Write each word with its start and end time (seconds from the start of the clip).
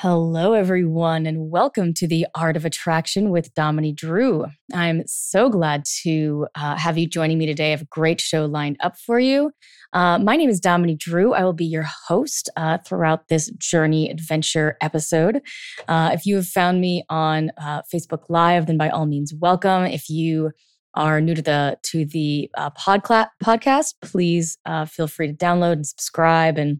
Hello, 0.00 0.52
everyone, 0.52 1.26
and 1.26 1.50
welcome 1.50 1.92
to 1.94 2.06
the 2.06 2.24
Art 2.32 2.56
of 2.56 2.64
Attraction 2.64 3.30
with 3.30 3.52
Dominique 3.54 3.96
Drew. 3.96 4.46
I'm 4.72 5.02
so 5.06 5.48
glad 5.48 5.84
to 6.04 6.46
uh, 6.54 6.76
have 6.76 6.96
you 6.96 7.08
joining 7.08 7.36
me 7.36 7.46
today. 7.46 7.66
I 7.66 7.70
have 7.70 7.82
a 7.82 7.86
great 7.86 8.20
show 8.20 8.46
lined 8.46 8.76
up 8.78 8.96
for 8.96 9.18
you. 9.18 9.50
Uh, 9.92 10.20
my 10.20 10.36
name 10.36 10.50
is 10.50 10.60
Dominique 10.60 11.00
Drew. 11.00 11.34
I 11.34 11.42
will 11.42 11.52
be 11.52 11.64
your 11.64 11.82
host 12.06 12.48
uh, 12.56 12.78
throughout 12.86 13.26
this 13.26 13.50
journey 13.58 14.08
adventure 14.08 14.76
episode. 14.80 15.40
Uh, 15.88 16.10
if 16.12 16.24
you 16.24 16.36
have 16.36 16.46
found 16.46 16.80
me 16.80 17.02
on 17.08 17.50
uh, 17.60 17.82
Facebook 17.92 18.22
Live, 18.28 18.66
then 18.66 18.78
by 18.78 18.90
all 18.90 19.06
means, 19.06 19.34
welcome. 19.34 19.82
If 19.82 20.08
you 20.08 20.52
are 20.94 21.20
new 21.20 21.34
to 21.34 21.42
the 21.42 21.76
to 21.82 22.04
the 22.04 22.48
uh, 22.56 22.70
podcast, 22.70 23.94
please 24.00 24.58
feel 24.86 25.08
free 25.08 25.26
to 25.26 25.34
download 25.34 25.72
and 25.72 25.86
subscribe 25.88 26.56
and 26.56 26.78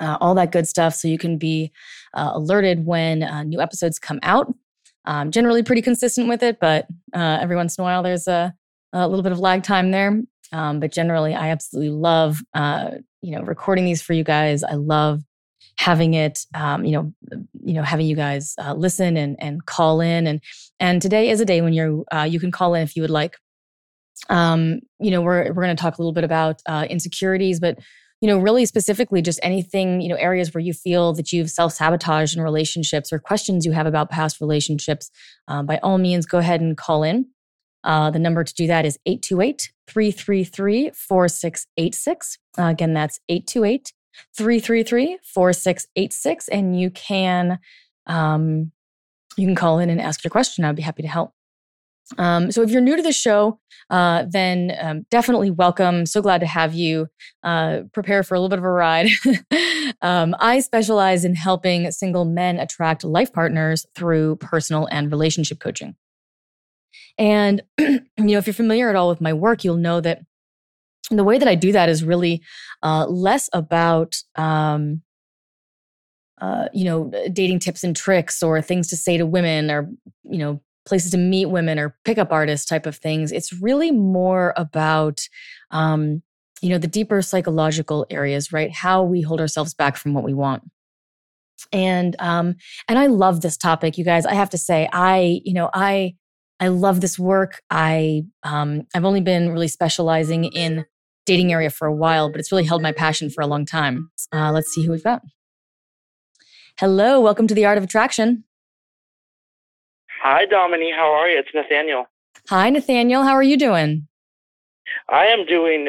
uh, 0.00 0.16
all 0.20 0.34
that 0.34 0.52
good 0.52 0.68
stuff. 0.68 0.94
So 0.94 1.08
you 1.08 1.18
can 1.18 1.38
be 1.38 1.72
uh, 2.14 2.32
alerted 2.34 2.86
when 2.86 3.22
uh, 3.22 3.42
new 3.42 3.60
episodes 3.60 3.98
come 3.98 4.20
out. 4.22 4.52
Generally 5.30 5.64
pretty 5.64 5.82
consistent 5.82 6.28
with 6.28 6.40
it, 6.42 6.60
but 6.60 6.86
uh, 7.12 7.38
every 7.40 7.56
once 7.56 7.76
in 7.76 7.82
a 7.82 7.84
while 7.84 8.00
there's 8.02 8.28
a, 8.28 8.54
a 8.92 9.08
little 9.08 9.24
bit 9.24 9.32
of 9.32 9.40
lag 9.40 9.64
time 9.64 9.90
there. 9.90 10.22
Um, 10.52 10.80
but 10.80 10.92
generally, 10.92 11.34
I 11.34 11.50
absolutely 11.50 11.90
love 11.90 12.40
uh, 12.54 12.92
you 13.22 13.32
know 13.32 13.42
recording 13.42 13.84
these 13.84 14.02
for 14.02 14.12
you 14.12 14.24
guys. 14.24 14.62
I 14.62 14.74
love 14.74 15.22
having 15.78 16.14
it 16.14 16.40
um, 16.54 16.84
you 16.84 16.92
know 16.92 17.12
you 17.64 17.74
know 17.74 17.82
having 17.82 18.06
you 18.06 18.16
guys 18.16 18.54
uh, 18.58 18.74
listen 18.74 19.16
and 19.16 19.36
and 19.40 19.64
call 19.66 20.00
in 20.00 20.26
and 20.26 20.40
and 20.78 21.00
today 21.00 21.30
is 21.30 21.40
a 21.40 21.44
day 21.44 21.60
when 21.60 21.72
you're 21.72 22.04
you 22.26 22.40
can 22.40 22.50
call 22.50 22.74
in 22.74 22.82
if 22.82 22.96
you 22.96 23.02
would 23.02 23.10
like 23.10 23.36
um, 24.28 24.80
you 24.98 25.10
know 25.10 25.22
we're 25.22 25.52
we're 25.52 25.62
going 25.62 25.74
to 25.74 25.80
talk 25.80 25.98
a 25.98 26.02
little 26.02 26.12
bit 26.12 26.24
about 26.24 26.60
insecurities 26.88 27.60
but 27.60 27.78
you 28.20 28.28
know, 28.28 28.38
really 28.38 28.66
specifically 28.66 29.22
just 29.22 29.40
anything, 29.42 30.00
you 30.00 30.08
know, 30.08 30.16
areas 30.16 30.52
where 30.52 30.60
you 30.60 30.72
feel 30.72 31.12
that 31.14 31.32
you've 31.32 31.50
self 31.50 31.72
sabotaged 31.72 32.36
in 32.36 32.42
relationships 32.42 33.12
or 33.12 33.18
questions 33.18 33.64
you 33.64 33.72
have 33.72 33.86
about 33.86 34.10
past 34.10 34.40
relationships, 34.40 35.10
um, 35.48 35.66
by 35.66 35.78
all 35.82 35.98
means, 35.98 36.26
go 36.26 36.38
ahead 36.38 36.60
and 36.60 36.76
call 36.76 37.02
in. 37.02 37.26
Uh, 37.82 38.10
the 38.10 38.18
number 38.18 38.44
to 38.44 38.54
do 38.54 38.66
that 38.66 38.84
is 38.84 38.98
828 39.06 39.72
333 39.88 40.90
4686. 40.90 42.38
Uh, 42.58 42.62
again, 42.64 42.92
that's 42.92 43.20
828 43.28 43.92
333 44.36 45.18
4686. 45.22 46.48
And 46.48 46.78
you 46.78 46.90
can, 46.90 47.58
um, 48.06 48.72
you 49.36 49.46
can 49.46 49.54
call 49.54 49.78
in 49.78 49.88
and 49.88 50.00
ask 50.00 50.22
your 50.22 50.30
question. 50.30 50.64
I'd 50.64 50.76
be 50.76 50.82
happy 50.82 51.02
to 51.02 51.08
help. 51.08 51.32
Um, 52.18 52.50
so 52.50 52.62
if 52.62 52.70
you're 52.70 52.80
new 52.80 52.96
to 52.96 53.02
the 53.02 53.12
show, 53.12 53.58
uh, 53.90 54.24
then 54.28 54.76
um, 54.80 55.06
definitely 55.10 55.50
welcome. 55.50 56.06
So 56.06 56.22
glad 56.22 56.40
to 56.40 56.46
have 56.46 56.74
you. 56.74 57.08
Uh, 57.42 57.80
prepare 57.92 58.22
for 58.22 58.34
a 58.34 58.40
little 58.40 58.48
bit 58.48 58.58
of 58.58 58.64
a 58.64 58.70
ride. 58.70 59.08
um, 60.02 60.34
I 60.38 60.60
specialize 60.60 61.24
in 61.24 61.34
helping 61.34 61.90
single 61.90 62.24
men 62.24 62.58
attract 62.58 63.04
life 63.04 63.32
partners 63.32 63.86
through 63.94 64.36
personal 64.36 64.86
and 64.90 65.10
relationship 65.10 65.60
coaching. 65.60 65.96
And 67.18 67.62
you 67.78 68.00
know, 68.16 68.38
if 68.38 68.46
you're 68.46 68.54
familiar 68.54 68.90
at 68.90 68.96
all 68.96 69.08
with 69.08 69.20
my 69.20 69.32
work, 69.32 69.64
you'll 69.64 69.76
know 69.76 70.00
that 70.00 70.22
the 71.10 71.24
way 71.24 71.38
that 71.38 71.48
I 71.48 71.56
do 71.56 71.72
that 71.72 71.88
is 71.88 72.04
really 72.04 72.42
uh, 72.82 73.06
less 73.06 73.50
about 73.52 74.16
um, 74.36 75.02
uh, 76.40 76.68
you 76.72 76.84
know, 76.84 77.12
dating 77.32 77.58
tips 77.58 77.84
and 77.84 77.94
tricks 77.94 78.42
or 78.42 78.62
things 78.62 78.88
to 78.88 78.96
say 78.96 79.18
to 79.18 79.26
women 79.26 79.70
or, 79.70 79.90
you 80.24 80.38
know, 80.38 80.60
places 80.90 81.12
to 81.12 81.16
meet 81.16 81.46
women 81.46 81.78
or 81.78 81.96
pickup 82.04 82.30
artists 82.30 82.66
type 82.66 82.84
of 82.84 82.96
things. 82.96 83.32
It's 83.32 83.52
really 83.52 83.90
more 83.90 84.52
about, 84.56 85.20
um, 85.70 86.22
you 86.60 86.68
know, 86.68 86.76
the 86.76 86.86
deeper 86.86 87.22
psychological 87.22 88.06
areas, 88.10 88.52
right? 88.52 88.70
How 88.70 89.02
we 89.02 89.22
hold 89.22 89.40
ourselves 89.40 89.72
back 89.72 89.96
from 89.96 90.12
what 90.12 90.24
we 90.24 90.34
want. 90.34 90.64
And 91.72 92.16
um, 92.18 92.56
and 92.88 92.98
I 92.98 93.06
love 93.06 93.40
this 93.40 93.56
topic, 93.56 93.96
you 93.96 94.04
guys. 94.04 94.26
I 94.26 94.34
have 94.34 94.50
to 94.50 94.58
say, 94.58 94.88
I, 94.92 95.40
you 95.44 95.54
know, 95.54 95.70
I 95.72 96.16
I 96.58 96.68
love 96.68 97.00
this 97.00 97.18
work. 97.18 97.62
I 97.70 98.24
um, 98.42 98.86
I've 98.94 99.04
only 99.04 99.20
been 99.20 99.50
really 99.50 99.68
specializing 99.68 100.44
in 100.44 100.84
dating 101.24 101.52
area 101.52 101.70
for 101.70 101.86
a 101.86 101.94
while, 101.94 102.30
but 102.30 102.40
it's 102.40 102.50
really 102.50 102.64
held 102.64 102.82
my 102.82 102.92
passion 102.92 103.30
for 103.30 103.40
a 103.40 103.46
long 103.46 103.64
time. 103.64 104.10
Uh, 104.32 104.50
let's 104.52 104.72
see 104.72 104.84
who 104.84 104.92
we've 104.92 105.04
got. 105.04 105.22
Hello, 106.78 107.20
welcome 107.20 107.46
to 107.46 107.54
the 107.54 107.66
Art 107.66 107.78
of 107.78 107.84
Attraction. 107.84 108.44
Hi, 110.22 110.44
Dominique. 110.44 110.94
How 110.94 111.12
are 111.14 111.28
you? 111.28 111.38
It's 111.38 111.48
Nathaniel. 111.54 112.04
Hi, 112.50 112.68
Nathaniel. 112.68 113.22
How 113.22 113.32
are 113.32 113.42
you 113.42 113.56
doing? 113.56 114.06
I 115.08 115.26
am 115.26 115.46
doing 115.46 115.88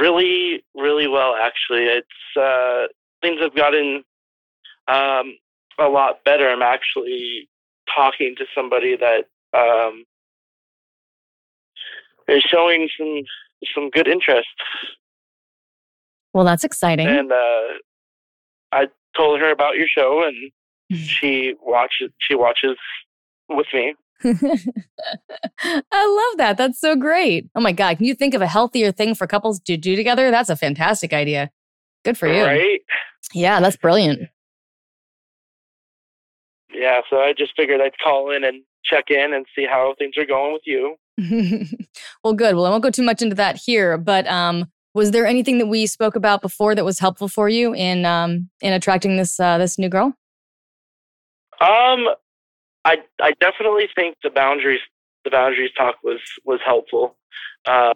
really, 0.00 0.64
really 0.74 1.06
well, 1.06 1.34
actually. 1.34 1.84
It's 1.84 2.36
uh, 2.40 2.86
things 3.20 3.40
have 3.42 3.54
gotten 3.54 4.04
um, 4.88 5.36
a 5.78 5.88
lot 5.88 6.24
better. 6.24 6.48
I'm 6.48 6.62
actually 6.62 7.48
talking 7.94 8.34
to 8.38 8.46
somebody 8.54 8.96
that 8.96 9.24
um, 9.52 10.04
is 12.26 12.42
showing 12.42 12.88
some 12.98 13.22
some 13.74 13.90
good 13.90 14.08
interest. 14.08 14.48
Well, 16.32 16.46
that's 16.46 16.64
exciting. 16.64 17.06
And 17.06 17.30
uh, 17.30 17.60
I 18.72 18.88
told 19.14 19.40
her 19.40 19.50
about 19.50 19.76
your 19.76 19.88
show, 19.88 20.26
and 20.26 20.52
she 21.06 21.54
watches. 21.60 22.12
She 22.18 22.34
watches 22.34 22.78
with 23.50 23.66
me. 23.72 23.94
I 24.24 24.32
love 25.92 26.38
that. 26.38 26.56
That's 26.56 26.80
so 26.80 26.94
great. 26.94 27.48
Oh 27.54 27.60
my 27.60 27.72
God. 27.72 27.96
Can 27.98 28.06
you 28.06 28.14
think 28.14 28.34
of 28.34 28.42
a 28.42 28.46
healthier 28.46 28.92
thing 28.92 29.14
for 29.14 29.26
couples 29.26 29.60
to 29.60 29.76
do 29.76 29.96
together? 29.96 30.30
That's 30.30 30.50
a 30.50 30.56
fantastic 30.56 31.12
idea. 31.12 31.50
Good 32.04 32.18
for 32.18 32.26
you. 32.28 32.44
Right? 32.44 32.80
Yeah, 33.32 33.60
that's 33.60 33.76
brilliant. 33.76 34.28
Yeah, 36.72 37.00
so 37.10 37.16
I 37.16 37.32
just 37.36 37.52
figured 37.56 37.80
I'd 37.80 37.98
call 38.02 38.30
in 38.30 38.44
and 38.44 38.62
check 38.84 39.10
in 39.10 39.34
and 39.34 39.44
see 39.54 39.66
how 39.66 39.94
things 39.98 40.16
are 40.16 40.26
going 40.26 40.52
with 40.52 40.62
you. 40.64 40.96
well, 42.24 42.32
good. 42.32 42.54
Well, 42.54 42.66
I 42.66 42.70
won't 42.70 42.82
go 42.82 42.90
too 42.90 43.02
much 43.02 43.20
into 43.22 43.36
that 43.36 43.56
here, 43.56 43.98
but 43.98 44.26
um, 44.28 44.66
was 44.94 45.10
there 45.10 45.26
anything 45.26 45.58
that 45.58 45.66
we 45.66 45.86
spoke 45.86 46.16
about 46.16 46.40
before 46.42 46.74
that 46.74 46.84
was 46.84 46.98
helpful 46.98 47.28
for 47.28 47.48
you 47.48 47.74
in 47.74 48.04
um, 48.06 48.48
in 48.60 48.72
attracting 48.72 49.16
this 49.16 49.38
uh, 49.38 49.58
this 49.58 49.78
new 49.78 49.88
girl? 49.88 50.14
Um, 51.60 52.06
I 52.90 52.96
I 53.22 53.32
definitely 53.40 53.88
think 53.94 54.16
the 54.22 54.30
boundaries 54.30 54.80
the 55.24 55.30
boundaries 55.30 55.70
talk 55.76 55.96
was 56.02 56.20
was 56.44 56.60
helpful 56.64 57.16
because 57.64 57.94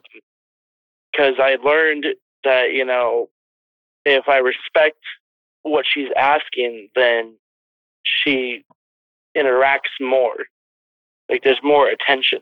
um, 1.19 1.41
I 1.41 1.57
learned 1.63 2.07
that 2.45 2.73
you 2.73 2.85
know 2.85 3.29
if 4.05 4.29
I 4.29 4.39
respect 4.39 4.99
what 5.63 5.85
she's 5.93 6.11
asking, 6.17 6.91
then 6.95 7.37
she 8.05 8.65
interacts 9.37 9.95
more. 10.01 10.45
Like 11.29 11.43
there's 11.43 11.61
more 11.65 11.89
attention. 11.89 12.41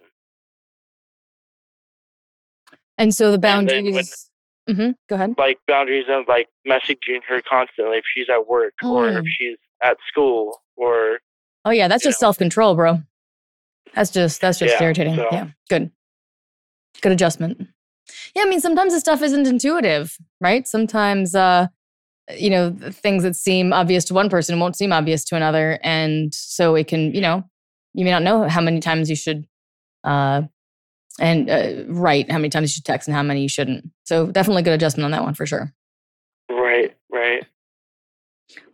And 2.99 3.15
so 3.15 3.31
the 3.31 3.39
boundaries. 3.39 4.27
When, 4.67 4.77
mm-hmm, 4.77 4.91
go 5.09 5.15
ahead. 5.15 5.35
Like 5.39 5.59
boundaries 5.67 6.07
of 6.11 6.25
like 6.29 6.49
messaging 6.69 7.21
her 7.29 7.41
constantly 7.49 7.99
if 7.99 8.05
she's 8.15 8.27
at 8.29 8.47
work 8.47 8.75
mm. 8.83 8.91
or 8.91 9.09
if 9.09 9.25
mm. 9.25 9.29
she's 9.29 9.57
at 9.83 9.97
school 10.09 10.61
or 10.77 11.21
Oh 11.65 11.71
yeah, 11.71 11.89
that's 11.89 12.05
just 12.05 12.19
self 12.19 12.39
control, 12.39 12.75
bro. 12.75 13.03
That's 13.95 14.11
just 14.11 14.41
that's 14.41 14.59
just 14.59 14.75
yeah, 14.75 14.83
irritating. 14.83 15.17
So. 15.17 15.29
Yeah, 15.31 15.49
good, 15.69 15.91
good 17.01 17.13
adjustment. 17.13 17.69
Yeah, 18.35 18.43
I 18.43 18.47
mean 18.47 18.61
sometimes 18.61 18.93
this 18.93 19.01
stuff 19.01 19.23
isn't 19.23 19.47
intuitive, 19.47 20.17
right? 20.41 20.67
Sometimes, 20.67 21.35
uh, 21.35 21.69
you 22.37 22.51
know, 22.51 22.77
things 22.91 23.23
that 23.23 23.37
seem 23.37 23.73
obvious 23.73 24.05
to 24.07 24.15
one 24.15 24.29
person 24.29 24.59
won't 24.59 24.77
seem 24.77 24.93
obvious 24.93 25.25
to 25.27 25.37
another. 25.37 25.79
And 25.83 26.35
so 26.35 26.75
it 26.75 26.89
can, 26.89 27.15
you 27.15 27.21
know, 27.21 27.45
you 27.95 28.05
may 28.05 28.11
not 28.11 28.23
know 28.23 28.49
how 28.49 28.61
many 28.61 28.81
times 28.81 29.11
you 29.11 29.17
should, 29.17 29.47
uh, 30.05 30.43
and 31.21 31.51
uh, 31.51 31.85
write 31.89 32.31
how 32.31 32.39
many 32.39 32.49
times 32.49 32.71
you 32.71 32.75
should 32.75 32.85
text 32.85 33.07
and 33.07 33.15
how 33.15 33.23
many 33.23 33.43
you 33.43 33.49
shouldn't. 33.49 33.91
So 34.05 34.27
definitely 34.27 34.63
good 34.63 34.75
adjustment 34.75 35.05
on 35.05 35.11
that 35.11 35.23
one 35.23 35.35
for 35.35 35.47
sure. 35.47 35.73
Right, 36.51 36.97
right. 37.11 37.45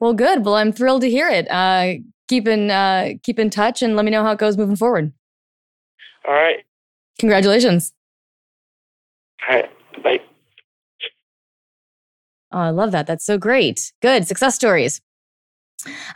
Well, 0.01 0.15
good. 0.15 0.45
Well, 0.45 0.55
I'm 0.55 0.73
thrilled 0.73 1.03
to 1.03 1.11
hear 1.11 1.29
it. 1.29 1.51
Uh, 1.51 1.95
keep 2.29 2.47
in 2.47 2.71
uh, 2.71 3.11
keep 3.23 3.39
in 3.39 3.51
touch 3.51 3.83
and 3.83 3.97
let 3.97 4.05
me 4.05 4.11
know 4.11 4.23
how 4.23 4.33
it 4.33 4.39
goes 4.39 4.57
moving 4.57 4.77
forward. 4.77 5.13
All 6.27 6.35
right. 6.35 6.65
Congratulations. 7.19 7.93
All 9.49 9.57
right. 9.57 9.71
Bye. 10.03 10.21
Oh, 12.53 12.59
I 12.59 12.71
love 12.71 12.93
that. 12.93 13.07
That's 13.07 13.25
so 13.25 13.39
great. 13.39 13.93
Good 14.01 14.27
success 14.27 14.55
stories. 14.55 15.01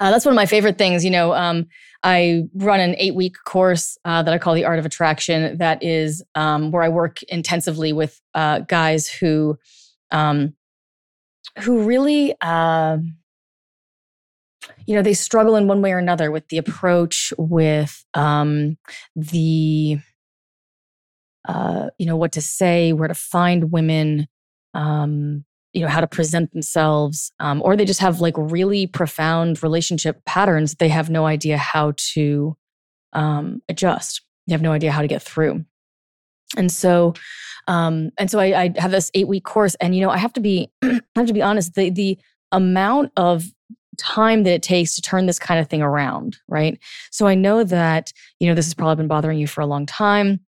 Uh, 0.01 0.11
that's 0.11 0.25
one 0.25 0.33
of 0.33 0.37
my 0.37 0.47
favorite 0.47 0.79
things. 0.79 1.05
You 1.05 1.11
know, 1.11 1.35
um, 1.35 1.67
I 2.03 2.45
run 2.55 2.81
an 2.81 2.95
eight 2.99 3.15
week 3.15 3.37
course 3.45 3.97
uh, 4.05 4.23
that 4.23 4.35
I 4.35 4.39
call 4.39 4.55
the 4.55 4.65
Art 4.65 4.79
of 4.79 4.87
Attraction. 4.87 5.59
That 5.59 5.83
is 5.83 6.23
um, 6.35 6.71
where 6.73 6.83
I 6.83 6.89
work 6.89 7.23
intensively 7.25 7.93
with 7.93 8.21
uh, 8.35 8.61
guys 8.61 9.09
who, 9.09 9.59
um, 10.11 10.55
who 11.61 11.85
really, 11.85 12.35
uh, 12.41 12.99
you 14.87 14.95
know, 14.95 15.03
they 15.03 15.15
struggle 15.15 15.57
in 15.57 15.67
one 15.67 15.83
way 15.83 15.93
or 15.93 15.99
another 15.99 16.31
with 16.31 16.49
the 16.49 16.59
approach, 16.59 17.33
with 17.39 18.05
um, 18.15 18.77
the, 19.17 19.99
uh, 21.49 21.89
you 21.99 22.07
know, 22.07 22.17
what 22.17 22.33
to 22.33 22.41
say, 22.41 22.93
where 22.93 23.09
to 23.09 23.15
find 23.15 23.73
women. 23.73 24.29
Um, 24.75 25.45
you 25.73 25.81
know 25.81 25.89
how 25.89 26.01
to 26.01 26.07
present 26.07 26.53
themselves 26.53 27.33
um, 27.41 27.63
or 27.65 27.77
they 27.77 27.85
just 27.85 28.01
have 28.01 28.21
like 28.21 28.35
really 28.37 28.87
profound 28.87 29.63
relationship 29.63 30.25
patterns 30.25 30.75
they 30.75 30.89
have 30.89 31.11
no 31.11 31.27
idea 31.27 31.57
how 31.57 31.93
to 31.97 32.57
um, 33.13 33.63
adjust 33.69 34.23
they 34.47 34.53
have 34.53 34.63
no 34.63 34.73
idea 34.73 34.93
how 34.93 35.03
to 35.03 35.09
get 35.09 35.23
through 35.23 35.65
and 36.57 36.71
so 36.71 37.15
um, 37.69 38.11
and 38.19 38.31
so 38.31 38.39
I, 38.39 38.65
I 38.65 38.75
have 38.77 38.91
this 38.91 39.11
eight 39.15 39.29
week 39.29 39.45
course 39.45 39.75
and 39.77 39.95
you 39.95 40.03
know 40.03 40.11
i 40.11 40.19
have 40.19 40.33
to 40.35 40.41
be 40.41 40.71
i 40.83 41.01
have 41.17 41.27
to 41.27 41.33
be 41.33 41.43
honest 41.43 41.75
the 41.75 41.91
the 41.91 42.19
amount 42.51 43.13
of 43.17 43.47
time 43.99 44.43
that 44.45 44.53
it 44.53 44.63
takes 44.63 44.95
to 44.95 45.03
turn 45.03 45.27
this 45.27 45.39
kind 45.39 45.61
of 45.61 45.69
thing 45.69 45.83
around 45.83 46.39
right 46.49 46.79
so 47.11 47.27
i 47.27 47.35
know 47.35 47.63
that 47.63 48.13
you 48.41 48.49
know 48.49 48.55
this 48.55 48.67
has 48.67 48.75
probably 48.75 48.97
been 48.97 49.09
bothering 49.09 49.39
you 49.39 49.47
for 49.47 49.61
a 49.61 49.67
long 49.67 49.87
time 49.87 50.41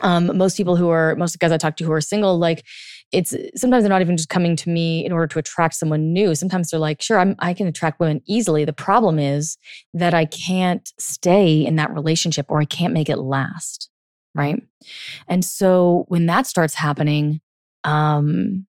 um, 0.00 0.36
most 0.36 0.56
people 0.56 0.76
who 0.76 0.88
are 0.88 1.16
most 1.16 1.38
guys 1.38 1.50
i 1.50 1.56
talk 1.56 1.76
to 1.76 1.84
who 1.84 1.92
are 1.92 2.00
single 2.00 2.38
like 2.38 2.64
it's 3.12 3.34
sometimes 3.56 3.82
they're 3.82 3.88
not 3.88 4.02
even 4.02 4.16
just 4.16 4.28
coming 4.28 4.54
to 4.56 4.68
me 4.68 5.04
in 5.04 5.12
order 5.12 5.26
to 5.26 5.38
attract 5.38 5.74
someone 5.74 6.12
new. 6.12 6.34
Sometimes 6.34 6.70
they're 6.70 6.80
like, 6.80 7.00
sure, 7.00 7.18
I'm, 7.18 7.36
I 7.38 7.54
can 7.54 7.66
attract 7.66 8.00
women 8.00 8.20
easily. 8.26 8.64
The 8.64 8.72
problem 8.72 9.18
is 9.18 9.56
that 9.94 10.12
I 10.12 10.26
can't 10.26 10.92
stay 10.98 11.64
in 11.64 11.76
that 11.76 11.92
relationship 11.92 12.46
or 12.50 12.60
I 12.60 12.66
can't 12.66 12.92
make 12.92 13.08
it 13.08 13.16
last. 13.16 13.88
Right. 14.34 14.62
And 15.26 15.44
so 15.44 16.04
when 16.08 16.26
that 16.26 16.46
starts 16.46 16.74
happening, 16.74 17.40
um, 17.84 18.66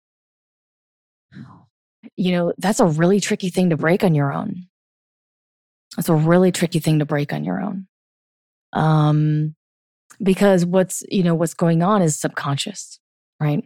you 2.17 2.33
know, 2.33 2.53
that's 2.59 2.81
a 2.81 2.87
really 2.87 3.21
tricky 3.21 3.51
thing 3.51 3.71
to 3.71 3.77
break 3.77 4.05
on 4.05 4.15
your 4.15 4.33
own. 4.33 4.67
It's 5.99 6.09
a 6.09 6.15
really 6.15 6.53
tricky 6.53 6.79
thing 6.79 6.99
to 6.99 7.05
break 7.05 7.33
on 7.33 7.45
your 7.45 7.61
own. 7.61 7.87
Um, 8.73 9.55
because 10.23 10.65
what's, 10.65 11.03
you 11.09 11.23
know, 11.23 11.35
what's 11.35 11.55
going 11.55 11.83
on 11.83 12.03
is 12.03 12.19
subconscious, 12.19 12.99
right? 13.41 13.63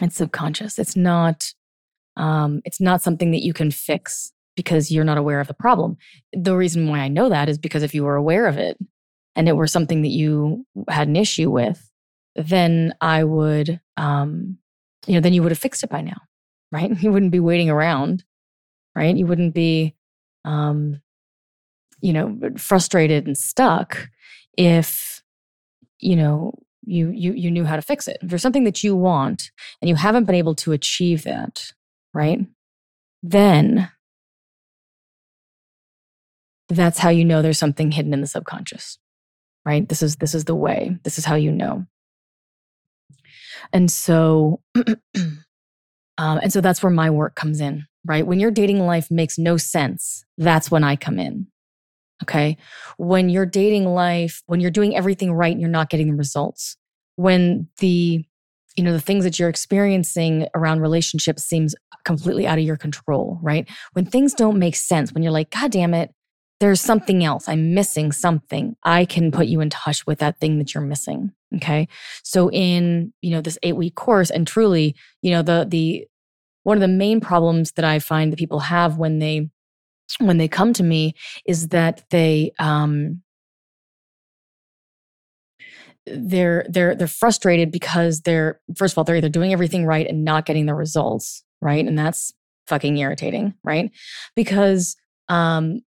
It's 0.00 0.16
subconscious. 0.16 0.78
It's 0.78 0.96
not 0.96 1.52
um, 2.18 2.60
it's 2.64 2.80
not 2.80 3.00
something 3.00 3.30
that 3.30 3.44
you 3.44 3.54
can 3.54 3.70
fix 3.70 4.32
because 4.56 4.90
you're 4.90 5.04
not 5.04 5.18
aware 5.18 5.40
of 5.40 5.46
the 5.46 5.54
problem. 5.54 5.96
The 6.32 6.56
reason 6.56 6.88
why 6.88 6.98
I 6.98 7.08
know 7.08 7.28
that 7.28 7.48
is 7.48 7.58
because 7.58 7.84
if 7.84 7.94
you 7.94 8.02
were 8.02 8.16
aware 8.16 8.46
of 8.46 8.58
it 8.58 8.76
and 9.36 9.48
it 9.48 9.56
were 9.56 9.68
something 9.68 10.02
that 10.02 10.08
you 10.08 10.66
had 10.88 11.06
an 11.06 11.14
issue 11.14 11.48
with, 11.48 11.88
then 12.34 12.92
I 13.00 13.22
would, 13.22 13.80
um, 13.96 14.58
you 15.06 15.14
know, 15.14 15.20
then 15.20 15.32
you 15.32 15.42
would 15.44 15.52
have 15.52 15.60
fixed 15.60 15.84
it 15.84 15.90
by 15.90 16.00
now, 16.00 16.20
right? 16.72 16.90
You 17.02 17.12
wouldn't 17.12 17.32
be 17.32 17.40
waiting 17.40 17.70
around, 17.70 18.24
right? 18.94 19.16
You 19.16 19.26
wouldn't 19.26 19.54
be, 19.54 19.94
um, 20.44 21.00
you 22.00 22.12
know, 22.12 22.38
frustrated 22.56 23.26
and 23.26 23.36
stuck 23.36 24.08
if, 24.56 25.22
you 26.00 26.16
know, 26.16 26.54
you 26.88 27.10
you 27.10 27.32
you 27.34 27.50
knew 27.50 27.64
how 27.64 27.76
to 27.76 27.82
fix 27.82 28.08
it. 28.08 28.18
If 28.22 28.30
there's 28.30 28.42
something 28.42 28.64
that 28.64 28.82
you 28.82 28.96
want 28.96 29.50
and 29.82 29.88
you 29.88 29.94
haven't 29.94 30.24
been 30.24 30.34
able 30.34 30.54
to 30.56 30.72
achieve 30.72 31.24
that, 31.24 31.72
right? 32.14 32.40
Then 33.22 33.90
that's 36.68 36.98
how 36.98 37.10
you 37.10 37.24
know 37.24 37.42
there's 37.42 37.58
something 37.58 37.90
hidden 37.90 38.14
in 38.14 38.20
the 38.20 38.26
subconscious. 38.26 38.98
Right? 39.64 39.86
This 39.86 40.02
is 40.02 40.16
this 40.16 40.34
is 40.34 40.44
the 40.46 40.54
way. 40.54 40.96
This 41.04 41.18
is 41.18 41.26
how 41.26 41.34
you 41.34 41.52
know. 41.52 41.84
And 43.72 43.90
so 43.90 44.60
um, 46.18 46.38
and 46.42 46.52
so 46.52 46.60
that's 46.60 46.82
where 46.82 46.90
my 46.90 47.08
work 47.08 47.36
comes 47.36 47.60
in, 47.60 47.86
right? 48.04 48.26
When 48.26 48.40
your 48.40 48.50
dating 48.50 48.80
life 48.80 49.10
makes 49.10 49.38
no 49.38 49.56
sense, 49.56 50.24
that's 50.36 50.70
when 50.70 50.84
I 50.84 50.96
come 50.96 51.18
in. 51.18 51.46
Okay. 52.24 52.56
When 52.96 53.28
your 53.28 53.46
dating 53.46 53.86
life, 53.86 54.42
when 54.46 54.58
you're 54.58 54.72
doing 54.72 54.96
everything 54.96 55.32
right 55.32 55.52
and 55.52 55.60
you're 55.60 55.70
not 55.70 55.88
getting 55.88 56.08
the 56.08 56.16
results, 56.16 56.76
when 57.14 57.68
the, 57.78 58.24
you 58.76 58.84
know, 58.84 58.92
the 58.92 59.00
things 59.00 59.22
that 59.22 59.38
you're 59.38 59.48
experiencing 59.48 60.48
around 60.54 60.80
relationships 60.80 61.44
seems 61.44 61.76
completely 62.04 62.46
out 62.46 62.58
of 62.58 62.64
your 62.64 62.76
control, 62.76 63.38
right? 63.40 63.68
When 63.92 64.04
things 64.04 64.34
don't 64.34 64.58
make 64.58 64.74
sense, 64.74 65.12
when 65.12 65.22
you're 65.22 65.32
like, 65.32 65.50
God 65.50 65.70
damn 65.70 65.94
it, 65.94 66.12
there's 66.58 66.80
something 66.80 67.22
else. 67.22 67.48
I'm 67.48 67.72
missing 67.72 68.10
something. 68.10 68.74
I 68.82 69.04
can 69.04 69.30
put 69.30 69.46
you 69.46 69.60
in 69.60 69.70
touch 69.70 70.04
with 70.06 70.18
that 70.18 70.40
thing 70.40 70.58
that 70.58 70.74
you're 70.74 70.82
missing. 70.82 71.32
Okay. 71.56 71.88
So 72.22 72.50
in, 72.50 73.12
you 73.22 73.30
know, 73.30 73.40
this 73.40 73.58
eight 73.62 73.76
week 73.76 73.94
course 73.94 74.30
and 74.30 74.46
truly, 74.46 74.94
you 75.22 75.30
know, 75.30 75.42
the, 75.42 75.66
the, 75.68 76.06
one 76.64 76.76
of 76.76 76.82
the 76.82 76.88
main 76.88 77.20
problems 77.20 77.72
that 77.72 77.84
I 77.84 77.98
find 77.98 78.30
that 78.30 78.38
people 78.38 78.60
have 78.60 78.98
when 78.98 79.18
they 79.18 79.48
when 80.20 80.38
they 80.38 80.48
come 80.48 80.72
to 80.74 80.82
me 80.82 81.14
is 81.46 81.68
that 81.68 82.04
they 82.10 82.52
um, 82.58 83.22
they're 86.06 86.66
they're 86.68 86.94
they're 86.94 87.06
frustrated 87.06 87.70
because 87.70 88.22
they're 88.22 88.60
first 88.76 88.94
of 88.94 88.98
all 88.98 89.04
they're 89.04 89.16
either 89.16 89.28
doing 89.28 89.52
everything 89.52 89.84
right 89.84 90.06
and 90.06 90.24
not 90.24 90.46
getting 90.46 90.66
the 90.66 90.74
results 90.74 91.44
right 91.60 91.86
and 91.86 91.98
that's 91.98 92.32
fucking 92.66 92.96
irritating 92.96 93.54
right 93.64 93.90
because 94.34 94.96
um 95.28 95.80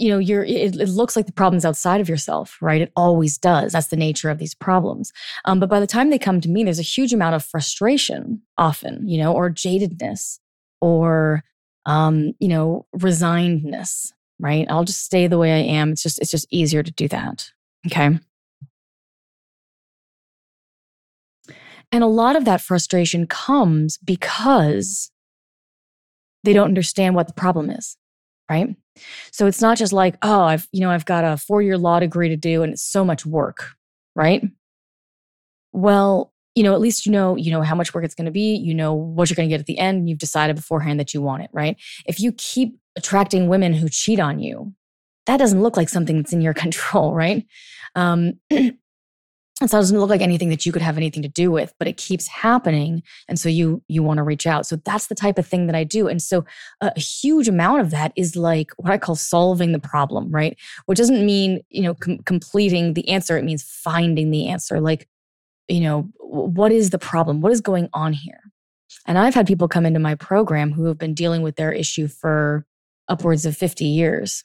you 0.00 0.08
know 0.08 0.18
you're 0.18 0.44
it, 0.44 0.76
it, 0.76 0.88
looks 0.88 1.14
like 1.14 1.26
the 1.26 1.32
problem's 1.32 1.64
outside 1.64 2.00
of 2.00 2.08
yourself 2.08 2.56
right 2.60 2.80
it 2.80 2.92
always 2.96 3.36
does 3.38 3.72
that's 3.72 3.88
the 3.88 3.96
nature 3.96 4.30
of 4.30 4.38
these 4.38 4.54
problems 4.54 5.12
um, 5.44 5.60
but 5.60 5.68
by 5.68 5.78
the 5.78 5.86
time 5.86 6.10
they 6.10 6.18
come 6.18 6.40
to 6.40 6.48
me 6.48 6.64
there's 6.64 6.78
a 6.78 6.82
huge 6.82 7.12
amount 7.12 7.34
of 7.34 7.44
frustration 7.44 8.40
often 8.56 9.08
you 9.08 9.18
know 9.18 9.32
or 9.32 9.50
jadedness 9.50 10.38
or 10.80 11.44
um, 11.86 12.32
you 12.38 12.48
know, 12.48 12.86
resignedness, 12.96 14.12
right? 14.38 14.66
I'll 14.70 14.84
just 14.84 15.04
stay 15.04 15.26
the 15.26 15.38
way 15.38 15.52
I 15.52 15.74
am. 15.74 15.92
It's 15.92 16.02
just, 16.02 16.18
it's 16.20 16.30
just 16.30 16.46
easier 16.50 16.82
to 16.82 16.92
do 16.92 17.08
that. 17.08 17.50
Okay. 17.86 18.18
And 21.92 22.04
a 22.04 22.08
lot 22.08 22.36
of 22.36 22.44
that 22.44 22.60
frustration 22.60 23.26
comes 23.26 23.98
because 23.98 25.10
they 26.44 26.52
don't 26.52 26.68
understand 26.68 27.14
what 27.14 27.26
the 27.26 27.34
problem 27.34 27.70
is, 27.70 27.96
right? 28.48 28.76
So 29.32 29.46
it's 29.46 29.60
not 29.60 29.78
just 29.78 29.92
like, 29.92 30.16
oh, 30.22 30.42
I've, 30.42 30.68
you 30.72 30.80
know, 30.80 30.90
I've 30.90 31.04
got 31.04 31.24
a 31.24 31.36
four 31.36 31.62
year 31.62 31.78
law 31.78 32.00
degree 32.00 32.28
to 32.28 32.36
do 32.36 32.62
and 32.62 32.72
it's 32.72 32.82
so 32.82 33.04
much 33.04 33.24
work, 33.26 33.72
right? 34.14 34.42
Well, 35.72 36.32
you 36.54 36.62
know, 36.62 36.74
at 36.74 36.80
least 36.80 37.06
you 37.06 37.12
know, 37.12 37.36
you 37.36 37.50
know 37.50 37.62
how 37.62 37.74
much 37.74 37.94
work 37.94 38.04
it's 38.04 38.14
going 38.14 38.26
to 38.26 38.30
be, 38.32 38.56
you 38.56 38.74
know 38.74 38.92
what 38.92 39.30
you're 39.30 39.36
going 39.36 39.48
to 39.48 39.52
get 39.52 39.60
at 39.60 39.66
the 39.66 39.78
end, 39.78 40.08
you've 40.08 40.18
decided 40.18 40.56
beforehand 40.56 40.98
that 40.98 41.14
you 41.14 41.22
want 41.22 41.42
it, 41.42 41.50
right? 41.52 41.76
If 42.06 42.20
you 42.20 42.32
keep 42.32 42.78
attracting 42.96 43.48
women 43.48 43.72
who 43.72 43.88
cheat 43.88 44.18
on 44.18 44.40
you, 44.40 44.74
that 45.26 45.36
doesn't 45.36 45.62
look 45.62 45.76
like 45.76 45.88
something 45.88 46.16
that's 46.16 46.32
in 46.32 46.40
your 46.40 46.54
control, 46.64 47.14
right? 47.14 47.46
Um, 47.94 48.34
it 49.60 49.70
doesn't 49.70 49.98
look 49.98 50.08
like 50.08 50.22
anything 50.22 50.48
that 50.48 50.64
you 50.64 50.72
could 50.72 50.82
have 50.82 50.96
anything 50.96 51.22
to 51.22 51.28
do 51.28 51.50
with, 51.50 51.74
but 51.78 51.86
it 51.86 51.96
keeps 51.96 52.26
happening, 52.26 53.02
and 53.28 53.38
so 53.38 53.48
you 53.48 53.82
you 53.88 54.02
want 54.02 54.18
to 54.18 54.22
reach 54.22 54.46
out. 54.46 54.66
So 54.66 54.76
that's 54.76 55.08
the 55.08 55.14
type 55.14 55.38
of 55.38 55.46
thing 55.46 55.66
that 55.66 55.76
I 55.76 55.84
do, 55.84 56.08
and 56.08 56.22
so 56.22 56.44
a, 56.80 56.92
a 56.96 57.00
huge 57.00 57.48
amount 57.48 57.80
of 57.80 57.90
that 57.90 58.12
is 58.16 58.36
like 58.36 58.70
what 58.76 58.92
I 58.92 58.98
call 58.98 59.16
solving 59.16 59.72
the 59.72 59.78
problem, 59.78 60.30
right? 60.30 60.56
Which 60.86 60.98
doesn't 60.98 61.24
mean 61.24 61.60
you 61.68 61.82
know 61.82 61.94
com- 61.94 62.18
completing 62.24 62.94
the 62.94 63.08
answer; 63.08 63.36
it 63.36 63.44
means 63.44 63.62
finding 63.62 64.30
the 64.30 64.48
answer. 64.48 64.80
Like 64.80 65.08
you 65.68 65.80
know, 65.80 66.08
what 66.18 66.72
is 66.72 66.90
the 66.90 66.98
problem? 66.98 67.40
What 67.40 67.52
is 67.52 67.60
going 67.60 67.88
on 67.92 68.12
here? 68.12 68.40
And 69.06 69.18
I've 69.18 69.34
had 69.34 69.46
people 69.46 69.68
come 69.68 69.86
into 69.86 70.00
my 70.00 70.14
program 70.14 70.72
who 70.72 70.86
have 70.86 70.98
been 70.98 71.14
dealing 71.14 71.42
with 71.42 71.56
their 71.56 71.72
issue 71.72 72.08
for 72.08 72.66
upwards 73.08 73.46
of 73.46 73.56
50 73.56 73.84
years. 73.84 74.44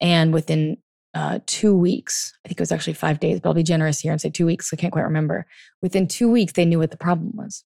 And 0.00 0.32
within 0.32 0.78
uh, 1.14 1.40
two 1.46 1.76
weeks, 1.76 2.32
I 2.44 2.48
think 2.48 2.60
it 2.60 2.62
was 2.62 2.72
actually 2.72 2.94
five 2.94 3.20
days, 3.20 3.40
but 3.40 3.48
I'll 3.48 3.54
be 3.54 3.62
generous 3.62 4.00
here 4.00 4.12
and 4.12 4.20
say 4.20 4.30
two 4.30 4.46
weeks. 4.46 4.70
I 4.72 4.76
can't 4.76 4.92
quite 4.92 5.02
remember. 5.02 5.46
Within 5.82 6.06
two 6.06 6.30
weeks, 6.30 6.52
they 6.52 6.64
knew 6.64 6.78
what 6.78 6.90
the 6.92 6.96
problem 6.96 7.32
was. 7.36 7.64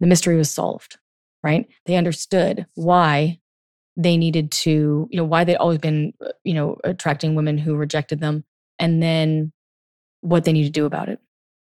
The 0.00 0.06
mystery 0.06 0.36
was 0.36 0.50
solved. 0.50 0.98
right? 1.42 1.66
They 1.86 1.96
understood 1.96 2.66
why 2.74 3.40
they 3.96 4.16
needed 4.16 4.50
to, 4.52 5.08
you 5.10 5.16
know, 5.16 5.24
why 5.24 5.44
they'd 5.44 5.56
always 5.56 5.78
been, 5.78 6.12
uh, 6.24 6.32
you 6.44 6.54
know, 6.54 6.76
attracting 6.84 7.34
women 7.34 7.58
who 7.58 7.74
rejected 7.74 8.20
them 8.20 8.44
and 8.78 9.02
then 9.02 9.52
what 10.20 10.44
they 10.44 10.52
need 10.52 10.64
to 10.64 10.70
do 10.70 10.86
about 10.86 11.08
it, 11.08 11.18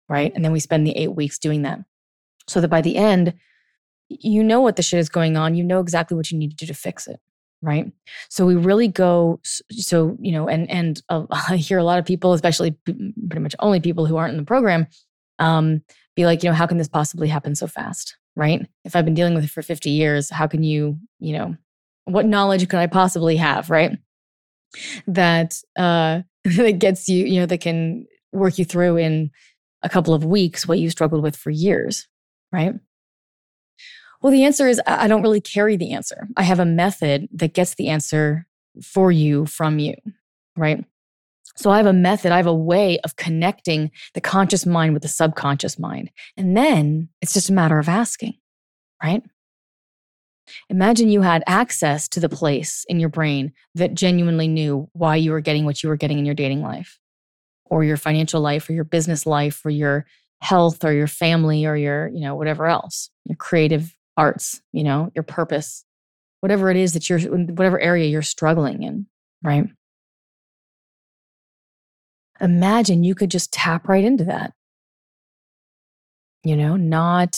right? 0.08 0.32
And 0.34 0.44
then 0.44 0.52
we 0.52 0.60
spend 0.60 0.86
the 0.86 0.96
eight 0.96 1.14
weeks 1.14 1.38
doing 1.38 1.62
that 1.62 1.80
so 2.48 2.60
that 2.60 2.68
by 2.68 2.80
the 2.80 2.96
end, 2.96 3.34
you 4.08 4.42
know 4.42 4.60
what 4.60 4.76
the 4.76 4.82
shit 4.82 5.00
is 5.00 5.08
going 5.08 5.36
on. 5.36 5.54
You 5.54 5.64
know 5.64 5.80
exactly 5.80 6.16
what 6.16 6.30
you 6.30 6.38
need 6.38 6.50
to 6.50 6.56
do 6.56 6.66
to 6.66 6.74
fix 6.74 7.06
it, 7.06 7.20
right? 7.64 7.90
So 8.28 8.47
we 8.47 8.54
really 8.56 8.88
go, 8.88 9.40
so, 9.42 10.16
you 10.21 10.33
know, 10.33 10.49
and, 10.49 10.71
and 10.71 11.02
uh, 11.09 11.25
I 11.30 11.56
hear 11.56 11.78
a 11.78 11.85
lot 11.85 11.99
of 11.99 12.04
people, 12.04 12.33
especially 12.33 12.73
pretty 12.85 13.40
much 13.40 13.56
only 13.59 13.80
people 13.80 14.06
who 14.06 14.16
aren't 14.16 14.33
in 14.33 14.38
the 14.38 14.44
program, 14.44 14.87
um, 15.38 15.83
be 16.14 16.26
like, 16.26 16.42
you 16.42 16.49
know, 16.49 16.54
how 16.54 16.66
can 16.66 16.78
this 16.78 16.88
possibly 16.88 17.28
happen 17.28 17.54
so 17.54 17.66
fast, 17.66 18.16
right? 18.37 18.66
If 18.85 18.94
I've 18.94 19.04
been 19.04 19.14
dealing 19.14 19.35
with 19.35 19.44
it 19.44 19.50
for 19.50 19.62
50 19.62 19.90
years, 19.90 20.30
how 20.30 20.47
can 20.47 20.62
you, 20.62 20.99
you 21.18 21.33
know, 21.33 21.56
what 22.04 22.26
knowledge 22.26 22.68
could 22.68 22.78
I 22.78 22.87
possibly 22.87 23.37
have, 23.37 23.71
right? 23.71 23.99
That 25.06 25.54
uh, 25.76 26.23
that 26.44 26.78
gets 26.78 27.09
you, 27.09 27.25
you 27.25 27.40
know, 27.40 27.47
that 27.47 27.61
can 27.61 28.06
work 28.33 28.59
you 28.59 28.64
through 28.64 28.99
in 28.99 29.30
a 29.83 29.88
couple 29.88 30.14
of 30.14 30.25
weeks 30.25 30.66
what 30.66 30.78
you 30.78 30.90
struggled 30.90 31.23
with 31.23 31.37
for 31.37 31.50
years, 31.50 32.06
right? 32.52 32.75
Well, 34.25 34.33
the 34.33 34.45
answer 34.45 34.66
is 34.66 34.81
I 34.87 35.07
don't 35.07 35.21
really 35.21 35.43
carry 35.43 35.76
the 35.76 35.93
answer. 35.93 36.26
I 36.35 36.45
have 36.45 36.59
a 36.59 36.64
method 36.64 37.28
that 37.31 37.52
gets 37.52 37.75
the 37.75 37.88
answer 37.88 38.47
for 38.83 39.12
you 39.12 39.45
from 39.45 39.78
you, 39.78 39.97
right? 40.57 40.83
So 41.57 41.69
I 41.69 41.76
have 41.76 41.85
a 41.85 41.93
method, 41.93 42.33
I 42.33 42.38
have 42.38 42.47
a 42.47 42.54
way 42.54 42.99
of 43.00 43.16
connecting 43.16 43.90
the 44.14 44.23
conscious 44.23 44.64
mind 44.64 44.95
with 44.95 45.02
the 45.02 45.11
subconscious 45.11 45.78
mind. 45.78 46.11
And 46.38 46.57
then 46.57 47.11
it's 47.21 47.35
just 47.35 47.50
a 47.50 47.52
matter 47.52 47.78
of 47.78 47.87
asking, 47.87 48.33
right? 49.02 49.23
Imagine 50.71 51.11
you 51.11 51.21
had 51.21 51.45
access 51.47 52.09
to 52.09 52.19
the 52.19 52.31
place 52.31 52.87
in 52.88 53.00
your 53.00 53.11
brain 53.11 53.52
that 53.75 53.93
genuinely 53.93 54.49
knew 54.49 54.88
why 54.95 55.16
you 55.16 55.33
were 55.33 55.43
getting 55.43 55.66
what 55.66 55.83
you 55.83 55.90
were 55.90 55.99
getting 55.99 56.19
in 56.19 56.25
your 56.25 56.35
dating 56.35 56.62
life 56.62 56.99
or 57.66 57.85
your 57.85 57.99
financial 57.99 58.40
life 58.40 58.71
or 58.71 58.73
your 58.73 58.85
business 58.85 59.26
life 59.26 59.61
or 59.66 59.71
your 59.71 60.07
health 60.40 60.83
or 60.83 60.95
your 60.95 61.09
family 61.09 61.66
or 61.66 61.76
your, 61.76 62.09
you 62.09 62.21
know, 62.21 62.35
whatever 62.35 62.66
else, 62.66 63.11
your 63.26 63.37
creative 63.37 63.95
arts, 64.16 64.61
you 64.73 64.85
know, 64.85 65.11
your 65.14 65.23
purpose, 65.23 65.85
whatever 66.40 66.71
it 66.71 66.76
is 66.76 66.92
that 66.92 67.09
you're, 67.09 67.21
whatever 67.21 67.78
area 67.80 68.06
you're 68.06 68.23
struggling 68.23 68.83
in, 68.83 69.06
right? 69.42 69.64
Imagine 72.40 73.04
you 73.04 73.14
could 73.14 73.30
just 73.30 73.52
tap 73.52 73.88
right 73.88 74.04
into 74.04 74.25
that. 74.25 74.52
You 76.42 76.56
know, 76.56 76.76
not, 76.76 77.37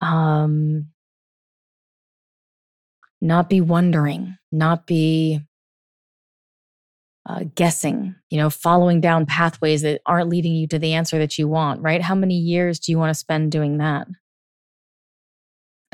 um, 0.00 0.88
not 3.20 3.48
be 3.48 3.60
wondering, 3.60 4.36
not 4.52 4.86
be 4.86 5.40
uh, 7.28 7.44
guessing, 7.54 8.14
you 8.30 8.38
know, 8.38 8.50
following 8.50 9.00
down 9.00 9.26
pathways 9.26 9.82
that 9.82 10.00
aren't 10.06 10.28
leading 10.28 10.54
you 10.54 10.68
to 10.68 10.78
the 10.78 10.92
answer 10.92 11.18
that 11.18 11.38
you 11.38 11.48
want, 11.48 11.80
right? 11.82 12.02
How 12.02 12.14
many 12.14 12.34
years 12.34 12.78
do 12.78 12.92
you 12.92 12.98
want 12.98 13.10
to 13.10 13.14
spend 13.18 13.50
doing 13.50 13.78
that? 13.78 14.06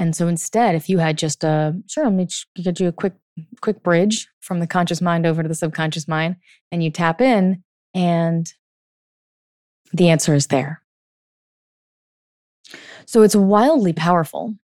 And 0.03 0.17
so 0.17 0.27
instead, 0.27 0.75
if 0.75 0.89
you 0.89 0.99
had 0.99 1.17
just 1.17 1.45
a, 1.45 1.81
sure, 1.87 2.03
let 2.03 2.13
me 2.13 2.27
get 2.57 2.81
you 2.81 2.89
a 2.89 2.93
quick, 2.93 3.13
quick 3.61 3.85
bridge 3.85 4.27
from 4.41 4.59
the 4.59 4.67
conscious 4.67 5.01
mind 5.01 5.27
over 5.27 5.45
to 5.45 5.49
the 5.49 5.55
subconscious 5.55 6.09
mind, 6.09 6.35
and 6.73 6.83
you 6.83 6.91
tap 6.91 7.21
in, 7.21 7.63
and 7.95 8.53
the 9.93 10.09
answer 10.09 10.35
is 10.35 10.49
there. 10.49 10.83
So 13.07 13.23
it's 13.23 13.37
wildly 13.37 13.93
powerful. 13.93 14.57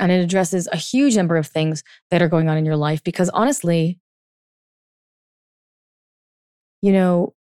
And 0.00 0.10
it 0.10 0.24
addresses 0.24 0.70
a 0.72 0.78
huge 0.78 1.16
number 1.16 1.36
of 1.36 1.46
things 1.46 1.84
that 2.10 2.22
are 2.22 2.28
going 2.28 2.48
on 2.48 2.56
in 2.56 2.64
your 2.64 2.76
life 2.76 3.04
because 3.04 3.28
honestly, 3.28 4.00
you 6.80 6.92
know, 6.92 7.34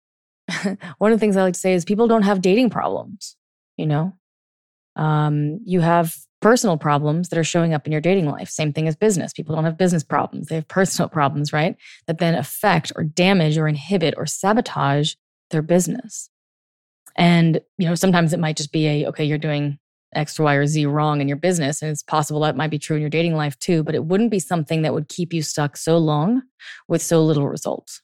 one 0.96 1.12
of 1.12 1.18
the 1.18 1.20
things 1.20 1.36
I 1.36 1.42
like 1.42 1.54
to 1.54 1.60
say 1.60 1.74
is 1.74 1.84
people 1.84 2.08
don't 2.08 2.22
have 2.22 2.40
dating 2.40 2.70
problems, 2.70 3.36
you 3.76 3.84
know? 3.84 4.14
Um, 4.96 5.60
you 5.66 5.80
have 5.80 6.16
personal 6.42 6.76
problems 6.76 7.30
that 7.30 7.38
are 7.38 7.44
showing 7.44 7.72
up 7.72 7.86
in 7.86 7.92
your 7.92 8.00
dating 8.00 8.26
life. 8.26 8.50
Same 8.50 8.72
thing 8.72 8.88
as 8.88 8.96
business. 8.96 9.32
People 9.32 9.54
don't 9.54 9.64
have 9.64 9.78
business 9.78 10.02
problems, 10.02 10.48
they 10.48 10.56
have 10.56 10.68
personal 10.68 11.08
problems, 11.18 11.52
right? 11.52 11.76
That 12.06 12.18
then 12.18 12.34
affect 12.34 12.92
or 12.96 13.04
damage 13.04 13.56
or 13.56 13.66
inhibit 13.66 14.14
or 14.18 14.26
sabotage 14.26 15.14
their 15.50 15.62
business. 15.62 16.28
And, 17.16 17.60
you 17.78 17.86
know, 17.86 17.94
sometimes 17.94 18.32
it 18.32 18.40
might 18.40 18.56
just 18.56 18.72
be 18.72 18.86
a, 18.86 19.08
okay, 19.08 19.24
you're 19.24 19.38
doing 19.38 19.78
X, 20.14 20.38
Y, 20.38 20.54
or 20.54 20.66
Z 20.66 20.86
wrong 20.86 21.20
in 21.20 21.28
your 21.28 21.36
business. 21.36 21.80
And 21.80 21.90
it's 21.90 22.02
possible 22.02 22.40
that 22.40 22.56
might 22.56 22.70
be 22.70 22.78
true 22.78 22.96
in 22.96 23.02
your 23.02 23.10
dating 23.10 23.34
life 23.34 23.58
too, 23.58 23.82
but 23.82 23.94
it 23.94 24.04
wouldn't 24.04 24.30
be 24.30 24.38
something 24.38 24.82
that 24.82 24.94
would 24.94 25.08
keep 25.08 25.32
you 25.32 25.42
stuck 25.42 25.76
so 25.76 25.98
long 25.98 26.42
with 26.88 27.02
so 27.02 27.22
little 27.22 27.48
results, 27.48 28.02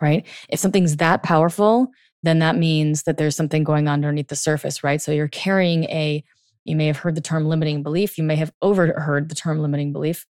right? 0.00 0.26
If 0.48 0.60
something's 0.60 0.96
that 0.96 1.22
powerful, 1.22 1.88
then 2.22 2.38
that 2.38 2.56
means 2.56 3.02
that 3.02 3.18
there's 3.18 3.36
something 3.36 3.64
going 3.64 3.86
on 3.86 3.94
underneath 3.94 4.28
the 4.28 4.36
surface, 4.36 4.82
right? 4.82 5.00
So 5.00 5.12
you're 5.12 5.28
carrying 5.28 5.84
a, 5.84 6.24
you 6.64 6.76
may 6.76 6.86
have 6.86 6.98
heard 6.98 7.14
the 7.14 7.20
term 7.20 7.46
limiting 7.46 7.82
belief, 7.82 8.18
you 8.18 8.24
may 8.24 8.36
have 8.36 8.52
overheard 8.62 9.28
the 9.28 9.34
term 9.34 9.60
limiting 9.60 9.92
belief. 9.92 10.26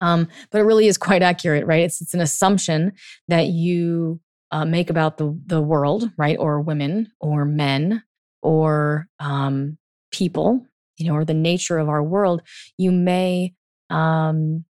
Um, 0.00 0.28
but 0.50 0.58
it 0.58 0.64
really 0.64 0.86
is 0.86 0.98
quite 0.98 1.22
accurate, 1.22 1.66
right? 1.66 1.82
It's, 1.82 2.00
it's 2.00 2.14
an 2.14 2.20
assumption 2.20 2.92
that 3.28 3.46
you 3.46 4.20
uh, 4.50 4.64
make 4.64 4.90
about 4.90 5.16
the, 5.16 5.38
the 5.46 5.62
world, 5.62 6.10
right? 6.18 6.36
Or 6.38 6.60
women 6.60 7.10
or 7.20 7.44
men 7.44 8.02
or 8.42 9.08
um, 9.18 9.78
people, 10.12 10.66
you 10.98 11.08
know, 11.08 11.14
or 11.14 11.24
the 11.24 11.34
nature 11.34 11.78
of 11.78 11.88
our 11.88 12.02
world, 12.02 12.42
you 12.76 12.92
may, 12.92 13.54
um, 13.90 14.64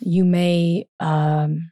you 0.00 0.24
may, 0.24 0.88
um, 1.00 1.70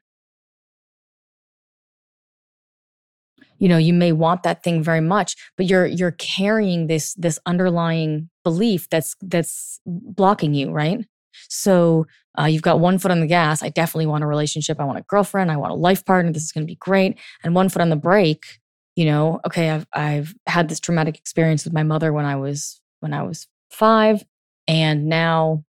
you 3.62 3.68
know 3.68 3.78
you 3.78 3.92
may 3.92 4.10
want 4.10 4.42
that 4.42 4.64
thing 4.64 4.82
very 4.82 5.00
much 5.00 5.36
but 5.56 5.66
you're 5.66 5.86
you're 5.86 6.16
carrying 6.18 6.88
this 6.88 7.14
this 7.14 7.38
underlying 7.46 8.28
belief 8.42 8.88
that's 8.90 9.14
that's 9.22 9.80
blocking 9.86 10.52
you 10.52 10.70
right? 10.70 11.06
So 11.48 12.06
uh, 12.38 12.44
you've 12.44 12.62
got 12.62 12.80
one 12.80 12.98
foot 12.98 13.10
on 13.10 13.20
the 13.20 13.26
gas 13.26 13.62
i 13.62 13.68
definitely 13.68 14.06
want 14.06 14.24
a 14.24 14.26
relationship 14.26 14.80
i 14.80 14.84
want 14.84 14.98
a 14.98 15.02
girlfriend 15.02 15.50
i 15.50 15.56
want 15.56 15.72
a 15.72 15.76
life 15.76 16.04
partner 16.04 16.32
this 16.32 16.42
is 16.42 16.52
going 16.52 16.66
to 16.66 16.70
be 16.70 16.76
great 16.76 17.18
and 17.44 17.54
one 17.54 17.68
foot 17.68 17.82
on 17.82 17.90
the 17.90 17.96
brake 17.96 18.58
you 18.96 19.04
know 19.04 19.38
okay 19.46 19.70
i've 19.70 19.86
i've 19.92 20.34
had 20.46 20.68
this 20.68 20.80
traumatic 20.80 21.18
experience 21.18 21.64
with 21.64 21.74
my 21.74 21.82
mother 21.82 22.12
when 22.12 22.24
i 22.24 22.36
was 22.36 22.80
when 23.00 23.12
i 23.12 23.22
was 23.22 23.46
5 23.70 24.24
and 24.66 25.06
now 25.06 25.62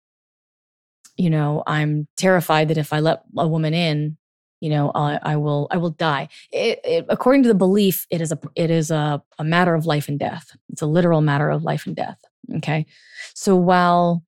you 1.17 1.31
know 1.31 1.63
i'm 1.65 2.07
terrified 2.15 2.67
that 2.67 2.77
if 2.77 2.93
i 2.93 2.99
let 2.99 3.23
a 3.37 3.47
woman 3.47 3.73
in 3.73 4.17
you 4.61 4.69
know 4.69 4.91
I, 4.95 5.19
I 5.21 5.35
will 5.35 5.67
i 5.71 5.77
will 5.77 5.89
die. 5.91 6.29
It, 6.51 6.79
it, 6.83 7.05
according 7.09 7.43
to 7.43 7.49
the 7.49 7.55
belief 7.55 8.07
it 8.09 8.21
is 8.21 8.31
a 8.31 8.39
it 8.55 8.71
is 8.71 8.91
a, 8.91 9.21
a 9.37 9.43
matter 9.43 9.75
of 9.75 9.85
life 9.85 10.07
and 10.07 10.17
death. 10.17 10.55
It's 10.69 10.81
a 10.81 10.87
literal 10.87 11.21
matter 11.21 11.49
of 11.49 11.63
life 11.63 11.85
and 11.85 11.95
death 11.95 12.17
okay? 12.57 12.85
So 13.33 13.55
while 13.55 14.23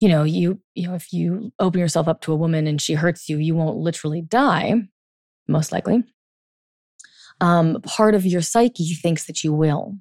you 0.00 0.08
know 0.08 0.22
you 0.22 0.60
you 0.74 0.88
know 0.88 0.94
if 0.94 1.12
you 1.12 1.52
open 1.58 1.80
yourself 1.80 2.08
up 2.08 2.20
to 2.22 2.32
a 2.32 2.36
woman 2.36 2.66
and 2.66 2.80
she 2.80 2.94
hurts 2.94 3.28
you 3.28 3.36
you 3.38 3.54
won't 3.54 3.76
literally 3.76 4.22
die 4.22 4.74
most 5.48 5.72
likely. 5.72 6.04
Um, 7.40 7.78
part 7.82 8.14
of 8.14 8.26
your 8.26 8.42
psyche 8.42 8.94
thinks 8.94 9.26
that 9.26 9.42
you 9.42 9.52
will. 9.52 9.96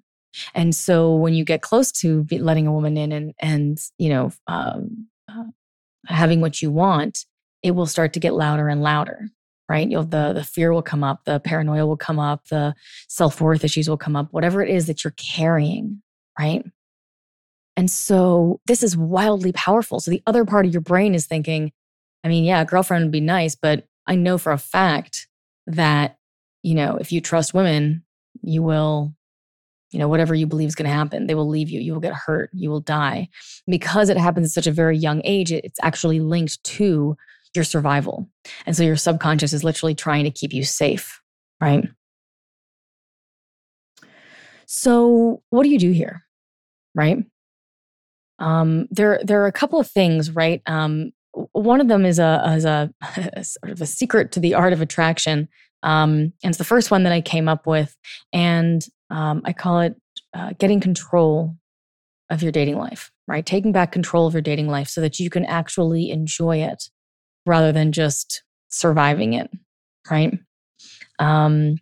And 0.54 0.76
so 0.76 1.16
when 1.16 1.34
you 1.34 1.44
get 1.44 1.62
close 1.62 1.92
to 1.94 2.26
letting 2.32 2.68
a 2.68 2.74
woman 2.74 2.98
in 2.98 3.12
and, 3.12 3.34
and 3.40 3.80
you 3.98 4.10
know, 4.10 4.32
um, 4.46 5.08
uh, 5.28 5.46
having 6.06 6.42
what 6.42 6.62
you 6.62 6.70
want, 6.70 7.26
it 7.64 7.72
will 7.72 7.88
start 7.88 8.14
to 8.14 8.20
get 8.20 8.34
louder 8.34 8.68
and 8.68 8.84
louder, 8.84 9.30
right? 9.70 9.90
You'll, 9.90 10.04
the, 10.04 10.34
the 10.34 10.44
fear 10.44 10.74
will 10.74 10.82
come 10.82 11.04
up, 11.04 11.26
the 11.26 11.40
paranoia 11.40 11.86
will 11.86 11.98
come 11.98 12.20
up, 12.20 12.48
the 12.48 12.74
self 13.08 13.40
worth 13.40 13.64
issues 13.64 13.88
will 13.88 13.98
come 13.98 14.16
up, 14.16 14.28
whatever 14.32 14.62
it 14.62 14.70
is 14.70 14.88
that 14.88 15.04
you're 15.04 15.14
carrying, 15.18 16.02
right? 16.38 16.66
And 17.78 17.90
so 17.90 18.60
this 18.66 18.84
is 18.84 18.98
wildly 18.98 19.54
powerful. 19.54 20.00
So 20.00 20.12
the 20.12 20.24
other 20.28 20.44
part 20.44 20.66
of 20.66 20.74
your 20.74 20.82
brain 20.82 21.16
is 21.16 21.28
thinking, 21.28 21.72
I 22.24 22.28
mean, 22.28 22.44
yeah, 22.44 22.62
a 22.62 22.66
girlfriend 22.66 23.06
would 23.06 23.12
be 23.12 23.22
nice, 23.22 23.56
but 23.56 23.86
I 24.06 24.16
know 24.16 24.38
for 24.38 24.52
a 24.52 24.58
fact 24.58 25.28
that 25.68 26.18
you 26.64 26.76
know, 26.76 26.98
if 26.98 27.12
you 27.12 27.22
trust 27.22 27.54
women, 27.54 28.04
you 28.42 28.62
will, 28.62 29.14
you 29.92 30.00
know, 30.00 30.08
whatever 30.08 30.36
you 30.36 30.46
believe 30.46 30.68
is 30.68 30.76
going 30.76 30.90
to 30.90 30.96
happen, 30.96 31.28
they 31.28 31.36
will 31.36 31.48
leave 31.48 31.70
you. 31.70 31.80
You 31.80 31.94
will 31.94 32.00
get 32.00 32.14
hurt. 32.14 32.50
You 32.54 32.70
will 32.70 32.82
die. 32.82 33.30
Because 33.68 34.10
it 34.10 34.18
happens 34.18 34.48
at 34.48 34.52
such 34.52 34.68
a 34.68 34.72
very 34.72 34.98
young 34.98 35.22
age, 35.24 35.52
it's 35.52 35.80
actually 35.82 36.20
linked 36.20 36.64
to 36.64 37.18
your 37.56 37.64
survival. 37.64 38.30
And 38.66 38.76
so 38.76 38.84
your 38.84 38.96
subconscious 38.96 39.54
is 39.54 39.64
literally 39.64 39.96
trying 39.96 40.24
to 40.26 40.32
keep 40.32 40.54
you 40.54 40.64
safe, 40.64 41.22
right? 41.60 41.88
So, 44.66 45.42
what 45.50 45.64
do 45.64 45.70
you 45.70 45.80
do 45.80 45.92
here? 45.92 46.24
Right? 46.94 47.26
Um, 48.38 48.88
there, 48.92 49.20
there 49.24 49.42
are 49.42 49.48
a 49.48 49.52
couple 49.52 49.80
of 49.80 49.90
things, 49.90 50.32
right? 50.32 50.62
Um, 50.66 51.12
one 51.32 51.82
of 51.82 51.88
them 51.88 52.06
is 52.06 52.20
a, 52.20 52.44
is 52.56 52.66
a, 52.66 52.92
sort 53.44 53.72
of 53.72 53.82
a 53.82 53.86
secret 53.86 54.32
to 54.34 54.40
the 54.40 54.54
art 54.54 54.74
of 54.74 54.82
attraction 54.82 55.50
um, 55.84 56.34
and 56.44 56.52
it's 56.52 56.58
the 56.58 56.64
first 56.64 56.92
one 56.92 57.04
that 57.04 57.14
I 57.14 57.22
came 57.22 57.48
up 57.48 57.66
with. 57.66 57.96
And 58.34 58.84
um, 59.10 59.42
I 59.46 59.54
call 59.54 59.82
it 59.82 59.96
uh, 60.34 60.54
getting 60.58 60.80
control 60.80 61.56
of 62.30 62.44
your 62.44 62.52
dating 62.52 62.78
life, 62.78 63.12
right? 63.28 63.46
Taking 63.46 63.72
back 63.72 63.92
control 63.92 64.28
of 64.28 64.34
your 64.34 64.42
dating 64.42 64.68
life 64.68 64.88
so 64.88 65.02
that 65.02 65.20
you 65.20 65.30
can 65.30 65.46
actually 65.46 66.12
enjoy 66.12 66.58
it 66.58 66.90
rather 67.50 67.72
than 67.72 67.92
just 67.92 68.44
surviving 68.70 69.34
it, 69.34 69.50
right? 70.10 70.38
Um, 71.18 71.78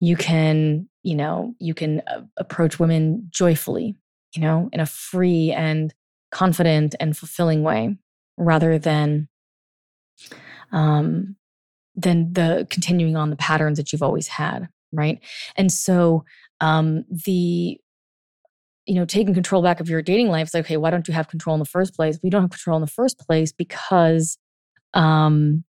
you 0.00 0.16
can, 0.16 0.88
you 1.02 1.16
know, 1.16 1.54
you 1.58 1.74
can 1.74 2.00
uh, 2.06 2.22
approach 2.36 2.78
women 2.78 3.26
joyfully, 3.30 3.96
you 4.34 4.40
know, 4.40 4.70
in 4.72 4.80
a 4.80 4.86
free 4.86 5.50
and 5.50 5.92
confident 6.30 6.94
and 7.00 7.16
fulfilling 7.16 7.62
way 7.62 7.96
rather 8.36 8.78
than 8.78 9.28
um, 10.72 11.34
than 11.96 12.32
the 12.32 12.66
continuing 12.70 13.16
on 13.16 13.30
the 13.30 13.36
patterns 13.36 13.78
that 13.78 13.92
you've 13.92 14.02
always 14.02 14.28
had, 14.28 14.68
right? 14.92 15.18
And 15.56 15.72
so 15.72 16.24
um, 16.60 17.04
the 17.10 17.78
you 18.86 18.94
know 18.94 19.04
taking 19.04 19.34
control 19.34 19.60
back 19.60 19.80
of 19.80 19.88
your 19.90 20.02
dating 20.02 20.28
life 20.28 20.46
is 20.46 20.54
like, 20.54 20.66
okay, 20.66 20.76
why 20.76 20.90
don't 20.90 21.08
you 21.08 21.14
have 21.14 21.28
control 21.28 21.54
in 21.54 21.60
the 21.60 21.66
first 21.66 21.94
place? 21.94 22.20
We 22.22 22.30
don't 22.30 22.42
have 22.42 22.50
control 22.50 22.76
in 22.76 22.82
the 22.82 22.86
first 22.86 23.18
place 23.18 23.52
because 23.52 24.38
um, 24.94 25.64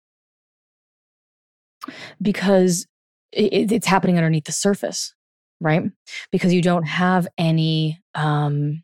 because 2.21 2.87
it, 3.33 3.73
it's 3.73 3.87
happening 3.87 4.17
underneath 4.17 4.45
the 4.45 4.53
surface, 4.53 5.15
right? 5.61 5.83
Because 6.31 6.53
you 6.53 6.63
don't 6.63 6.87
have 6.87 7.27
any 7.39 8.01
um, 8.15 8.83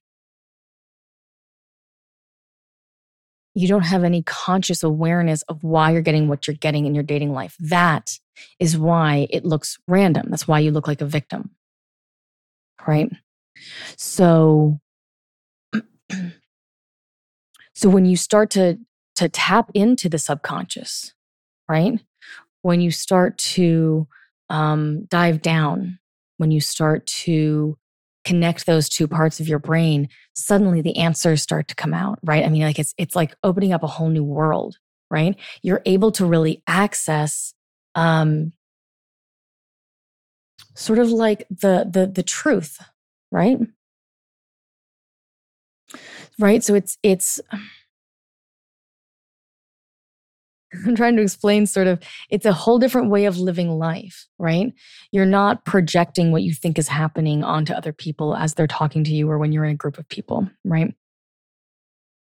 you 3.54 3.68
don't 3.68 3.82
have 3.82 4.04
any 4.04 4.22
conscious 4.22 4.82
awareness 4.82 5.42
of 5.42 5.62
why 5.64 5.90
you're 5.90 6.02
getting 6.02 6.28
what 6.28 6.46
you're 6.46 6.56
getting 6.56 6.86
in 6.86 6.94
your 6.94 7.02
dating 7.04 7.32
life. 7.32 7.56
That 7.58 8.18
is 8.58 8.78
why 8.78 9.26
it 9.30 9.44
looks 9.44 9.78
random. 9.86 10.28
That's 10.30 10.46
why 10.46 10.60
you 10.60 10.70
look 10.70 10.86
like 10.86 11.00
a 11.00 11.06
victim. 11.06 11.50
Right? 12.86 13.10
So 13.96 14.78
so 17.74 17.88
when 17.88 18.04
you 18.04 18.16
start 18.16 18.50
to 18.50 18.78
to 19.20 19.28
tap 19.28 19.70
into 19.74 20.08
the 20.08 20.18
subconscious, 20.18 21.12
right? 21.68 22.00
When 22.62 22.80
you 22.80 22.90
start 22.90 23.36
to 23.38 24.08
um, 24.48 25.04
dive 25.10 25.42
down, 25.42 25.98
when 26.38 26.50
you 26.50 26.62
start 26.62 27.06
to 27.06 27.76
connect 28.24 28.64
those 28.64 28.88
two 28.88 29.06
parts 29.06 29.38
of 29.38 29.46
your 29.46 29.58
brain, 29.58 30.08
suddenly 30.32 30.80
the 30.80 30.96
answers 30.96 31.42
start 31.42 31.68
to 31.68 31.74
come 31.74 31.92
out, 31.92 32.18
right? 32.24 32.46
I 32.46 32.48
mean, 32.48 32.62
like 32.62 32.78
it's 32.78 32.94
it's 32.96 33.14
like 33.14 33.36
opening 33.44 33.74
up 33.74 33.82
a 33.82 33.86
whole 33.88 34.08
new 34.08 34.24
world, 34.24 34.78
right? 35.10 35.36
You're 35.62 35.82
able 35.84 36.12
to 36.12 36.24
really 36.24 36.62
access 36.66 37.52
um 37.94 38.52
sort 40.74 40.98
of 40.98 41.10
like 41.10 41.46
the 41.50 41.86
the 41.92 42.06
the 42.06 42.22
truth, 42.22 42.78
right? 43.30 43.58
Right? 46.38 46.64
So 46.64 46.74
it's 46.74 46.96
it's 47.02 47.38
I'm 50.86 50.94
trying 50.94 51.16
to 51.16 51.22
explain 51.22 51.66
sort 51.66 51.86
of 51.86 52.00
it's 52.28 52.46
a 52.46 52.52
whole 52.52 52.78
different 52.78 53.10
way 53.10 53.24
of 53.24 53.38
living 53.38 53.70
life, 53.70 54.26
right? 54.38 54.72
You're 55.12 55.26
not 55.26 55.64
projecting 55.64 56.32
what 56.32 56.42
you 56.42 56.54
think 56.54 56.78
is 56.78 56.88
happening 56.88 57.44
onto 57.44 57.72
other 57.72 57.92
people 57.92 58.36
as 58.36 58.54
they're 58.54 58.66
talking 58.66 59.04
to 59.04 59.12
you 59.12 59.30
or 59.30 59.38
when 59.38 59.52
you're 59.52 59.64
in 59.64 59.72
a 59.72 59.76
group 59.76 59.98
of 59.98 60.08
people, 60.08 60.48
right? 60.64 60.94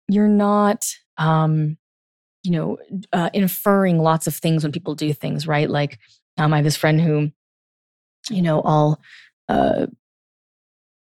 You're 0.07 0.29
not 0.29 0.85
um 1.17 1.77
you 2.47 2.51
know, 2.51 2.77
uh, 3.11 3.29
inferring 3.33 3.99
lots 3.99 4.25
of 4.25 4.33
things 4.33 4.63
when 4.63 4.71
people 4.71 4.95
do 4.95 5.11
things, 5.13 5.47
right? 5.47 5.69
Like 5.69 5.99
um, 6.37 6.53
I 6.53 6.57
have 6.57 6.63
this 6.63 6.77
friend 6.77 7.01
who, 7.01 7.31
you 8.29 8.41
know, 8.41 8.61
I'll, 8.61 9.01
uh, 9.49 9.87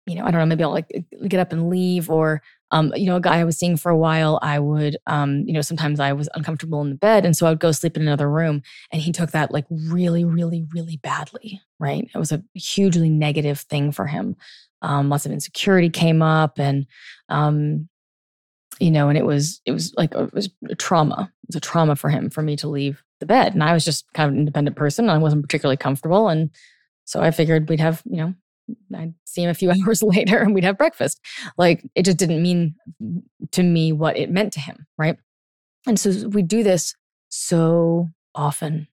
you 0.05 0.15
know, 0.15 0.25
I 0.25 0.31
don't 0.31 0.39
know, 0.39 0.45
maybe 0.45 0.63
I'll 0.63 0.71
like 0.71 0.91
get 1.27 1.39
up 1.39 1.51
and 1.51 1.69
leave, 1.69 2.09
or 2.09 2.41
um, 2.71 2.93
you 2.95 3.05
know, 3.05 3.17
a 3.17 3.21
guy 3.21 3.39
I 3.39 3.43
was 3.43 3.57
seeing 3.57 3.75
for 3.75 3.91
a 3.91 3.97
while, 3.97 4.39
I 4.41 4.57
would, 4.57 4.97
um, 5.05 5.43
you 5.45 5.53
know, 5.53 5.61
sometimes 5.61 5.99
I 5.99 6.13
was 6.13 6.29
uncomfortable 6.33 6.81
in 6.81 6.89
the 6.89 6.95
bed. 6.95 7.25
And 7.25 7.35
so 7.35 7.45
I 7.45 7.49
would 7.49 7.59
go 7.59 7.73
sleep 7.73 7.97
in 7.97 8.03
another 8.03 8.29
room. 8.29 8.61
And 8.91 9.01
he 9.01 9.11
took 9.11 9.31
that 9.31 9.51
like 9.51 9.65
really, 9.69 10.23
really, 10.23 10.65
really 10.73 10.97
badly, 10.97 11.61
right? 11.79 12.09
It 12.13 12.17
was 12.17 12.31
a 12.31 12.41
hugely 12.53 13.09
negative 13.09 13.59
thing 13.59 13.91
for 13.91 14.07
him. 14.07 14.37
Um, 14.81 15.09
lots 15.09 15.25
of 15.25 15.33
insecurity 15.33 15.89
came 15.89 16.21
up 16.21 16.59
and, 16.59 16.87
um, 17.27 17.89
you 18.79 18.89
know, 18.89 19.09
and 19.09 19.17
it 19.17 19.25
was, 19.25 19.61
it 19.65 19.73
was 19.73 19.93
like, 19.95 20.15
a, 20.15 20.23
it 20.23 20.33
was 20.33 20.49
a 20.69 20.75
trauma. 20.75 21.31
It 21.43 21.47
was 21.49 21.55
a 21.57 21.59
trauma 21.59 21.97
for 21.97 22.09
him 22.09 22.29
for 22.29 22.41
me 22.41 22.55
to 22.55 22.69
leave 22.69 23.03
the 23.19 23.25
bed. 23.25 23.53
And 23.53 23.63
I 23.63 23.73
was 23.73 23.83
just 23.83 24.11
kind 24.13 24.29
of 24.29 24.33
an 24.33 24.39
independent 24.39 24.77
person. 24.77 25.05
And 25.05 25.11
I 25.11 25.17
wasn't 25.17 25.43
particularly 25.43 25.77
comfortable. 25.77 26.29
And 26.29 26.49
so 27.03 27.21
I 27.21 27.31
figured 27.31 27.67
we'd 27.67 27.81
have, 27.81 28.01
you 28.09 28.17
know, 28.17 28.33
I'd 28.95 29.13
see 29.25 29.43
him 29.43 29.49
a 29.49 29.55
few 29.55 29.71
hours 29.85 30.03
later 30.03 30.39
and 30.39 30.53
we'd 30.53 30.63
have 30.63 30.77
breakfast. 30.77 31.19
Like 31.57 31.83
it 31.95 32.03
just 32.03 32.17
didn't 32.17 32.41
mean 32.41 32.75
to 33.51 33.63
me 33.63 33.91
what 33.91 34.17
it 34.17 34.29
meant 34.29 34.53
to 34.53 34.59
him. 34.59 34.85
Right. 34.97 35.17
And 35.87 35.99
so 35.99 36.27
we 36.29 36.41
do 36.41 36.63
this 36.63 36.95
so 37.29 38.09
often. 38.35 38.87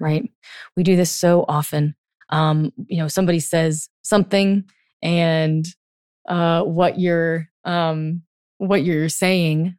Right. 0.00 0.30
We 0.76 0.82
do 0.82 0.96
this 0.96 1.10
so 1.10 1.44
often. 1.48 1.94
Um, 2.30 2.72
you 2.86 2.98
know, 2.98 3.08
somebody 3.08 3.40
says 3.40 3.88
something 4.02 4.64
and 5.02 5.66
uh, 6.28 6.62
what 6.62 6.98
you're 6.98 7.48
um, 7.64 8.22
what 8.58 8.82
you're 8.84 9.08
saying 9.08 9.76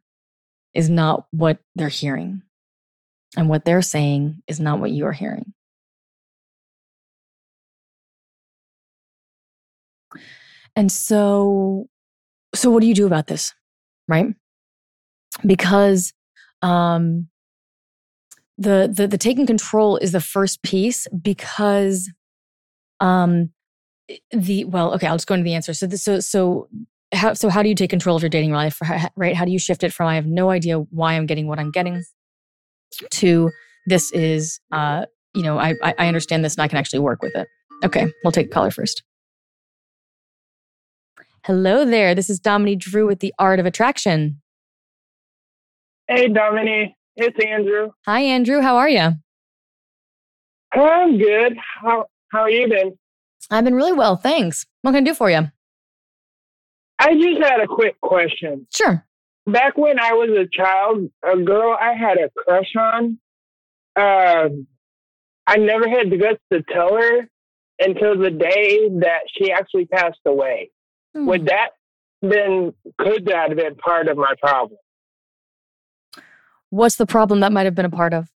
is 0.74 0.90
not 0.90 1.26
what 1.30 1.58
they're 1.74 1.88
hearing. 1.88 2.42
And 3.36 3.48
what 3.48 3.64
they're 3.64 3.82
saying 3.82 4.42
is 4.46 4.60
not 4.60 4.80
what 4.80 4.92
you're 4.92 5.12
hearing. 5.12 5.52
And 10.76 10.92
so, 10.92 11.88
so 12.54 12.70
what 12.70 12.80
do 12.80 12.86
you 12.86 12.94
do 12.94 13.06
about 13.06 13.26
this? 13.26 13.54
Right? 14.06 14.26
Because 15.44 16.12
um, 16.62 17.28
the, 18.58 18.90
the 18.92 19.06
the 19.06 19.18
taking 19.18 19.46
control 19.46 19.96
is 19.96 20.12
the 20.12 20.20
first 20.20 20.62
piece 20.62 21.06
because 21.08 22.10
um 23.00 23.50
the 24.30 24.64
well 24.64 24.94
okay 24.94 25.06
i'll 25.06 25.16
just 25.16 25.26
go 25.26 25.34
into 25.34 25.44
the 25.44 25.54
answer. 25.54 25.74
So 25.74 25.86
this, 25.86 26.02
so 26.02 26.20
so 26.20 26.68
how 27.12 27.34
so 27.34 27.48
how 27.48 27.62
do 27.62 27.68
you 27.68 27.74
take 27.74 27.90
control 27.90 28.16
of 28.16 28.22
your 28.22 28.30
dating 28.30 28.52
life? 28.52 28.80
Right? 29.16 29.36
How 29.36 29.44
do 29.44 29.50
you 29.50 29.58
shift 29.58 29.84
it 29.84 29.92
from 29.92 30.06
i 30.06 30.14
have 30.14 30.26
no 30.26 30.50
idea 30.50 30.78
why 30.78 31.14
i'm 31.14 31.26
getting 31.26 31.46
what 31.46 31.58
i'm 31.58 31.70
getting 31.70 32.02
to 33.10 33.50
this 33.86 34.10
is 34.12 34.60
uh 34.72 35.04
you 35.34 35.42
know 35.42 35.58
i 35.58 35.74
i 35.82 36.06
understand 36.08 36.44
this 36.44 36.54
and 36.54 36.62
i 36.62 36.68
can 36.68 36.78
actually 36.78 37.00
work 37.00 37.22
with 37.22 37.34
it. 37.36 37.46
Okay 37.84 38.06
we'll 38.24 38.32
take 38.32 38.50
caller 38.50 38.70
first 38.70 39.02
Hello 41.46 41.84
there. 41.84 42.12
This 42.12 42.28
is 42.28 42.40
Dominique 42.40 42.80
Drew 42.80 43.06
with 43.06 43.20
the 43.20 43.32
Art 43.38 43.60
of 43.60 43.66
Attraction. 43.66 44.42
Hey, 46.08 46.26
Dominique. 46.26 46.96
It's 47.14 47.38
Andrew. 47.38 47.92
Hi, 48.04 48.20
Andrew. 48.22 48.60
How 48.62 48.78
are 48.78 48.88
you? 48.88 49.12
I'm 50.72 51.16
good. 51.16 51.56
How 51.80 52.06
How 52.32 52.40
are 52.40 52.50
you 52.50 52.68
been? 52.68 52.98
I've 53.48 53.62
been 53.62 53.76
really 53.76 53.92
well, 53.92 54.16
thanks. 54.16 54.66
What 54.82 54.90
can 54.90 55.04
I 55.04 55.06
do 55.06 55.14
for 55.14 55.30
you? 55.30 55.52
I 56.98 57.14
just 57.14 57.40
had 57.40 57.60
a 57.60 57.68
quick 57.68 58.00
question. 58.00 58.66
Sure. 58.74 59.06
Back 59.46 59.78
when 59.78 60.00
I 60.00 60.14
was 60.14 60.30
a 60.30 60.48
child, 60.52 61.08
a 61.22 61.40
girl 61.40 61.76
I 61.80 61.92
had 61.92 62.18
a 62.18 62.28
crush 62.36 62.74
on, 62.76 63.20
uh, 63.94 64.48
I 65.46 65.56
never 65.58 65.88
had 65.88 66.10
the 66.10 66.16
guts 66.16 66.42
to 66.52 66.64
tell 66.74 66.96
her 66.96 67.28
until 67.78 68.18
the 68.18 68.32
day 68.32 68.88
that 68.98 69.20
she 69.38 69.52
actually 69.52 69.86
passed 69.86 70.18
away. 70.26 70.72
Hmm. 71.16 71.26
Would 71.28 71.46
that 71.46 71.70
been 72.20 72.74
could 72.98 73.24
that 73.26 73.48
have 73.48 73.56
been 73.56 73.74
part 73.76 74.08
of 74.08 74.18
my 74.18 74.34
problem? 74.38 74.78
What's 76.68 76.96
the 76.96 77.06
problem 77.06 77.40
that 77.40 77.52
might 77.52 77.64
have 77.64 77.74
been 77.74 77.86
a 77.86 77.90
part 77.90 78.12
of? 78.12 78.30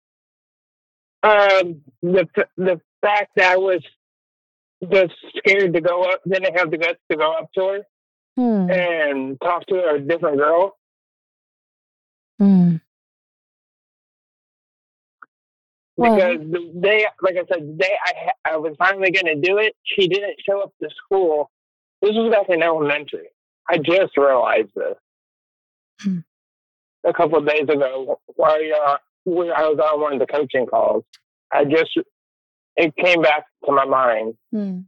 Um, 1.22 1.82
the 2.02 2.26
the 2.56 2.80
fact 3.02 3.32
that 3.36 3.52
I 3.52 3.58
was 3.58 3.82
just 4.90 5.14
scared 5.38 5.74
to 5.74 5.82
go 5.82 6.04
up, 6.04 6.22
didn't 6.26 6.58
have 6.58 6.72
the 6.72 6.78
guts 6.78 7.00
to 7.12 7.18
go 7.18 7.34
up 7.34 7.52
to 7.56 7.62
her 7.62 7.80
hmm. 8.38 8.72
and 8.72 9.42
talk 9.42 9.66
to 9.68 9.96
a 9.96 10.00
different 10.00 10.38
girl. 10.38 10.78
Hmm. 12.40 12.78
Because 15.98 16.18
well, 16.18 16.38
the 16.38 16.80
day, 16.80 17.06
like 17.22 17.36
I 17.36 17.44
said, 17.54 17.68
the 17.68 17.78
day 17.78 17.94
I 18.06 18.54
I 18.54 18.56
was 18.56 18.74
finally 18.80 19.12
going 19.12 19.26
to 19.26 19.36
do 19.36 19.58
it, 19.58 19.76
she 19.84 20.08
didn't 20.08 20.38
show 20.48 20.62
up 20.62 20.72
to 20.82 20.90
school 20.96 21.52
this 22.02 22.12
was 22.14 22.32
back 22.32 22.50
in 22.50 22.64
elementary. 22.64 23.30
I 23.68 23.78
just 23.78 24.18
realized 24.18 24.70
this 24.76 24.96
hmm. 26.02 26.20
a 27.06 27.14
couple 27.14 27.38
of 27.38 27.48
days 27.48 27.64
ago 27.64 28.20
while 28.36 28.54
uh, 28.54 28.98
I 28.98 29.00
was 29.26 29.80
on 29.80 30.02
one 30.02 30.14
of 30.14 30.20
the 30.20 30.28
coaching 30.28 30.66
calls. 30.66 31.04
I 31.52 31.66
just 31.66 31.98
it 32.76 32.96
came 32.96 33.22
back 33.22 33.46
to 33.66 33.72
my 33.72 33.86
mind. 33.86 34.36
Hmm. 34.52 34.80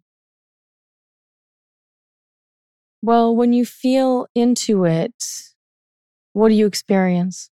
Well, 3.02 3.36
when 3.36 3.52
you 3.52 3.66
feel 3.66 4.28
into 4.36 4.86
it, 4.86 5.14
what 6.34 6.50
do 6.50 6.56
you 6.56 6.68
experience? 6.68 7.50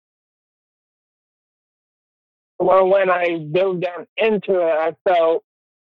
Well, 2.59 2.87
when 2.87 3.09
I 3.09 3.45
dove 3.51 3.81
down 3.81 4.07
into 4.17 4.59
it, 4.59 4.73
I 4.79 4.95
felt 5.07 5.43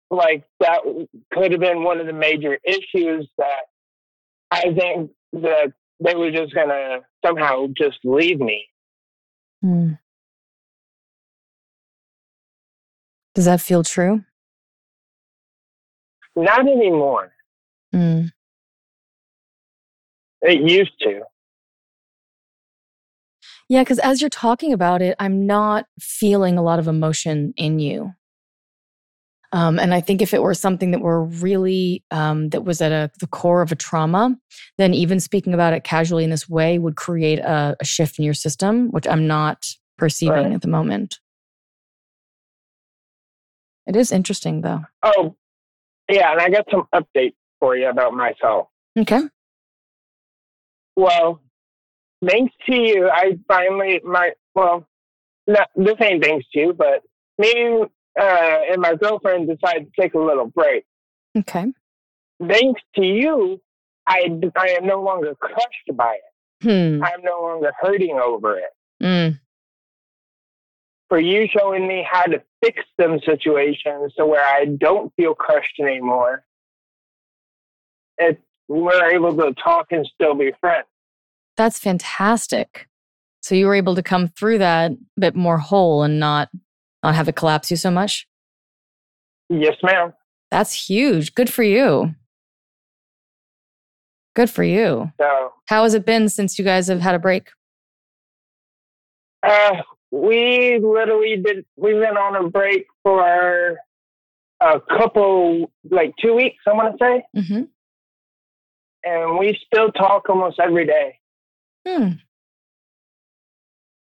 like 0.09 0.43
that 0.59 0.79
could 1.33 1.51
have 1.51 1.61
been 1.61 1.83
one 1.83 1.99
of 1.99 2.07
the 2.07 2.13
major 2.13 2.57
issues 2.63 3.27
that 3.37 3.63
I 4.51 4.73
think 4.73 5.11
that 5.33 5.73
they 5.99 6.15
were 6.15 6.31
just 6.31 6.53
gonna 6.53 6.99
somehow 7.25 7.67
just 7.77 7.99
leave 8.03 8.39
me. 8.39 8.67
Hmm. 9.61 9.93
Does 13.35 13.45
that 13.45 13.61
feel 13.61 13.83
true? 13.83 14.23
Not 16.35 16.61
anymore. 16.61 17.31
Mm. 17.93 18.31
It 20.41 20.69
used 20.69 20.93
to. 21.01 21.21
Yeah, 23.69 23.81
because 23.81 23.99
as 23.99 24.21
you're 24.21 24.29
talking 24.29 24.71
about 24.71 25.01
it, 25.01 25.15
I'm 25.19 25.45
not 25.45 25.87
feeling 25.99 26.57
a 26.57 26.61
lot 26.61 26.79
of 26.79 26.87
emotion 26.87 27.53
in 27.57 27.79
you. 27.79 28.13
Um, 29.53 29.79
and 29.79 29.93
I 29.93 30.01
think 30.01 30.21
if 30.21 30.33
it 30.33 30.41
were 30.41 30.53
something 30.53 30.91
that 30.91 31.01
were 31.01 31.23
really 31.23 32.03
um, 32.11 32.49
that 32.49 32.65
was 32.65 32.81
at 32.81 32.91
a, 32.91 33.09
the 33.19 33.27
core 33.27 33.61
of 33.61 33.71
a 33.71 33.75
trauma, 33.75 34.35
then 34.77 34.93
even 34.93 35.19
speaking 35.19 35.53
about 35.53 35.73
it 35.73 35.83
casually 35.83 36.23
in 36.23 36.29
this 36.29 36.49
way 36.49 36.79
would 36.79 36.97
create 36.97 37.39
a, 37.39 37.75
a 37.79 37.85
shift 37.85 38.19
in 38.19 38.25
your 38.25 38.33
system, 38.33 38.91
which 38.91 39.07
I'm 39.07 39.25
not 39.25 39.65
perceiving 39.97 40.45
right. 40.45 40.53
at 40.53 40.61
the 40.61 40.67
moment. 40.67 41.19
It 43.85 43.95
is 43.95 44.11
interesting, 44.11 44.61
though. 44.61 44.81
Oh, 45.01 45.35
yeah, 46.09 46.33
and 46.33 46.41
I 46.41 46.49
got 46.49 46.65
some 46.69 46.87
updates 46.93 47.35
for 47.59 47.75
you 47.77 47.89
about 47.89 48.13
myself. 48.13 48.67
Okay. 48.99 49.21
Well, 50.97 51.41
thanks 52.25 52.53
to 52.65 52.75
you, 52.75 53.09
I 53.09 53.37
finally 53.47 54.01
my 54.03 54.31
well, 54.55 54.85
not 55.45 55.69
this 55.75 55.95
ain't 56.01 56.23
thanks 56.23 56.45
to 56.53 56.59
you, 56.59 56.73
but 56.73 57.03
me 57.37 57.85
uh, 58.19 58.59
and 58.71 58.81
my 58.81 58.95
girlfriend 58.95 59.47
decided 59.47 59.87
to 59.93 60.01
take 60.01 60.13
a 60.13 60.19
little 60.19 60.47
break. 60.47 60.85
Okay. 61.37 61.67
Thanks 62.45 62.81
to 62.95 63.03
you, 63.03 63.61
I 64.07 64.29
I 64.55 64.69
am 64.69 64.85
no 64.85 65.01
longer 65.01 65.35
crushed 65.35 65.91
by 65.93 66.15
it. 66.15 66.63
Hmm. 66.63 67.03
I'm 67.03 67.21
no 67.23 67.41
longer 67.41 67.71
hurting 67.79 68.19
over 68.23 68.57
it. 68.57 68.71
Mm. 69.03 69.39
For 71.09 71.19
you 71.19 71.47
showing 71.47 71.87
me 71.87 72.05
how 72.09 72.23
to 72.23 72.41
fix 72.63 72.83
them 72.97 73.19
situations 73.25 74.13
so 74.17 74.25
where 74.25 74.43
I 74.43 74.65
don't 74.65 75.13
feel 75.15 75.33
crushed 75.33 75.79
anymore. 75.79 76.43
It, 78.17 78.41
we're 78.67 79.11
able 79.11 79.35
to 79.37 79.53
talk 79.53 79.87
and 79.91 80.05
still 80.13 80.33
be 80.33 80.51
friends. 80.59 80.87
That's 81.55 81.79
fantastic. 81.79 82.87
So 83.41 83.55
you 83.55 83.67
were 83.67 83.75
able 83.75 83.95
to 83.95 84.03
come 84.03 84.27
through 84.27 84.57
that 84.57 84.91
a 84.91 84.97
bit 85.19 85.35
more 85.35 85.57
whole 85.57 86.03
and 86.03 86.19
not 86.19 86.49
not 87.07 87.15
have 87.15 87.29
it 87.29 87.35
collapse 87.35 87.71
you 87.71 87.77
so 87.77 87.89
much? 87.89 88.27
Yes, 89.49 89.75
ma'am. 89.81 90.13
That's 90.51 90.73
huge. 90.73 91.33
Good 91.35 91.49
for 91.49 91.63
you. 91.63 92.13
Good 94.35 94.49
for 94.49 94.63
you. 94.63 95.11
So, 95.19 95.53
how 95.65 95.83
has 95.83 95.93
it 95.93 96.05
been 96.05 96.29
since 96.29 96.59
you 96.59 96.65
guys 96.65 96.87
have 96.89 96.99
had 96.99 97.15
a 97.15 97.19
break? 97.19 97.49
Uh, 99.41 99.77
we 100.11 100.79
literally 100.79 101.41
did. 101.43 101.65
We've 101.77 101.99
been 101.99 102.17
on 102.17 102.35
a 102.35 102.49
break 102.49 102.87
for 103.03 103.77
a 104.59 104.79
couple, 104.97 105.71
like 105.89 106.13
two 106.21 106.35
weeks. 106.35 106.57
I 106.67 106.73
want 106.73 106.97
to 106.97 107.03
say, 107.03 107.23
mm-hmm. 107.35 107.63
and 109.03 109.39
we 109.39 109.57
still 109.65 109.91
talk 109.91 110.29
almost 110.29 110.59
every 110.59 110.85
day. 110.85 111.19
Hmm. 111.87 112.09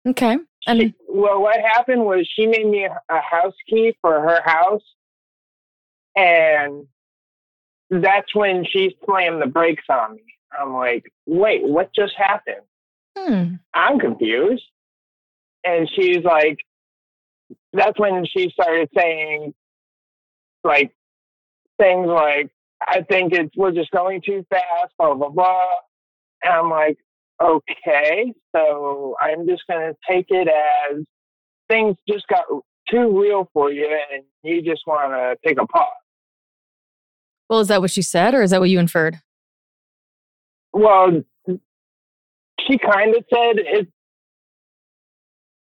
Okay. 0.08 0.38
And 0.67 0.80
she, 0.80 0.95
well, 1.08 1.41
what 1.41 1.60
happened 1.60 2.04
was 2.06 2.28
she 2.36 2.47
made 2.47 2.67
me 2.67 2.86
a, 2.86 3.21
house 3.21 3.54
key 3.69 3.95
for 4.01 4.13
her 4.13 4.41
house, 4.43 4.84
and 6.15 6.88
that's 7.89 8.34
when 8.34 8.65
she 8.65 8.95
slammed 9.06 9.41
the 9.41 9.47
brakes 9.47 9.84
on 9.89 10.15
me. 10.15 10.23
I'm 10.58 10.73
like, 10.73 11.12
wait, 11.25 11.63
what 11.63 11.91
just 11.93 12.13
happened? 12.17 12.62
Hmm. 13.17 13.56
I'm 13.73 13.99
confused. 13.99 14.63
And 15.65 15.89
she's 15.95 16.23
like, 16.23 16.58
that's 17.73 17.99
when 17.99 18.25
she 18.25 18.49
started 18.49 18.89
saying, 18.95 19.54
like, 20.63 20.95
things 21.80 22.08
like, 22.08 22.49
I 22.88 23.01
think 23.01 23.34
it's, 23.34 23.56
we're 23.56 23.71
just 23.71 23.91
going 23.91 24.21
too 24.21 24.45
fast, 24.49 24.93
blah, 24.97 25.13
blah, 25.13 25.30
blah. 25.30 25.69
And 26.43 26.54
I'm 26.54 26.69
like, 26.69 26.97
okay, 27.41 28.34
so 28.56 29.15
I'm 29.21 29.48
just 29.48 29.63
going 29.69 29.93
to 29.93 29.95
take 30.10 30.28
it 30.30 30.48
as 30.48 31.04
things 31.69 31.98
just 32.08 32.28
got 32.28 32.45
too 32.89 33.19
real 33.19 33.50
for 33.54 33.71
you 33.71 33.88
and 34.13 34.24
you 34.43 34.62
just 34.62 34.84
want 34.86 35.12
to 35.12 35.36
take 35.48 35.60
a 35.60 35.65
pause. 35.65 35.88
Well, 37.50 37.60
is 37.60 37.67
that 37.67 37.82
what 37.82 37.91
she 37.91 38.02
said 38.02 38.34
or 38.34 38.41
is 38.41 38.52
that 38.52 38.60
what 38.60 38.69
you 38.69 38.80
inferred? 38.80 39.19
Well, 40.74 41.24
she 41.48 42.78
kind 42.78 43.15
of 43.15 43.24
said 43.34 43.58
it 43.58 43.88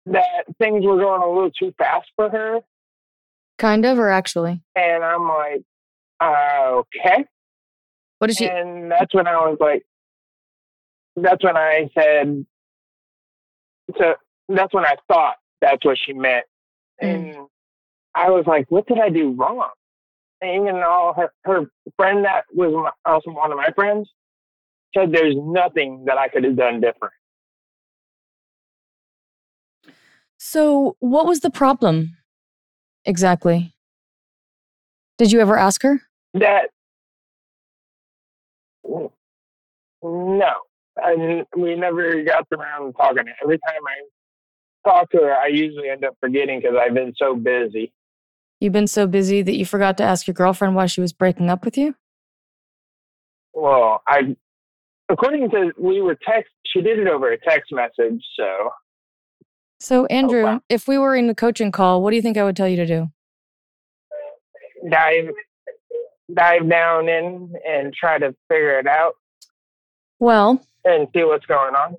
that 0.07 0.45
things 0.59 0.85
were 0.85 0.97
going 0.97 1.23
a 1.23 1.29
little 1.29 1.51
too 1.51 1.73
fast 1.79 2.09
for 2.17 2.29
her. 2.29 2.61
Kind 3.59 3.85
of, 3.85 3.99
or 3.99 4.11
actually? 4.11 4.63
And 4.75 5.05
I'm 5.05 5.29
like, 5.29 5.63
uh, 6.21 6.81
okay. 6.81 7.25
What 8.19 8.29
did 8.29 8.37
she? 8.37 8.49
And 8.49 8.91
that's 8.91 9.15
when 9.15 9.27
I 9.27 9.37
was 9.37 9.59
like, 9.61 9.85
that's 11.17 11.45
when 11.45 11.57
I 11.57 11.89
said, 11.97 12.47
so 13.99 14.15
that's 14.49 14.73
when 14.73 14.85
I 14.85 14.97
thought 15.09 15.37
that's 15.61 15.85
what 15.85 15.99
she 16.05 16.13
meant. 16.13 16.47
Mm. 17.03 17.09
And 17.15 17.37
I 18.15 18.31
was 18.31 18.45
like, 18.47 18.71
what 18.71 18.87
did 18.87 18.99
I 18.99 19.09
do 19.09 19.33
wrong? 19.33 19.71
And 20.41 20.63
even 20.63 20.83
all 20.83 21.15
her, 21.15 21.33
her 21.45 21.71
friend 21.97 22.25
that 22.25 22.45
was 22.53 22.93
also 23.05 23.31
one 23.31 23.53
of 23.53 23.57
my 23.57 23.71
friends 23.75 24.09
said 24.95 25.13
there's 25.13 25.37
nothing 25.39 26.05
that 26.07 26.19
I 26.19 26.29
could 26.29 26.45
have 26.45 26.57
done 26.57 26.81
different. 26.81 27.15
So, 30.39 30.97
what 30.99 31.27
was 31.27 31.41
the 31.41 31.51
problem 31.51 32.17
exactly? 33.05 33.75
Did 35.17 35.31
you 35.31 35.41
ever 35.41 35.57
ask 35.57 35.83
her? 35.83 36.03
That, 36.35 36.71
no. 38.85 40.53
And 40.97 41.47
we 41.57 41.75
never 41.75 42.23
got 42.23 42.47
around 42.53 42.93
talking. 42.95 43.25
Every 43.43 43.59
time 43.59 43.81
I 43.87 44.89
talk 44.89 45.11
to 45.11 45.19
her, 45.19 45.35
I 45.35 45.47
usually 45.47 45.89
end 45.89 46.05
up 46.05 46.17
forgetting 46.21 46.61
because 46.61 46.77
I've 46.79 46.95
been 46.95 47.15
so 47.17 47.35
busy. 47.35 47.93
You've 48.61 48.73
been 48.73 48.87
so 48.87 49.07
busy 49.07 49.43
that 49.43 49.57
you 49.57 49.67
forgot 49.67 49.97
to 49.99 50.05
ask 50.05 50.27
your 50.27 50.35
girlfriend 50.35 50.75
why 50.75 50.87
she 50.87 51.01
was 51.01 51.13
breaking 51.13 51.51
up 51.51 51.65
with 51.65 51.77
you? 51.77 51.97
Well, 53.55 54.03
I, 54.07 54.37
according 55.09 55.51
to 55.51 55.73
we 55.79 56.01
were 56.01 56.15
text, 56.15 56.53
she 56.67 56.81
did 56.81 56.99
it 56.99 57.09
over 57.09 57.33
a 57.33 57.39
text 57.39 57.73
message. 57.73 58.23
So, 58.37 58.71
so 59.81 60.03
oh, 60.03 60.07
Andrew, 60.07 60.43
oh, 60.43 60.45
wow. 60.45 60.63
if 60.69 60.87
we 60.87 60.97
were 60.97 61.17
in 61.17 61.29
a 61.29 61.35
coaching 61.35 61.73
call, 61.73 62.03
what 62.03 62.11
do 62.11 62.17
you 62.17 62.23
think 62.23 62.37
I 62.37 62.45
would 62.45 62.57
tell 62.57 62.69
you 62.69 62.77
to 62.77 62.87
do? 62.87 63.11
Dive, 64.89 65.31
dive 66.33 66.69
down 66.69 67.09
in 67.09 67.53
and 67.67 67.93
try 67.93 68.19
to 68.19 68.35
figure 68.49 68.79
it 68.79 68.87
out. 68.87 69.15
Well, 70.19 70.65
and 70.85 71.09
see 71.15 71.25
what's 71.25 71.47
going 71.47 71.75
on. 71.75 71.97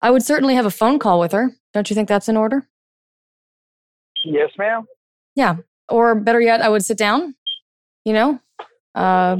I 0.00 0.10
would 0.10 0.22
certainly 0.22 0.54
have 0.54 0.66
a 0.66 0.70
phone 0.70 0.98
call 0.98 1.18
with 1.18 1.32
her. 1.32 1.52
Don't 1.74 1.90
you 1.90 1.94
think 1.94 2.08
that's 2.08 2.28
in 2.28 2.36
order? 2.36 2.68
Yes, 4.24 4.50
ma'am. 4.58 4.86
Yeah. 5.34 5.56
Or 5.88 6.14
better 6.14 6.40
yet, 6.40 6.60
I 6.60 6.68
would 6.68 6.84
sit 6.84 6.98
down, 6.98 7.34
you 8.04 8.12
know, 8.12 8.40
uh, 8.94 9.36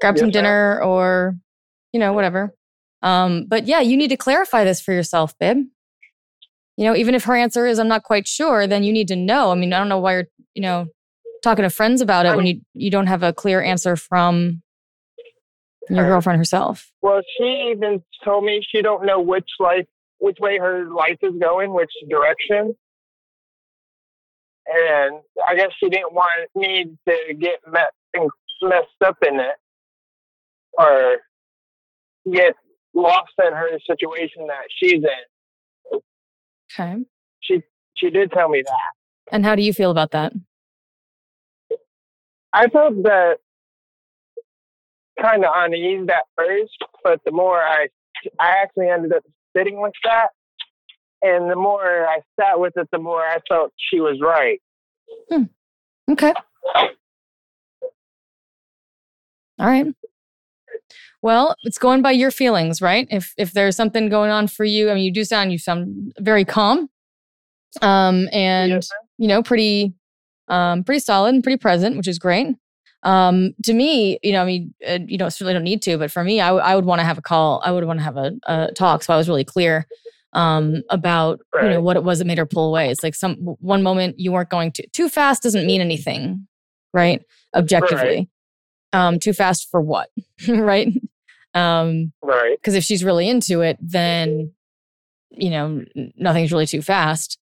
grab 0.00 0.14
yes, 0.14 0.20
some 0.20 0.30
dinner 0.30 0.78
ma'am. 0.80 0.88
or, 0.88 1.36
you 1.92 2.00
know, 2.00 2.12
whatever. 2.12 2.54
Um, 3.02 3.46
but 3.46 3.66
yeah, 3.66 3.80
you 3.80 3.96
need 3.96 4.08
to 4.08 4.16
clarify 4.16 4.64
this 4.64 4.80
for 4.80 4.92
yourself, 4.92 5.36
babe. 5.38 5.66
You 6.76 6.84
know, 6.84 6.94
even 6.94 7.14
if 7.14 7.24
her 7.24 7.34
answer 7.34 7.66
is 7.66 7.78
I'm 7.78 7.88
not 7.88 8.04
quite 8.04 8.28
sure, 8.28 8.66
then 8.66 8.84
you 8.84 8.92
need 8.92 9.08
to 9.08 9.16
know. 9.16 9.50
I 9.50 9.56
mean, 9.56 9.72
I 9.72 9.78
don't 9.78 9.88
know 9.88 9.98
why 9.98 10.14
you're, 10.14 10.28
you 10.54 10.62
know, 10.62 10.86
talking 11.42 11.64
to 11.64 11.70
friends 11.70 12.00
about 12.00 12.26
it 12.26 12.36
when 12.36 12.46
you 12.46 12.60
you 12.74 12.90
don't 12.90 13.06
have 13.06 13.22
a 13.22 13.32
clear 13.32 13.62
answer 13.62 13.96
from 13.96 14.62
your 15.88 16.06
girlfriend 16.06 16.38
herself. 16.38 16.92
Well, 17.02 17.20
she 17.36 17.70
even 17.70 18.02
told 18.24 18.44
me 18.44 18.64
she 18.68 18.82
don't 18.82 19.04
know 19.06 19.20
which 19.20 19.48
life, 19.60 19.86
which 20.18 20.38
way 20.40 20.58
her 20.58 20.84
life 20.84 21.18
is 21.22 21.34
going, 21.40 21.72
which 21.72 21.90
direction. 22.08 22.74
And 24.66 25.20
I 25.46 25.54
guess 25.56 25.70
she 25.80 25.88
didn't 25.88 26.12
want 26.12 26.48
me 26.54 26.86
to 27.08 27.34
get 27.34 27.60
met, 27.66 27.92
messed 28.62 28.86
up 29.04 29.16
in 29.26 29.40
it 29.40 29.56
or 30.78 31.16
get 32.30 32.54
lost 32.94 33.32
in 33.44 33.52
her 33.52 33.78
situation 33.86 34.46
that 34.48 34.64
she's 34.76 35.02
in. 35.02 36.00
Okay. 36.72 37.04
She 37.40 37.62
she 37.96 38.10
did 38.10 38.30
tell 38.32 38.48
me 38.48 38.62
that. 38.64 39.32
And 39.32 39.44
how 39.44 39.54
do 39.54 39.62
you 39.62 39.72
feel 39.72 39.90
about 39.90 40.10
that? 40.12 40.32
I 42.52 42.68
felt 42.68 43.02
that 43.02 43.38
kind 45.20 45.44
of 45.44 45.50
uneasy 45.54 46.08
at 46.10 46.24
first, 46.36 46.76
but 47.02 47.20
the 47.24 47.32
more 47.32 47.60
I 47.60 47.88
I 48.40 48.48
actually 48.62 48.88
ended 48.88 49.12
up 49.12 49.24
sitting 49.56 49.80
with 49.80 49.92
that, 50.04 50.28
and 51.22 51.50
the 51.50 51.56
more 51.56 52.06
I 52.06 52.20
sat 52.38 52.58
with 52.58 52.76
it, 52.76 52.88
the 52.92 52.98
more 52.98 53.20
I 53.20 53.38
felt 53.48 53.72
she 53.90 54.00
was 54.00 54.18
right. 54.22 54.60
Hmm. 55.30 55.44
Okay. 56.10 56.32
All 59.58 59.66
right. 59.66 59.86
Well, 61.20 61.56
it's 61.64 61.78
going 61.78 62.00
by 62.00 62.12
your 62.12 62.30
feelings, 62.30 62.80
right? 62.80 63.08
If 63.10 63.34
if 63.36 63.52
there's 63.52 63.74
something 63.76 64.08
going 64.08 64.30
on 64.30 64.46
for 64.46 64.64
you, 64.64 64.90
I 64.90 64.94
mean, 64.94 65.04
you 65.04 65.12
do 65.12 65.24
sound 65.24 65.50
you 65.50 65.58
sound 65.58 66.12
very 66.20 66.44
calm, 66.44 66.88
um, 67.82 68.28
and 68.32 68.70
yes. 68.70 68.90
you 69.18 69.26
know, 69.26 69.42
pretty, 69.42 69.94
um, 70.46 70.84
pretty 70.84 71.00
solid 71.00 71.34
and 71.34 71.42
pretty 71.42 71.56
present, 71.58 71.96
which 71.96 72.06
is 72.06 72.18
great. 72.18 72.54
Um, 73.08 73.54
to 73.64 73.72
me, 73.72 74.18
you 74.22 74.32
know, 74.32 74.42
I 74.42 74.44
mean, 74.44 74.74
uh, 74.86 74.98
you 75.06 75.16
know, 75.16 75.30
certainly 75.30 75.54
don't 75.54 75.64
need 75.64 75.80
to, 75.82 75.96
but 75.96 76.10
for 76.10 76.22
me, 76.22 76.42
I, 76.42 76.48
w- 76.48 76.62
I 76.62 76.76
would 76.76 76.84
want 76.84 76.98
to 76.98 77.06
have 77.06 77.16
a 77.16 77.22
call. 77.22 77.62
I 77.64 77.70
would 77.70 77.84
want 77.84 78.00
to 78.00 78.04
have 78.04 78.18
a, 78.18 78.32
a, 78.46 78.72
talk. 78.74 79.02
So 79.02 79.14
I 79.14 79.16
was 79.16 79.28
really 79.28 79.46
clear 79.46 79.86
um, 80.34 80.82
about 80.90 81.40
right. 81.54 81.64
you 81.64 81.70
know 81.70 81.80
what 81.80 81.96
it 81.96 82.04
was 82.04 82.18
that 82.18 82.26
made 82.26 82.36
her 82.36 82.44
pull 82.44 82.68
away. 82.68 82.90
It's 82.90 83.02
like 83.02 83.14
some 83.14 83.36
one 83.60 83.82
moment 83.82 84.20
you 84.20 84.30
weren't 84.30 84.50
going 84.50 84.72
too 84.72 84.82
too 84.92 85.08
fast 85.08 85.42
doesn't 85.42 85.66
mean 85.66 85.80
anything, 85.80 86.46
right? 86.92 87.22
Objectively, 87.54 88.28
right. 88.92 89.06
Um, 89.06 89.18
too 89.18 89.32
fast 89.32 89.70
for 89.70 89.80
what, 89.80 90.10
right? 90.48 90.92
Um, 91.54 92.12
right. 92.22 92.58
Because 92.60 92.74
if 92.74 92.84
she's 92.84 93.02
really 93.02 93.26
into 93.26 93.62
it, 93.62 93.78
then 93.80 94.52
you 95.30 95.48
know 95.48 95.82
nothing's 96.14 96.52
really 96.52 96.66
too 96.66 96.82
fast. 96.82 97.38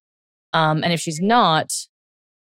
Um, 0.53 0.81
and 0.81 0.93
if 0.93 1.01
she's 1.01 1.19
not, 1.19 1.73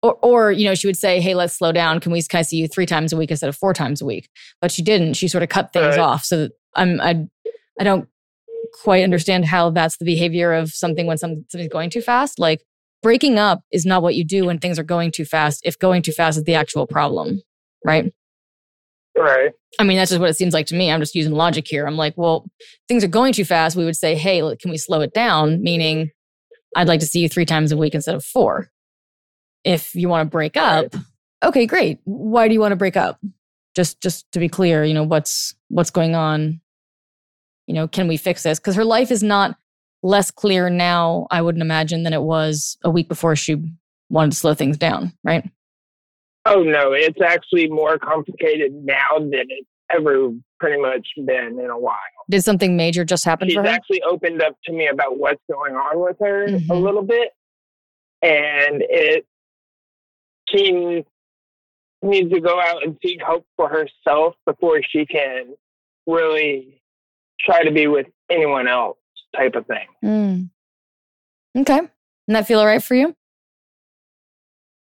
or, 0.05 0.17
or 0.21 0.51
you 0.51 0.65
know, 0.65 0.75
she 0.75 0.87
would 0.87 0.97
say, 0.97 1.19
"Hey, 1.19 1.33
let's 1.33 1.57
slow 1.57 1.71
down. 1.71 1.99
Can 1.99 2.11
we 2.11 2.21
can 2.21 2.39
I 2.39 2.41
see 2.43 2.57
you 2.57 2.67
three 2.67 2.85
times 2.85 3.11
a 3.11 3.17
week 3.17 3.31
instead 3.31 3.49
of 3.49 3.55
four 3.55 3.73
times 3.73 4.01
a 4.01 4.05
week?" 4.05 4.29
But 4.61 4.71
she 4.71 4.81
didn't. 4.81 5.15
She 5.15 5.27
sort 5.27 5.43
of 5.43 5.49
cut 5.49 5.73
things 5.73 5.97
right. 5.97 5.99
off. 5.99 6.23
So 6.23 6.49
I'm 6.75 7.01
I 7.01 7.25
I 7.79 7.83
don't 7.83 8.07
quite 8.83 9.03
understand 9.03 9.45
how 9.45 9.69
that's 9.69 9.97
the 9.97 10.05
behavior 10.05 10.53
of 10.53 10.71
something 10.71 11.07
when 11.07 11.17
something's 11.17 11.67
going 11.69 11.89
too 11.89 12.01
fast. 12.01 12.39
Like 12.39 12.63
breaking 13.01 13.39
up 13.39 13.61
is 13.71 13.85
not 13.85 14.01
what 14.01 14.15
you 14.15 14.23
do 14.23 14.45
when 14.45 14.59
things 14.59 14.77
are 14.77 14.83
going 14.83 15.11
too 15.11 15.25
fast. 15.25 15.61
If 15.63 15.79
going 15.79 16.01
too 16.01 16.11
fast 16.11 16.37
is 16.37 16.43
the 16.43 16.55
actual 16.55 16.85
problem, 16.85 17.41
right? 17.83 18.13
Right. 19.17 19.51
I 19.79 19.83
mean, 19.83 19.97
that's 19.97 20.11
just 20.11 20.19
what 20.19 20.29
it 20.29 20.35
seems 20.35 20.53
like 20.53 20.67
to 20.67 20.75
me. 20.75 20.91
I'm 20.91 20.99
just 20.99 21.15
using 21.15 21.33
logic 21.33 21.67
here. 21.67 21.87
I'm 21.87 21.97
like, 21.97 22.13
well, 22.17 22.45
things 22.87 23.03
are 23.03 23.09
going 23.09 23.33
too 23.33 23.45
fast. 23.45 23.75
We 23.75 23.85
would 23.85 23.95
say, 23.95 24.15
hey, 24.15 24.39
can 24.57 24.71
we 24.71 24.77
slow 24.77 25.01
it 25.01 25.13
down? 25.13 25.61
Meaning, 25.61 26.11
I'd 26.75 26.87
like 26.87 26.99
to 26.99 27.05
see 27.05 27.21
you 27.21 27.29
three 27.29 27.45
times 27.45 27.71
a 27.71 27.77
week 27.77 27.95
instead 27.95 28.15
of 28.15 28.25
four. 28.25 28.69
If 29.65 29.95
you 29.95 30.08
want 30.08 30.28
to 30.28 30.32
break 30.32 30.56
up, 30.56 30.95
okay, 31.43 31.65
great. 31.65 31.99
Why 32.06 32.47
do 32.47 32.54
you 32.54 32.62
want 32.62 32.71
to 32.71 32.78
break 32.78 32.95
up? 32.95 33.19
Just, 33.75 33.99
just 33.99 34.32
to 34.32 34.39
be 34.39 34.47
clear, 34.47 34.86
you 34.86 34.93
know 34.93 35.04
what's 35.04 35.54
what's 35.67 35.89
going 35.89 36.15
on. 36.15 36.62
You 37.67 37.73
know, 37.73 37.88
can 37.88 38.08
we 38.08 38.15
fix 38.15 38.43
this? 38.43 38.60
Because 38.60 38.75
her 38.75 38.86
life 38.86 39.12
is 39.12 39.23
not 39.23 39.58
less 40.04 40.32
clear 40.32 40.69
now. 40.69 41.28
I 41.32 41.41
wouldn't 41.41 41.63
imagine 41.63 42.04
than 42.04 42.13
it 42.13 42.21
was 42.21 42.78
a 42.84 42.89
week 42.89 43.10
before 43.10 43.36
she 43.36 43.58
wanted 44.10 44.32
to 44.32 44.38
slow 44.38 44.54
things 44.54 44.78
down. 44.78 45.12
Right. 45.23 45.49
Oh 46.45 46.62
no, 46.62 46.93
it's 46.93 47.19
actually 47.21 47.67
more 47.67 47.97
complicated 47.97 48.71
now 48.71 49.17
than 49.17 49.45
it's 49.49 49.67
ever 49.91 50.30
pretty 50.60 50.82
much 50.82 51.08
been 51.25 51.60
in 51.60 51.69
a 51.69 51.78
while. 51.78 51.97
Did 52.30 52.43
something 52.43 52.78
major 52.78 53.04
just 53.04 53.25
happen 53.25 53.47
She's 53.47 53.56
for 53.56 53.63
her? 53.63 53.67
actually 53.67 54.01
opened 54.04 54.41
up 54.41 54.56
to 54.65 54.71
me 54.71 54.88
about 54.88 55.17
what's 55.17 55.41
going 55.51 55.75
on 55.75 55.99
with 55.99 56.17
her 56.19 56.47
mm-hmm. 56.47 56.71
a 56.71 56.75
little 56.75 57.01
bit. 57.01 57.30
And 58.21 58.84
it 58.89 59.25
she 60.49 61.05
needs 62.01 62.31
to 62.31 62.39
go 62.41 62.60
out 62.60 62.84
and 62.84 62.97
seek 63.03 63.21
hope 63.21 63.45
for 63.55 63.69
herself 63.69 64.36
before 64.45 64.81
she 64.88 65.05
can 65.05 65.55
really 66.05 66.81
try 67.39 67.63
to 67.63 67.71
be 67.71 67.88
with 67.88 68.08
anyone 68.29 68.67
else 68.67 68.97
type 69.36 69.55
of 69.55 69.65
thing. 69.65 69.88
Mm. 70.03 70.49
Okay. 71.58 71.79
And 71.79 72.36
that 72.36 72.47
feel 72.47 72.60
all 72.60 72.65
right 72.65 72.84
for 72.84 72.95
you? 72.95 73.15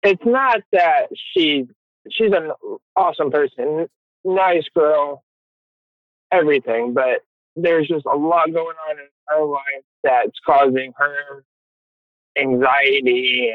it's 0.04 0.26
not 0.26 0.62
that 0.72 1.08
she 1.34 1.68
she's 2.10 2.32
an 2.32 2.52
awesome 2.96 3.32
person, 3.32 3.88
nice 4.24 4.66
girl, 4.76 5.24
everything, 6.32 6.94
but 6.94 7.22
there's 7.56 7.88
just 7.88 8.06
a 8.06 8.16
lot 8.16 8.52
going 8.54 8.76
on 8.90 9.00
in 9.00 9.06
her 9.28 9.44
life 9.44 9.84
that's 10.04 10.38
causing 10.46 10.94
her 10.98 11.44
anxiety 12.38 13.52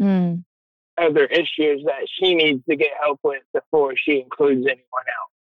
mm. 0.00 0.44
Other 1.00 1.24
issues 1.24 1.82
that 1.84 2.06
she 2.18 2.34
needs 2.34 2.64
to 2.68 2.76
get 2.76 2.90
help 3.00 3.20
with 3.22 3.42
before 3.52 3.94
she 3.96 4.20
includes 4.20 4.66
anyone 4.66 4.84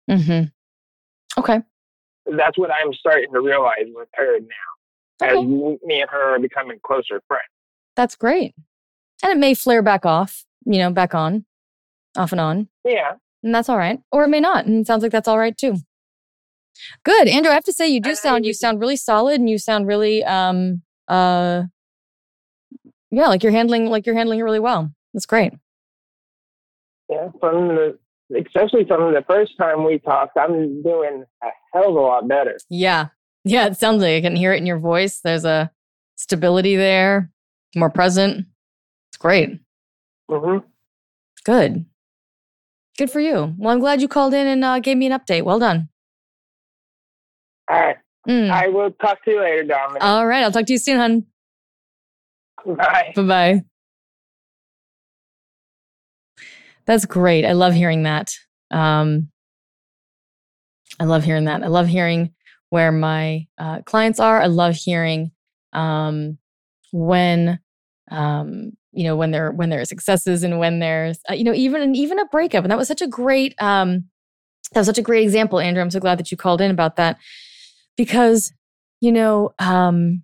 else. 0.09 0.21
Mm-hmm. 0.21 1.39
Okay. 1.39 1.61
That's 2.25 2.57
what 2.57 2.71
I'm 2.71 2.93
starting 2.93 3.31
to 3.33 3.41
realize 3.41 3.85
with 3.93 4.09
her 4.15 4.39
now, 4.39 5.27
okay. 5.27 5.37
as 5.37 5.79
me 5.83 6.01
and 6.01 6.09
her 6.09 6.35
are 6.35 6.39
becoming 6.39 6.79
closer 6.83 7.21
friends. 7.27 7.43
That's 7.95 8.15
great. 8.15 8.55
And 9.23 9.31
it 9.31 9.37
may 9.37 9.53
flare 9.53 9.81
back 9.81 10.05
off, 10.05 10.43
you 10.65 10.79
know, 10.79 10.91
back 10.91 11.13
on, 11.13 11.45
off 12.17 12.31
and 12.31 12.41
on. 12.41 12.67
Yeah. 12.83 13.13
And 13.43 13.53
that's 13.53 13.69
all 13.69 13.77
right. 13.77 13.99
Or 14.11 14.23
it 14.23 14.29
may 14.29 14.39
not. 14.39 14.65
And 14.65 14.81
it 14.81 14.87
sounds 14.87 15.03
like 15.03 15.11
that's 15.11 15.27
all 15.27 15.37
right 15.37 15.55
too. 15.55 15.77
Good. 17.03 17.27
Andrew, 17.27 17.51
I 17.51 17.55
have 17.55 17.63
to 17.65 17.73
say 17.73 17.87
you 17.87 18.01
do 18.01 18.15
sound 18.15 18.45
you 18.45 18.53
sound 18.53 18.79
really 18.81 18.97
solid 18.97 19.39
and 19.39 19.49
you 19.49 19.57
sound 19.57 19.87
really 19.87 20.23
um 20.23 20.81
uh 21.07 21.63
yeah, 23.11 23.27
like 23.27 23.43
you're 23.43 23.51
handling 23.51 23.85
like 23.87 24.05
you're 24.05 24.15
handling 24.15 24.39
it 24.39 24.43
really 24.43 24.59
well. 24.59 24.91
That's 25.15 25.25
great. 25.25 25.53
Yeah, 27.09 27.29
from 27.39 27.69
the 27.69 27.97
especially 28.35 28.83
from 28.85 29.13
the 29.13 29.23
first 29.25 29.53
time 29.57 29.85
we 29.85 29.97
talked, 29.99 30.37
I'm 30.37 30.83
doing 30.83 31.23
a 31.41 31.47
hell 31.73 31.89
of 31.89 31.95
a 31.95 31.99
lot 32.01 32.27
better. 32.27 32.57
Yeah. 32.69 33.07
Yeah, 33.45 33.67
it 33.67 33.77
sounds 33.77 34.01
like 34.01 34.15
I 34.15 34.21
can 34.21 34.35
hear 34.35 34.51
it 34.51 34.57
in 34.57 34.65
your 34.65 34.79
voice. 34.79 35.21
There's 35.23 35.45
a 35.45 35.71
stability 36.17 36.75
there, 36.75 37.31
more 37.77 37.89
present. 37.89 38.47
It's 39.09 39.17
great. 39.17 39.61
Mm-hmm. 40.29 40.65
Good. 41.45 41.85
Good 42.97 43.11
for 43.11 43.21
you. 43.21 43.53
Well, 43.57 43.73
I'm 43.73 43.79
glad 43.79 44.01
you 44.01 44.09
called 44.09 44.33
in 44.33 44.47
and 44.47 44.65
uh, 44.65 44.79
gave 44.79 44.97
me 44.97 45.05
an 45.05 45.17
update. 45.17 45.43
Well 45.43 45.59
done. 45.59 45.87
All 47.69 47.79
right. 47.79 47.97
Mm. 48.27 48.49
I 48.49 48.67
will 48.67 48.91
talk 48.91 49.23
to 49.23 49.31
you 49.31 49.39
later, 49.39 49.63
Dominic. 49.63 50.03
All 50.03 50.25
right. 50.25 50.43
I'll 50.43 50.51
talk 50.51 50.65
to 50.65 50.73
you 50.73 50.79
soon, 50.79 50.97
hon. 50.97 51.25
Bye. 52.75 53.13
Bye 53.15 53.21
bye. 53.21 53.65
That's 56.85 57.05
great. 57.05 57.45
I 57.45 57.53
love 57.53 57.73
hearing 57.73 58.03
that. 58.03 58.33
Um, 58.71 59.29
I 60.99 61.05
love 61.05 61.23
hearing 61.23 61.45
that. 61.45 61.63
I 61.63 61.67
love 61.67 61.87
hearing 61.87 62.33
where 62.69 62.91
my 62.91 63.47
uh, 63.57 63.81
clients 63.81 64.19
are. 64.19 64.41
I 64.41 64.47
love 64.47 64.75
hearing 64.75 65.31
um, 65.73 66.37
when 66.91 67.59
um, 68.11 68.71
you 68.95 69.03
know 69.03 69.15
when 69.15 69.31
there 69.31 69.51
when 69.51 69.69
there 69.69 69.81
are 69.81 69.85
successes 69.85 70.43
and 70.43 70.57
when 70.57 70.79
there's 70.79 71.19
uh, 71.29 71.33
you 71.33 71.43
know 71.43 71.53
even 71.53 71.95
even 71.95 72.17
a 72.17 72.25
breakup 72.25 72.63
and 72.63 72.71
that 72.71 72.77
was 72.77 72.87
such 72.87 73.01
a 73.01 73.07
great 73.07 73.53
um 73.61 74.05
that 74.71 74.79
was 74.79 74.87
such 74.87 74.97
a 74.97 75.03
great 75.03 75.23
example 75.23 75.59
andrew 75.59 75.83
i'm 75.83 75.91
so 75.91 75.99
glad 75.99 76.17
that 76.17 76.31
you 76.31 76.37
called 76.37 76.61
in 76.61 76.71
about 76.71 76.95
that 76.95 77.17
because 77.97 78.53
you 79.01 79.11
know 79.11 79.53
um 79.59 80.23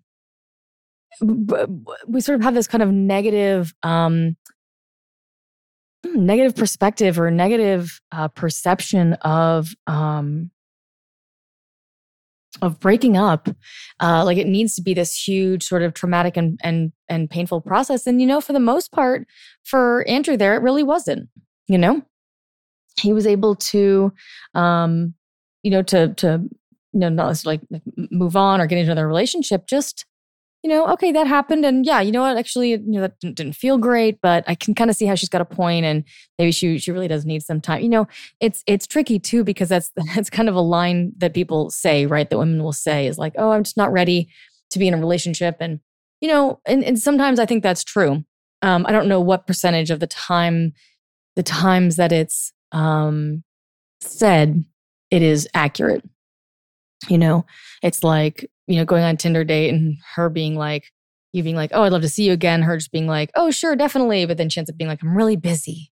we 2.07 2.21
sort 2.21 2.39
of 2.39 2.43
have 2.43 2.55
this 2.55 2.67
kind 2.67 2.81
of 2.81 2.89
negative 2.91 3.73
um 3.83 4.35
negative 6.03 6.55
perspective 6.55 7.19
or 7.19 7.29
negative 7.31 8.01
uh, 8.11 8.27
perception 8.27 9.13
of 9.21 9.69
um 9.87 10.51
of 12.61 12.79
breaking 12.79 13.15
up 13.15 13.47
uh, 14.01 14.23
like 14.25 14.37
it 14.37 14.47
needs 14.47 14.75
to 14.75 14.81
be 14.81 14.93
this 14.93 15.15
huge 15.15 15.63
sort 15.63 15.81
of 15.81 15.93
traumatic 15.93 16.35
and 16.35 16.59
and 16.63 16.91
and 17.07 17.29
painful 17.29 17.61
process. 17.61 18.05
And 18.05 18.19
you 18.19 18.27
know 18.27 18.41
for 18.41 18.53
the 18.53 18.59
most 18.59 18.91
part 18.91 19.25
for 19.63 20.07
andrew 20.07 20.35
there 20.37 20.55
it 20.55 20.61
really 20.61 20.83
wasn't 20.83 21.29
you 21.67 21.77
know? 21.77 22.01
He 22.99 23.13
was 23.13 23.25
able 23.25 23.55
to 23.55 24.11
um 24.53 25.13
you 25.63 25.71
know 25.71 25.81
to 25.83 26.13
to 26.15 26.41
you 26.93 26.99
know 26.99 27.09
not 27.09 27.45
like 27.45 27.61
move 28.11 28.35
on 28.35 28.59
or 28.59 28.67
get 28.67 28.77
into 28.77 28.91
another 28.91 29.07
relationship 29.07 29.67
just 29.67 30.05
you 30.63 30.69
know, 30.69 30.87
okay, 30.89 31.11
that 31.11 31.25
happened. 31.25 31.65
And 31.65 31.85
yeah, 31.85 32.01
you 32.01 32.11
know 32.11 32.21
what? 32.21 32.37
Actually, 32.37 32.71
you 32.71 32.81
know, 32.85 33.01
that 33.01 33.19
didn't 33.19 33.53
feel 33.53 33.77
great, 33.77 34.19
but 34.21 34.43
I 34.47 34.53
can 34.53 34.75
kind 34.75 34.89
of 34.89 34.95
see 34.95 35.05
how 35.05 35.15
she's 35.15 35.29
got 35.29 35.41
a 35.41 35.45
point 35.45 35.85
and 35.85 36.03
maybe 36.37 36.51
she 36.51 36.77
she 36.77 36.91
really 36.91 37.07
does 37.07 37.25
need 37.25 37.41
some 37.41 37.59
time. 37.59 37.81
You 37.81 37.89
know, 37.89 38.07
it's 38.39 38.63
it's 38.67 38.85
tricky 38.85 39.17
too, 39.17 39.43
because 39.43 39.69
that's 39.69 39.91
that's 40.15 40.29
kind 40.29 40.49
of 40.49 40.55
a 40.55 40.61
line 40.61 41.13
that 41.17 41.33
people 41.33 41.71
say, 41.71 42.05
right? 42.05 42.29
That 42.29 42.37
women 42.37 42.63
will 42.63 42.73
say 42.73 43.07
is 43.07 43.17
like, 43.17 43.33
oh, 43.37 43.51
I'm 43.51 43.63
just 43.63 43.77
not 43.77 43.91
ready 43.91 44.29
to 44.71 44.79
be 44.79 44.87
in 44.87 44.93
a 44.93 44.97
relationship. 44.97 45.57
And, 45.59 45.79
you 46.21 46.27
know, 46.29 46.59
and, 46.65 46.83
and 46.83 46.97
sometimes 46.99 47.39
I 47.39 47.45
think 47.45 47.63
that's 47.63 47.83
true. 47.83 48.23
Um, 48.61 48.85
I 48.87 48.91
don't 48.91 49.07
know 49.07 49.19
what 49.19 49.47
percentage 49.47 49.89
of 49.89 49.99
the 49.99 50.07
time, 50.07 50.73
the 51.35 51.43
times 51.43 51.95
that 51.95 52.11
it's 52.11 52.53
um 52.71 53.43
said, 54.01 54.63
it 55.09 55.23
is 55.23 55.47
accurate. 55.55 56.03
You 57.09 57.17
know, 57.17 57.45
it's 57.81 58.03
like 58.03 58.49
you 58.67 58.77
know, 58.77 58.85
going 58.85 59.03
on 59.03 59.17
Tinder 59.17 59.43
date 59.43 59.69
and 59.69 59.97
her 60.15 60.29
being 60.29 60.55
like, 60.55 60.91
you 61.33 61.43
being 61.43 61.55
like, 61.55 61.71
oh, 61.73 61.83
I'd 61.83 61.91
love 61.91 62.01
to 62.01 62.09
see 62.09 62.25
you 62.25 62.33
again. 62.33 62.61
Her 62.61 62.77
just 62.77 62.91
being 62.91 63.07
like, 63.07 63.31
oh, 63.35 63.51
sure, 63.51 63.75
definitely. 63.75 64.25
But 64.25 64.37
then 64.37 64.49
she 64.49 64.59
ends 64.59 64.69
up 64.69 64.77
being 64.77 64.89
like, 64.89 65.01
I'm 65.01 65.15
really 65.15 65.37
busy. 65.37 65.91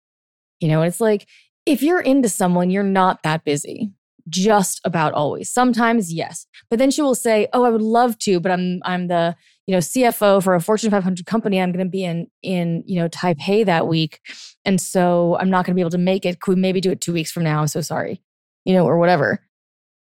You 0.60 0.68
know, 0.68 0.82
and 0.82 0.88
it's 0.90 1.02
like, 1.02 1.28
if 1.66 1.84
you're 1.84 2.00
into 2.00 2.30
someone, 2.30 2.72
you're 2.72 2.84
not 2.84 3.24
that 3.24 3.44
busy. 3.44 3.92
Just 4.30 4.82
about 4.84 5.14
always. 5.14 5.50
Sometimes, 5.50 6.12
yes. 6.12 6.48
But 6.70 6.80
then 6.80 6.92
she 6.92 7.02
will 7.02 7.16
say, 7.16 7.48
"Oh, 7.54 7.64
I 7.64 7.70
would 7.70 7.82
love 7.82 8.18
to, 8.20 8.42
but 8.42 8.52
I'm 8.52 8.82
I'm 8.84 9.08
the 9.08 9.36
you 9.68 9.74
know 9.74 9.78
CFO 9.78 10.44
for 10.44 10.54
a 10.54 10.60
Fortune 10.60 10.92
500 10.92 11.26
company. 11.26 11.62
I'm 11.62 11.72
going 11.72 11.86
to 11.86 11.90
be 11.90 12.04
in 12.04 12.28
in 12.44 12.84
you 12.86 13.00
know 13.00 13.08
Taipei 13.08 13.66
that 13.66 13.88
week, 13.88 14.20
and 14.66 14.82
so 14.82 15.38
I'm 15.40 15.50
not 15.50 15.66
going 15.66 15.74
to 15.74 15.76
be 15.76 15.82
able 15.82 15.92
to 15.92 15.98
make 15.98 16.26
it. 16.26 16.42
Could 16.42 16.56
we 16.56 16.62
maybe 16.62 16.82
do 16.82 16.92
it 16.92 17.00
two 17.00 17.14
weeks 17.14 17.32
from 17.32 17.44
now? 17.44 17.62
I'm 17.62 17.68
so 17.68 17.80
sorry, 17.80 18.22
you 18.66 18.74
know, 18.74 18.86
or 18.86 18.98
whatever." 18.98 19.47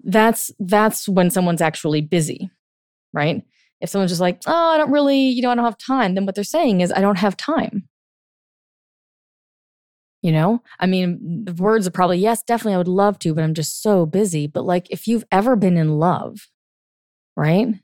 That's 0.03 0.51
that's 0.59 1.09
when 1.09 1.31
someone's 1.31 1.63
actually 1.63 2.01
busy, 2.01 2.51
right? 3.13 3.43
If 3.81 3.91
someone's 3.91 4.11
just 4.11 4.21
like, 4.21 4.41
oh, 4.47 4.71
I 4.71 4.79
don't 4.79 4.91
really, 4.91 5.29
you 5.29 5.43
know, 5.43 5.51
I 5.51 5.55
don't 5.55 5.65
have 5.65 5.79
time, 5.79 6.15
then 6.15 6.27
what 6.27 6.35
they're 6.35 6.45
saying 6.45 6.81
is, 6.81 6.93
I 6.93 7.01
don't 7.01 7.19
have 7.19 7.37
time. 7.37 7.89
You 10.23 10.33
know, 10.33 10.63
I 10.81 10.87
mean, 10.87 11.45
the 11.45 11.53
words 11.53 11.87
are 11.87 11.91
probably, 11.91 12.17
yes, 12.19 12.43
definitely, 12.43 12.75
I 12.75 12.79
would 12.79 12.89
love 12.89 13.19
to, 13.21 13.35
but 13.35 13.45
I'm 13.45 13.53
just 13.53 13.83
so 13.83 14.07
busy. 14.07 14.47
But 14.47 14.65
like, 14.65 14.87
if 14.91 15.07
you've 15.07 15.25
ever 15.31 15.55
been 15.55 15.77
in 15.77 15.99
love, 15.99 16.49
right? 17.37 17.75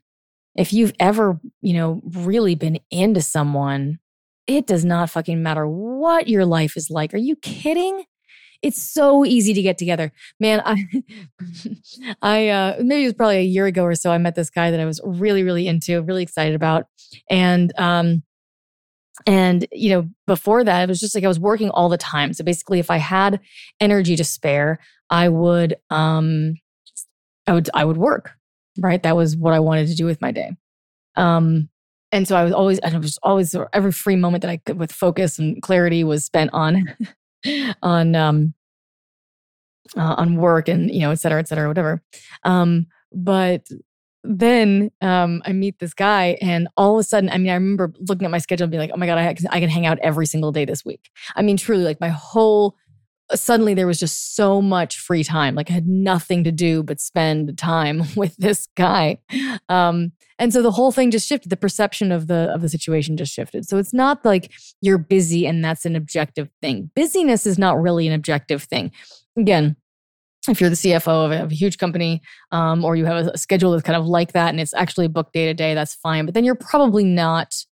If 0.55 0.73
you've 0.73 0.93
ever, 0.99 1.39
you 1.61 1.73
know, 1.73 2.01
really 2.03 2.55
been 2.55 2.79
into 2.89 3.21
someone, 3.21 3.99
it 4.47 4.65
does 4.65 4.83
not 4.83 5.11
fucking 5.11 5.43
matter 5.43 5.67
what 5.67 6.27
your 6.27 6.45
life 6.45 6.75
is 6.75 6.89
like. 6.89 7.13
Are 7.13 7.17
you 7.17 7.35
kidding? 7.35 8.05
It's 8.61 8.81
so 8.81 9.25
easy 9.25 9.53
to 9.53 9.61
get 9.61 9.77
together. 9.77 10.11
Man, 10.39 10.61
I 10.65 10.85
I 12.21 12.49
uh 12.49 12.75
maybe 12.79 13.03
it 13.03 13.07
was 13.07 13.13
probably 13.13 13.37
a 13.37 13.43
year 13.43 13.65
ago 13.65 13.83
or 13.83 13.95
so 13.95 14.11
I 14.11 14.17
met 14.17 14.35
this 14.35 14.49
guy 14.49 14.71
that 14.71 14.79
I 14.79 14.85
was 14.85 15.01
really 15.03 15.43
really 15.43 15.67
into, 15.67 16.01
really 16.01 16.23
excited 16.23 16.55
about. 16.55 16.85
And 17.29 17.73
um 17.79 18.23
and 19.27 19.65
you 19.71 19.89
know, 19.89 20.09
before 20.27 20.63
that 20.63 20.83
it 20.83 20.89
was 20.89 20.99
just 20.99 21.15
like 21.15 21.23
I 21.23 21.27
was 21.27 21.39
working 21.39 21.69
all 21.69 21.89
the 21.89 21.97
time. 21.97 22.33
So 22.33 22.43
basically 22.43 22.79
if 22.79 22.91
I 22.91 22.97
had 22.97 23.39
energy 23.79 24.15
to 24.15 24.23
spare, 24.23 24.79
I 25.09 25.29
would 25.29 25.75
um 25.89 26.55
I 27.47 27.53
would 27.53 27.69
I 27.73 27.85
would 27.85 27.97
work. 27.97 28.31
Right? 28.79 29.03
That 29.03 29.15
was 29.17 29.35
what 29.35 29.53
I 29.53 29.59
wanted 29.59 29.87
to 29.87 29.95
do 29.95 30.05
with 30.05 30.21
my 30.21 30.31
day. 30.31 30.51
Um 31.15 31.69
and 32.11 32.27
so 32.27 32.35
I 32.35 32.43
was 32.43 32.51
always, 32.53 32.79
I 32.81 32.97
was 32.97 33.17
always 33.23 33.55
every 33.73 33.91
free 33.93 34.17
moment 34.17 34.41
that 34.41 34.51
I 34.51 34.57
could 34.57 34.77
with 34.77 34.91
focus 34.91 35.39
and 35.39 35.61
clarity 35.61 36.03
was 36.03 36.25
spent 36.25 36.49
on 36.53 36.83
on 37.81 38.15
um, 38.15 38.53
uh, 39.97 40.15
on 40.17 40.35
work 40.35 40.67
and 40.67 40.91
you 40.93 41.01
know, 41.01 41.11
et 41.11 41.19
cetera, 41.19 41.39
et 41.39 41.47
cetera, 41.47 41.67
whatever. 41.67 42.01
Um, 42.43 42.87
but 43.11 43.67
then 44.23 44.91
um, 45.01 45.41
I 45.45 45.51
meet 45.53 45.79
this 45.79 45.93
guy, 45.93 46.37
and 46.41 46.67
all 46.77 46.95
of 46.95 46.99
a 46.99 47.03
sudden, 47.03 47.29
I 47.29 47.37
mean, 47.37 47.49
I 47.49 47.55
remember 47.55 47.91
looking 48.07 48.25
at 48.25 48.31
my 48.31 48.37
schedule 48.37 48.65
and 48.65 48.71
being 48.71 48.81
like, 48.81 48.91
"Oh 48.93 48.97
my 48.97 49.07
god, 49.07 49.17
I, 49.17 49.35
I 49.49 49.59
can 49.59 49.69
hang 49.69 49.85
out 49.85 49.99
every 49.99 50.25
single 50.25 50.51
day 50.51 50.65
this 50.65 50.85
week." 50.85 51.09
I 51.35 51.41
mean, 51.41 51.57
truly, 51.57 51.83
like 51.83 51.99
my 51.99 52.09
whole 52.09 52.75
suddenly 53.35 53.73
there 53.73 53.87
was 53.87 53.99
just 53.99 54.35
so 54.35 54.61
much 54.61 54.99
free 54.99 55.23
time. 55.23 55.55
Like 55.55 55.69
I 55.69 55.73
had 55.73 55.87
nothing 55.87 56.43
to 56.43 56.51
do 56.51 56.83
but 56.83 56.99
spend 56.99 57.57
time 57.57 58.03
with 58.15 58.35
this 58.37 58.67
guy. 58.75 59.19
Um, 59.69 60.11
and 60.39 60.51
so 60.51 60.61
the 60.61 60.71
whole 60.71 60.91
thing 60.91 61.11
just 61.11 61.27
shifted. 61.27 61.49
The 61.49 61.57
perception 61.57 62.11
of 62.11 62.27
the 62.27 62.51
of 62.53 62.61
the 62.61 62.69
situation 62.69 63.17
just 63.17 63.33
shifted. 63.33 63.67
So 63.67 63.77
it's 63.77 63.93
not 63.93 64.25
like 64.25 64.51
you're 64.81 64.97
busy 64.97 65.45
and 65.45 65.63
that's 65.63 65.85
an 65.85 65.95
objective 65.95 66.49
thing. 66.61 66.91
Busyness 66.95 67.45
is 67.45 67.57
not 67.57 67.79
really 67.81 68.07
an 68.07 68.13
objective 68.13 68.63
thing. 68.63 68.91
Again, 69.37 69.75
if 70.47 70.59
you're 70.59 70.69
the 70.69 70.75
CFO 70.75 71.25
of 71.25 71.31
a, 71.31 71.43
of 71.43 71.51
a 71.51 71.55
huge 71.55 71.77
company, 71.77 72.21
um, 72.51 72.83
or 72.83 72.95
you 72.95 73.05
have 73.05 73.27
a, 73.27 73.37
schedule 73.37 73.71
that's 73.71 73.83
kind 73.83 73.95
of 73.95 74.07
like 74.07 74.33
that, 74.33 74.49
and 74.49 74.59
it's 74.59 74.73
actually 74.73 75.07
booked 75.07 75.33
day 75.33 75.45
to 75.45 75.53
day, 75.53 75.75
that's 75.75 75.93
fine. 75.93 76.25
But 76.25 76.33
then 76.33 76.43
you're 76.43 76.55
probably 76.55 77.03
not, 77.03 77.63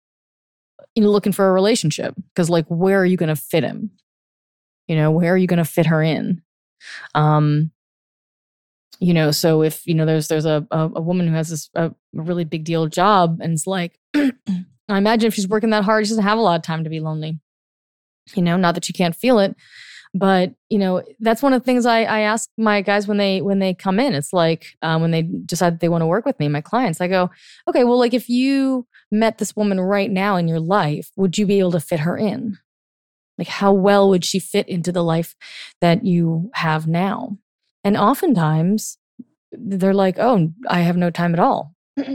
you 0.94 1.02
know, 1.02 1.10
looking 1.10 1.32
for 1.32 1.48
a 1.48 1.52
relationship 1.52 2.14
because, 2.32 2.48
like, 2.48 2.66
where 2.66 3.00
are 3.00 3.06
you 3.06 3.16
going 3.16 3.34
to 3.34 3.36
fit 3.36 3.64
him? 3.64 3.90
You 4.90 4.96
know, 4.96 5.12
where 5.12 5.32
are 5.32 5.36
you 5.36 5.46
going 5.46 5.58
to 5.58 5.64
fit 5.64 5.86
her 5.86 6.02
in? 6.02 6.42
Um, 7.14 7.70
you 8.98 9.14
know, 9.14 9.30
so 9.30 9.62
if 9.62 9.86
you 9.86 9.94
know 9.94 10.04
there's 10.04 10.26
there's 10.26 10.46
a 10.46 10.66
a, 10.72 10.90
a 10.96 11.00
woman 11.00 11.28
who 11.28 11.34
has 11.34 11.50
this 11.50 11.70
a, 11.76 11.90
a 11.90 11.94
really 12.12 12.42
big 12.42 12.64
deal 12.64 12.88
job, 12.88 13.38
and 13.40 13.52
it's 13.52 13.68
like, 13.68 14.00
I 14.16 14.32
imagine 14.88 15.28
if 15.28 15.34
she's 15.34 15.46
working 15.46 15.70
that 15.70 15.84
hard, 15.84 16.06
she 16.06 16.10
doesn't 16.10 16.24
have 16.24 16.38
a 16.38 16.40
lot 16.40 16.56
of 16.56 16.64
time 16.64 16.82
to 16.82 16.90
be 16.90 16.98
lonely. 16.98 17.38
You 18.34 18.42
know, 18.42 18.56
not 18.56 18.74
that 18.74 18.84
she 18.84 18.92
can't 18.92 19.14
feel 19.14 19.38
it, 19.38 19.54
but 20.12 20.54
you 20.70 20.78
know 20.80 21.04
that's 21.20 21.40
one 21.40 21.52
of 21.52 21.60
the 21.60 21.64
things 21.64 21.86
I, 21.86 22.00
I 22.00 22.20
ask 22.22 22.50
my 22.58 22.82
guys 22.82 23.06
when 23.06 23.18
they 23.18 23.42
when 23.42 23.60
they 23.60 23.74
come 23.74 24.00
in 24.00 24.12
it's 24.12 24.32
like 24.32 24.74
um, 24.82 25.02
when 25.02 25.12
they 25.12 25.22
decide 25.22 25.78
they 25.78 25.88
want 25.88 26.02
to 26.02 26.06
work 26.06 26.26
with 26.26 26.38
me 26.40 26.48
my 26.48 26.60
clients 26.60 27.00
i 27.00 27.06
go 27.06 27.30
okay 27.68 27.84
well 27.84 27.98
like 27.98 28.12
if 28.12 28.28
you 28.28 28.88
met 29.12 29.38
this 29.38 29.54
woman 29.54 29.80
right 29.80 30.10
now 30.10 30.34
in 30.34 30.48
your 30.48 30.58
life 30.58 31.10
would 31.16 31.38
you 31.38 31.46
be 31.46 31.60
able 31.60 31.70
to 31.70 31.80
fit 31.80 32.00
her 32.00 32.16
in 32.16 32.58
like, 33.40 33.48
how 33.48 33.72
well 33.72 34.08
would 34.10 34.24
she 34.24 34.38
fit 34.38 34.68
into 34.68 34.92
the 34.92 35.02
life 35.02 35.34
that 35.80 36.04
you 36.04 36.50
have 36.54 36.86
now? 36.86 37.38
And 37.82 37.96
oftentimes 37.96 38.98
they're 39.50 39.94
like, 39.94 40.18
oh, 40.18 40.52
I 40.68 40.80
have 40.80 40.98
no 40.98 41.10
time 41.10 41.32
at 41.32 41.40
all. 41.40 41.74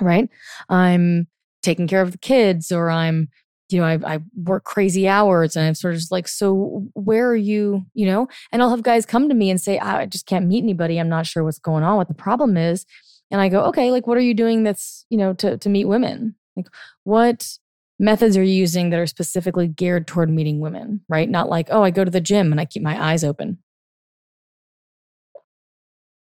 right? 0.00 0.28
I'm 0.68 1.26
taking 1.62 1.88
care 1.88 2.02
of 2.02 2.12
the 2.12 2.18
kids 2.18 2.70
or 2.70 2.90
I'm, 2.90 3.30
you 3.70 3.80
know, 3.80 3.86
I, 3.86 4.16
I 4.16 4.18
work 4.36 4.64
crazy 4.64 5.08
hours 5.08 5.56
and 5.56 5.66
I'm 5.66 5.74
sort 5.74 5.94
of 5.94 6.00
just 6.00 6.12
like, 6.12 6.28
so 6.28 6.86
where 6.92 7.30
are 7.30 7.36
you, 7.36 7.86
you 7.94 8.04
know? 8.04 8.28
And 8.52 8.60
I'll 8.60 8.68
have 8.68 8.82
guys 8.82 9.06
come 9.06 9.30
to 9.30 9.34
me 9.34 9.48
and 9.48 9.58
say, 9.58 9.78
ah, 9.78 9.96
I 9.98 10.06
just 10.06 10.26
can't 10.26 10.46
meet 10.46 10.62
anybody. 10.62 10.98
I'm 10.98 11.08
not 11.08 11.26
sure 11.26 11.42
what's 11.42 11.58
going 11.58 11.84
on, 11.84 11.96
what 11.96 12.08
the 12.08 12.14
problem 12.14 12.58
is. 12.58 12.84
And 13.30 13.40
I 13.40 13.48
go, 13.48 13.64
okay, 13.64 13.90
like, 13.90 14.06
what 14.06 14.18
are 14.18 14.22
you 14.22 14.34
doing 14.34 14.62
that's, 14.62 15.06
you 15.08 15.16
know, 15.16 15.32
to, 15.34 15.56
to 15.56 15.68
meet 15.70 15.86
women? 15.86 16.34
Like, 16.54 16.66
what 17.04 17.58
methods 18.02 18.36
are 18.36 18.42
using 18.42 18.90
that 18.90 18.98
are 18.98 19.06
specifically 19.06 19.68
geared 19.68 20.06
toward 20.08 20.28
meeting 20.28 20.58
women, 20.58 21.00
right? 21.08 21.30
Not 21.30 21.48
like, 21.48 21.68
oh, 21.70 21.84
I 21.84 21.90
go 21.90 22.04
to 22.04 22.10
the 22.10 22.20
gym 22.20 22.50
and 22.50 22.60
I 22.60 22.64
keep 22.64 22.82
my 22.82 23.02
eyes 23.02 23.22
open. 23.22 23.58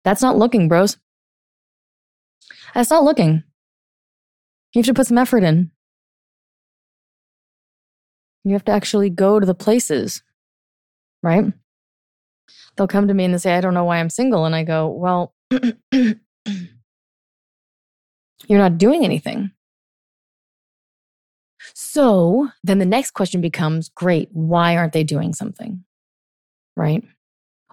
That's 0.02 0.22
not 0.22 0.38
looking, 0.38 0.66
bros. 0.68 0.96
That's 2.74 2.90
not 2.90 3.04
looking. 3.04 3.44
You 4.72 4.81
have 4.81 4.87
to 4.87 4.94
put 4.94 5.07
some 5.07 5.18
effort 5.18 5.42
in. 5.42 5.70
You 8.44 8.54
have 8.54 8.64
to 8.64 8.72
actually 8.72 9.11
go 9.11 9.38
to 9.38 9.44
the 9.44 9.54
places, 9.54 10.22
right? 11.22 11.52
They'll 12.76 12.87
come 12.87 13.09
to 13.09 13.14
me 13.14 13.24
and 13.24 13.35
they 13.35 13.38
say, 13.38 13.54
I 13.54 13.61
don't 13.61 13.74
know 13.74 13.85
why 13.85 13.98
I'm 13.98 14.09
single. 14.09 14.46
And 14.46 14.54
I 14.54 14.64
go, 14.64 14.88
Well, 14.88 15.35
you're 15.92 16.16
not 18.48 18.78
doing 18.78 19.04
anything. 19.04 19.50
So 21.80 22.48
then 22.64 22.80
the 22.80 22.84
next 22.84 23.12
question 23.12 23.40
becomes 23.40 23.88
great, 23.90 24.30
why 24.32 24.76
aren't 24.76 24.92
they 24.92 25.04
doing 25.04 25.32
something? 25.32 25.84
Right? 26.76 27.04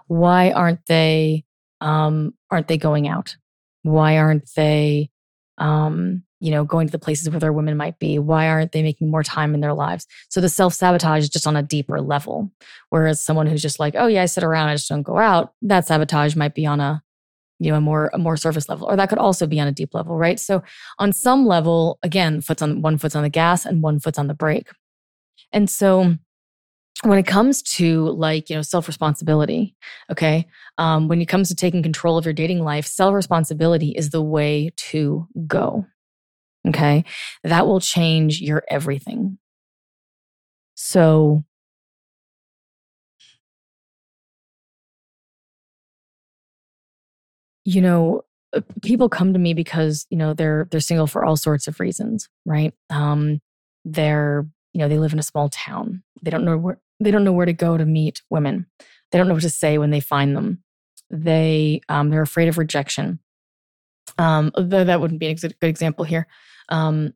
Why 0.05 0.51
aren't 0.51 0.85
they 0.85 1.43
um 1.81 2.35
aren't 2.51 2.67
they 2.67 2.77
going 2.77 3.07
out? 3.07 3.35
Why 3.81 4.19
aren't 4.19 4.47
they 4.55 5.09
um 5.57 6.21
you 6.39 6.51
know 6.51 6.63
going 6.65 6.85
to 6.85 6.91
the 6.91 6.99
places 6.99 7.31
where 7.31 7.39
their 7.39 7.51
women 7.51 7.77
might 7.77 7.97
be? 7.97 8.19
Why 8.19 8.47
aren't 8.47 8.73
they 8.73 8.83
making 8.83 9.09
more 9.09 9.23
time 9.23 9.55
in 9.55 9.61
their 9.61 9.73
lives? 9.73 10.05
So 10.29 10.39
the 10.39 10.49
self-sabotage 10.49 11.23
is 11.23 11.29
just 11.29 11.47
on 11.47 11.55
a 11.55 11.63
deeper 11.63 11.99
level. 11.99 12.51
Whereas 12.91 13.19
someone 13.19 13.47
who's 13.47 13.63
just 13.63 13.79
like, 13.79 13.95
"Oh 13.97 14.05
yeah, 14.05 14.21
I 14.21 14.27
sit 14.27 14.43
around, 14.43 14.69
I 14.69 14.75
just 14.75 14.87
don't 14.87 15.01
go 15.01 15.17
out." 15.17 15.53
That 15.63 15.87
sabotage 15.87 16.35
might 16.35 16.53
be 16.53 16.67
on 16.67 16.79
a 16.79 17.01
you 17.59 17.71
know 17.71 17.77
a 17.77 17.81
more 17.81 18.09
a 18.13 18.17
more 18.17 18.37
surface 18.37 18.69
level 18.69 18.87
or 18.87 18.95
that 18.95 19.09
could 19.09 19.17
also 19.17 19.47
be 19.47 19.59
on 19.59 19.67
a 19.67 19.71
deep 19.71 19.93
level 19.93 20.17
right? 20.17 20.39
So 20.39 20.63
on 20.99 21.13
some 21.13 21.45
level 21.45 21.99
again 22.03 22.41
foot's 22.41 22.61
on 22.61 22.81
one 22.81 22.97
foot's 22.97 23.15
on 23.15 23.23
the 23.23 23.29
gas 23.29 23.65
and 23.65 23.81
one 23.81 23.99
foot's 23.99 24.19
on 24.19 24.27
the 24.27 24.33
brake. 24.33 24.69
And 25.51 25.69
so 25.69 26.15
when 27.03 27.19
it 27.19 27.27
comes 27.27 27.61
to 27.61 28.09
like 28.11 28.49
you 28.49 28.55
know 28.55 28.61
self 28.61 28.87
responsibility 28.87 29.75
okay 30.11 30.47
um, 30.77 31.09
when 31.09 31.21
it 31.21 31.25
comes 31.27 31.49
to 31.49 31.55
taking 31.55 31.83
control 31.83 32.17
of 32.17 32.25
your 32.25 32.33
dating 32.33 32.63
life 32.63 32.87
self 32.87 33.13
responsibility 33.13 33.89
is 33.91 34.11
the 34.11 34.21
way 34.21 34.71
to 34.77 35.27
go 35.45 35.85
okay? 36.67 37.05
That 37.43 37.67
will 37.67 37.79
change 37.79 38.41
your 38.41 38.63
everything. 38.69 39.37
So 40.75 41.43
you 47.65 47.82
know, 47.82 48.21
uh, 48.56 48.62
people 48.84 49.10
come 49.10 49.34
to 49.34 49.39
me 49.39 49.54
because 49.54 50.06
you 50.10 50.17
know 50.17 50.34
they're 50.34 50.67
they're 50.71 50.80
single 50.80 51.08
for 51.08 51.25
all 51.25 51.36
sorts 51.36 51.67
of 51.67 51.80
reasons, 51.80 52.30
right? 52.45 52.73
Um, 52.89 53.41
they're 53.84 54.47
you 54.73 54.80
know 54.80 54.88
they 54.88 54.99
live 54.99 55.13
in 55.13 55.19
a 55.19 55.23
small 55.23 55.49
town. 55.49 56.04
They 56.21 56.32
don't 56.32 56.45
know 56.45 56.58
where 56.58 56.80
they 56.99 57.12
don't 57.12 57.23
know 57.23 57.34
where 57.34 57.45
to 57.45 57.54
go 57.54 57.78
to 57.78 57.86
meet 57.86 58.21
women. 58.30 58.67
They 59.12 59.17
don't 59.17 59.28
know 59.28 59.34
what 59.34 59.43
to 59.43 59.49
say 59.49 59.78
when 59.78 59.89
they 59.89 59.99
find 59.99 60.36
them. 60.36 60.63
They 61.10 61.81
um, 61.89 62.10
they're 62.10 62.21
afraid 62.21 62.48
of 62.48 62.58
rejection. 62.58 63.19
Um, 64.17 64.52
though 64.56 64.83
that 64.83 65.02
wouldn't 65.02 65.19
be 65.19 65.27
a 65.27 65.35
good 65.35 65.56
example 65.62 66.06
here. 66.06 66.27
Um, 66.69 67.13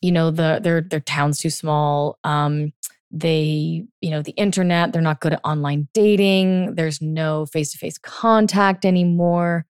you 0.00 0.12
know 0.12 0.30
the 0.30 0.60
their 0.62 0.80
their 0.80 1.00
town's 1.00 1.38
too 1.38 1.50
small. 1.50 2.18
Um, 2.24 2.72
they 3.10 3.84
you 4.00 4.10
know 4.10 4.22
the 4.22 4.32
internet 4.32 4.92
they're 4.92 5.02
not 5.02 5.20
good 5.20 5.32
at 5.32 5.40
online 5.42 5.88
dating 5.92 6.74
there's 6.76 7.02
no 7.02 7.44
face-to-face 7.46 7.98
contact 7.98 8.84
anymore 8.84 9.66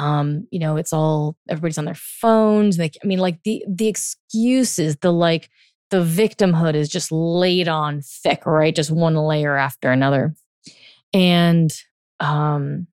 um 0.00 0.46
you 0.50 0.58
know 0.58 0.76
it's 0.78 0.92
all 0.94 1.36
everybody's 1.50 1.78
on 1.78 1.84
their 1.84 1.94
phones 1.94 2.78
like 2.78 2.96
i 3.04 3.06
mean 3.06 3.18
like 3.18 3.38
the 3.44 3.62
the 3.68 3.86
excuses 3.86 4.96
the 4.96 5.12
like 5.12 5.50
the 5.90 6.02
victimhood 6.02 6.74
is 6.74 6.88
just 6.88 7.12
laid 7.12 7.68
on 7.68 8.00
thick 8.00 8.46
right 8.46 8.74
just 8.74 8.90
one 8.90 9.14
layer 9.14 9.56
after 9.56 9.90
another 9.90 10.34
and 11.14 11.72
um 12.20 12.86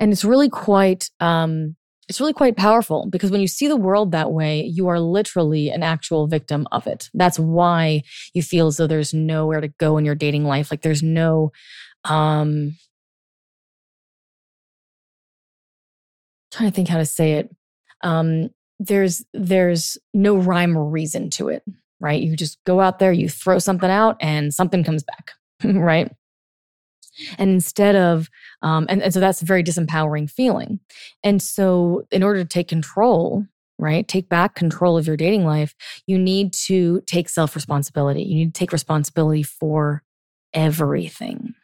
and 0.00 0.12
it's 0.12 0.24
really 0.24 0.48
quite 0.48 1.10
um 1.20 1.76
it's 2.08 2.20
really 2.20 2.32
quite 2.32 2.56
powerful 2.56 3.08
because 3.10 3.32
when 3.32 3.40
you 3.40 3.48
see 3.48 3.66
the 3.66 3.74
world 3.74 4.12
that 4.12 4.30
way, 4.30 4.62
you 4.62 4.86
are 4.86 5.00
literally 5.00 5.70
an 5.70 5.82
actual 5.82 6.28
victim 6.28 6.64
of 6.70 6.86
it. 6.86 7.10
That's 7.14 7.36
why 7.36 8.04
you 8.32 8.44
feel 8.44 8.68
as 8.68 8.76
though 8.76 8.86
there's 8.86 9.12
nowhere 9.12 9.60
to 9.60 9.66
go 9.80 9.98
in 9.98 10.04
your 10.04 10.14
dating 10.14 10.44
life. 10.44 10.70
Like 10.70 10.82
there's 10.82 11.02
no, 11.02 11.50
um, 12.08 12.76
trying 16.52 16.70
to 16.70 16.74
think 16.74 16.88
how 16.88 16.98
to 16.98 17.06
say 17.06 17.34
it. 17.34 17.54
Um, 18.02 18.50
there's 18.78 19.24
there's 19.32 19.98
no 20.12 20.36
rhyme 20.36 20.76
or 20.76 20.84
reason 20.84 21.30
to 21.30 21.48
it, 21.48 21.62
right? 22.00 22.20
You 22.20 22.36
just 22.36 22.58
go 22.64 22.80
out 22.80 22.98
there, 22.98 23.12
you 23.12 23.28
throw 23.28 23.58
something 23.58 23.90
out, 23.90 24.16
and 24.20 24.52
something 24.52 24.84
comes 24.84 25.02
back, 25.02 25.32
right? 25.64 26.10
And 27.38 27.50
instead 27.50 27.96
of, 27.96 28.28
um, 28.62 28.86
and, 28.88 29.02
and 29.02 29.12
so 29.12 29.20
that's 29.20 29.40
a 29.40 29.46
very 29.46 29.64
disempowering 29.64 30.30
feeling. 30.30 30.80
And 31.24 31.40
so, 31.40 32.06
in 32.10 32.22
order 32.22 32.40
to 32.40 32.48
take 32.48 32.68
control, 32.68 33.46
right, 33.78 34.06
take 34.06 34.28
back 34.28 34.54
control 34.54 34.98
of 34.98 35.06
your 35.06 35.16
dating 35.16 35.46
life, 35.46 35.74
you 36.06 36.18
need 36.18 36.52
to 36.66 37.00
take 37.06 37.28
self 37.28 37.54
responsibility. 37.54 38.22
You 38.22 38.36
need 38.36 38.54
to 38.54 38.58
take 38.58 38.72
responsibility 38.72 39.42
for 39.42 40.02
everything, 40.52 41.54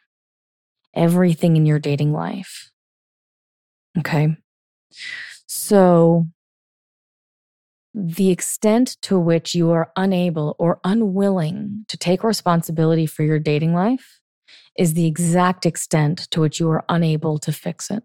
everything 0.95 1.55
in 1.57 1.65
your 1.65 1.79
dating 1.79 2.13
life. 2.13 2.71
Okay. 3.97 4.35
So, 5.47 6.27
the 7.93 8.31
extent 8.31 8.97
to 9.01 9.19
which 9.19 9.53
you 9.53 9.69
are 9.71 9.91
unable 9.95 10.55
or 10.57 10.79
unwilling 10.83 11.85
to 11.87 11.97
take 11.97 12.23
responsibility 12.23 13.05
for 13.05 13.23
your 13.23 13.39
dating 13.39 13.73
life 13.73 14.19
is 14.77 14.95
the 14.95 15.05
exact 15.05 15.65
extent 15.65 16.27
to 16.31 16.41
which 16.41 16.59
you 16.59 16.69
are 16.69 16.83
unable 16.89 17.37
to 17.37 17.51
fix 17.51 17.91
it. 17.91 18.03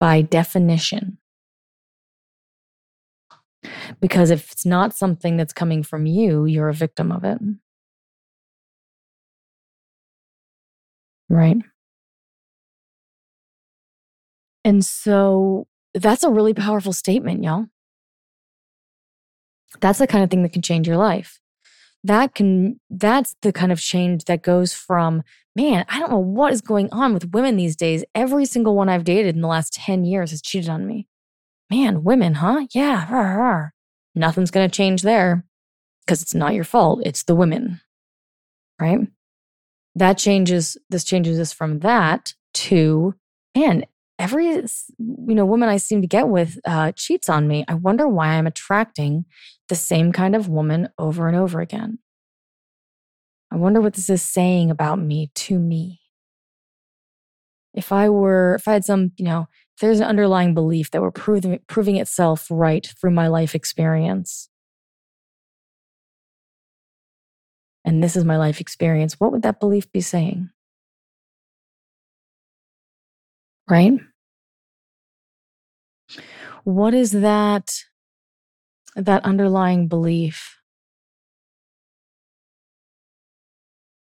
By 0.00 0.22
definition. 0.22 1.18
Because 4.00 4.30
if 4.30 4.50
it's 4.52 4.66
not 4.66 4.94
something 4.96 5.36
that's 5.36 5.52
coming 5.52 5.82
from 5.82 6.06
you, 6.06 6.46
you're 6.46 6.68
a 6.68 6.74
victim 6.74 7.12
of 7.12 7.24
it. 7.24 7.38
Right. 11.30 11.56
And 14.64 14.84
so 14.84 15.66
that's 15.94 16.22
a 16.24 16.30
really 16.30 16.54
powerful 16.54 16.92
statement, 16.92 17.42
y'all. 17.42 17.66
That's 19.80 20.00
the 20.00 20.06
kind 20.06 20.24
of 20.24 20.30
thing 20.30 20.42
that 20.42 20.52
can 20.52 20.62
change 20.62 20.86
your 20.86 20.96
life. 20.96 21.38
That 22.02 22.34
can 22.34 22.80
that's 22.88 23.36
the 23.42 23.52
kind 23.52 23.72
of 23.72 23.80
change 23.80 24.24
that 24.24 24.42
goes 24.42 24.72
from 24.72 25.22
man 25.54 25.84
i 25.88 25.98
don't 25.98 26.10
know 26.10 26.18
what 26.18 26.52
is 26.52 26.62
going 26.62 26.88
on 26.92 27.12
with 27.12 27.32
women 27.32 27.56
these 27.56 27.76
days. 27.76 28.04
Every 28.14 28.46
single 28.46 28.74
one 28.74 28.88
i've 28.88 29.04
dated 29.04 29.34
in 29.34 29.42
the 29.42 29.48
last 29.48 29.74
10 29.74 30.04
years 30.04 30.30
has 30.30 30.40
cheated 30.40 30.70
on 30.70 30.86
me. 30.86 31.08
Man 31.70 32.02
women 32.02 32.34
huh? 32.34 32.66
Yeah 32.74 33.68
nothing's 34.14 34.50
going 34.50 34.68
to 34.68 34.74
change 34.74 35.02
there 35.02 35.44
because 36.06 36.22
it's 36.22 36.34
not 36.34 36.54
your 36.54 36.64
fault 36.64 37.02
it's 37.04 37.24
the 37.24 37.34
women. 37.34 37.80
Right 38.80 39.00
that 39.94 40.18
changes 40.18 40.76
this 40.88 41.04
changes 41.04 41.38
us 41.38 41.52
from 41.52 41.80
that 41.80 42.34
to 42.54 43.14
man 43.56 43.84
every 44.18 44.46
you 44.46 44.66
know 44.98 45.46
woman 45.46 45.68
i 45.68 45.76
seem 45.76 46.00
to 46.00 46.06
get 46.06 46.28
with 46.28 46.58
uh, 46.64 46.92
cheats 46.92 47.28
on 47.28 47.48
me. 47.48 47.64
I 47.66 47.74
wonder 47.74 48.06
why 48.06 48.28
i'm 48.28 48.46
attracting 48.46 49.24
the 49.68 49.74
same 49.74 50.12
kind 50.12 50.36
of 50.36 50.48
woman 50.48 50.88
over 50.98 51.28
and 51.28 51.36
over 51.36 51.60
again. 51.60 51.98
I 53.52 53.56
wonder 53.56 53.80
what 53.80 53.94
this 53.94 54.10
is 54.10 54.22
saying 54.22 54.70
about 54.70 54.98
me 54.98 55.30
to 55.34 55.58
me. 55.58 56.00
If 57.72 57.92
i 57.92 58.08
were 58.08 58.56
if 58.56 58.68
i 58.68 58.74
had 58.74 58.84
some 58.84 59.12
you 59.16 59.24
know 59.24 59.48
there's 59.80 60.00
an 60.00 60.06
underlying 60.06 60.52
belief 60.52 60.90
that 60.90 61.00
were 61.00 61.10
proving 61.10 61.58
proving 61.66 61.96
itself 61.96 62.46
right 62.50 62.92
through 63.00 63.12
my 63.12 63.28
life 63.28 63.54
experience 63.54 64.49
and 67.90 68.04
this 68.04 68.14
is 68.14 68.24
my 68.24 68.36
life 68.36 68.60
experience 68.60 69.18
what 69.18 69.32
would 69.32 69.42
that 69.42 69.58
belief 69.58 69.90
be 69.90 70.00
saying? 70.00 70.48
Right? 73.68 73.98
What 76.64 76.94
is 76.94 77.10
that 77.10 77.68
that 78.94 79.24
underlying 79.24 79.88
belief? 79.88 80.56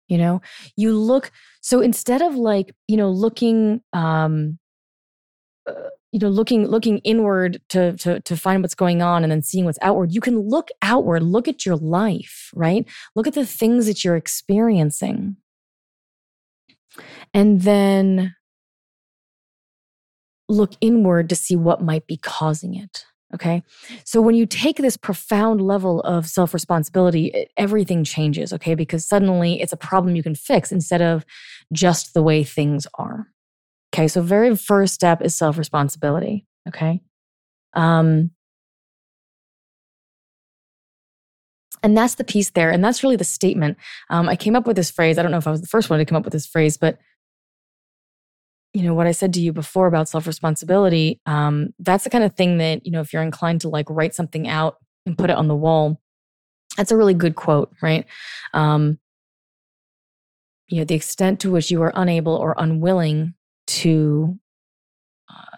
You 0.07 0.17
know 0.17 0.41
you 0.75 0.97
look 0.97 1.31
so 1.61 1.79
instead 1.79 2.21
of 2.21 2.35
like 2.35 2.75
you 2.87 2.97
know 2.97 3.09
looking 3.09 3.81
um 3.93 4.59
uh, 5.67 5.73
you 6.11 6.19
know 6.19 6.29
looking 6.29 6.67
looking 6.67 6.97
inward 6.99 7.61
to, 7.69 7.93
to 7.97 8.19
to 8.21 8.35
find 8.35 8.61
what's 8.61 8.75
going 8.75 9.01
on 9.01 9.23
and 9.23 9.31
then 9.31 9.41
seeing 9.41 9.65
what's 9.65 9.79
outward 9.81 10.13
you 10.13 10.21
can 10.21 10.37
look 10.39 10.69
outward 10.81 11.23
look 11.23 11.47
at 11.47 11.65
your 11.65 11.77
life 11.77 12.51
right 12.53 12.87
look 13.15 13.27
at 13.27 13.33
the 13.33 13.45
things 13.45 13.85
that 13.85 14.03
you're 14.03 14.17
experiencing 14.17 15.37
and 17.33 17.61
then 17.61 18.35
look 20.49 20.73
inward 20.81 21.29
to 21.29 21.35
see 21.35 21.55
what 21.55 21.81
might 21.81 22.05
be 22.07 22.17
causing 22.17 22.75
it. 22.75 23.05
Okay. 23.33 23.63
So 24.03 24.19
when 24.19 24.35
you 24.35 24.45
take 24.45 24.75
this 24.75 24.97
profound 24.97 25.61
level 25.61 26.01
of 26.01 26.27
self 26.27 26.53
responsibility, 26.53 27.47
everything 27.55 28.03
changes. 28.03 28.51
Okay. 28.51 28.75
Because 28.75 29.05
suddenly 29.05 29.61
it's 29.61 29.71
a 29.71 29.77
problem 29.77 30.15
you 30.15 30.23
can 30.23 30.35
fix 30.35 30.71
instead 30.71 31.01
of 31.01 31.25
just 31.71 32.13
the 32.13 32.21
way 32.21 32.43
things 32.43 32.85
are. 32.95 33.27
Okay. 33.93 34.07
So, 34.07 34.21
very 34.21 34.55
first 34.55 34.93
step 34.93 35.21
is 35.21 35.35
self 35.35 35.57
responsibility. 35.57 36.45
Okay. 36.67 37.01
Um, 37.73 38.31
and 41.83 41.97
that's 41.97 42.15
the 42.15 42.23
piece 42.23 42.51
there. 42.51 42.69
And 42.69 42.83
that's 42.83 43.03
really 43.03 43.15
the 43.15 43.23
statement. 43.23 43.77
Um, 44.09 44.29
I 44.29 44.35
came 44.35 44.55
up 44.55 44.67
with 44.67 44.75
this 44.75 44.91
phrase. 44.91 45.17
I 45.17 45.23
don't 45.23 45.31
know 45.31 45.37
if 45.37 45.47
I 45.47 45.51
was 45.51 45.61
the 45.61 45.67
first 45.67 45.89
one 45.89 45.99
to 45.99 46.05
come 46.05 46.15
up 46.15 46.23
with 46.23 46.33
this 46.33 46.45
phrase, 46.45 46.77
but 46.77 46.99
you 48.73 48.83
know 48.83 48.93
what 48.93 49.07
i 49.07 49.11
said 49.11 49.33
to 49.33 49.41
you 49.41 49.51
before 49.51 49.87
about 49.87 50.07
self-responsibility 50.07 51.19
um, 51.25 51.73
that's 51.79 52.03
the 52.03 52.09
kind 52.09 52.23
of 52.23 52.35
thing 52.35 52.57
that 52.57 52.85
you 52.85 52.91
know 52.91 53.01
if 53.01 53.11
you're 53.11 53.21
inclined 53.21 53.61
to 53.61 53.69
like 53.69 53.89
write 53.89 54.15
something 54.15 54.47
out 54.47 54.77
and 55.05 55.17
put 55.17 55.29
it 55.29 55.35
on 55.35 55.47
the 55.47 55.55
wall 55.55 55.99
that's 56.77 56.91
a 56.91 56.97
really 56.97 57.13
good 57.13 57.35
quote 57.35 57.73
right 57.81 58.05
um, 58.53 58.97
you 60.67 60.77
know 60.77 60.85
the 60.85 60.95
extent 60.95 61.39
to 61.39 61.51
which 61.51 61.69
you 61.69 61.81
are 61.81 61.91
unable 61.95 62.35
or 62.35 62.55
unwilling 62.57 63.33
to 63.79 64.37
uh, 65.29 65.57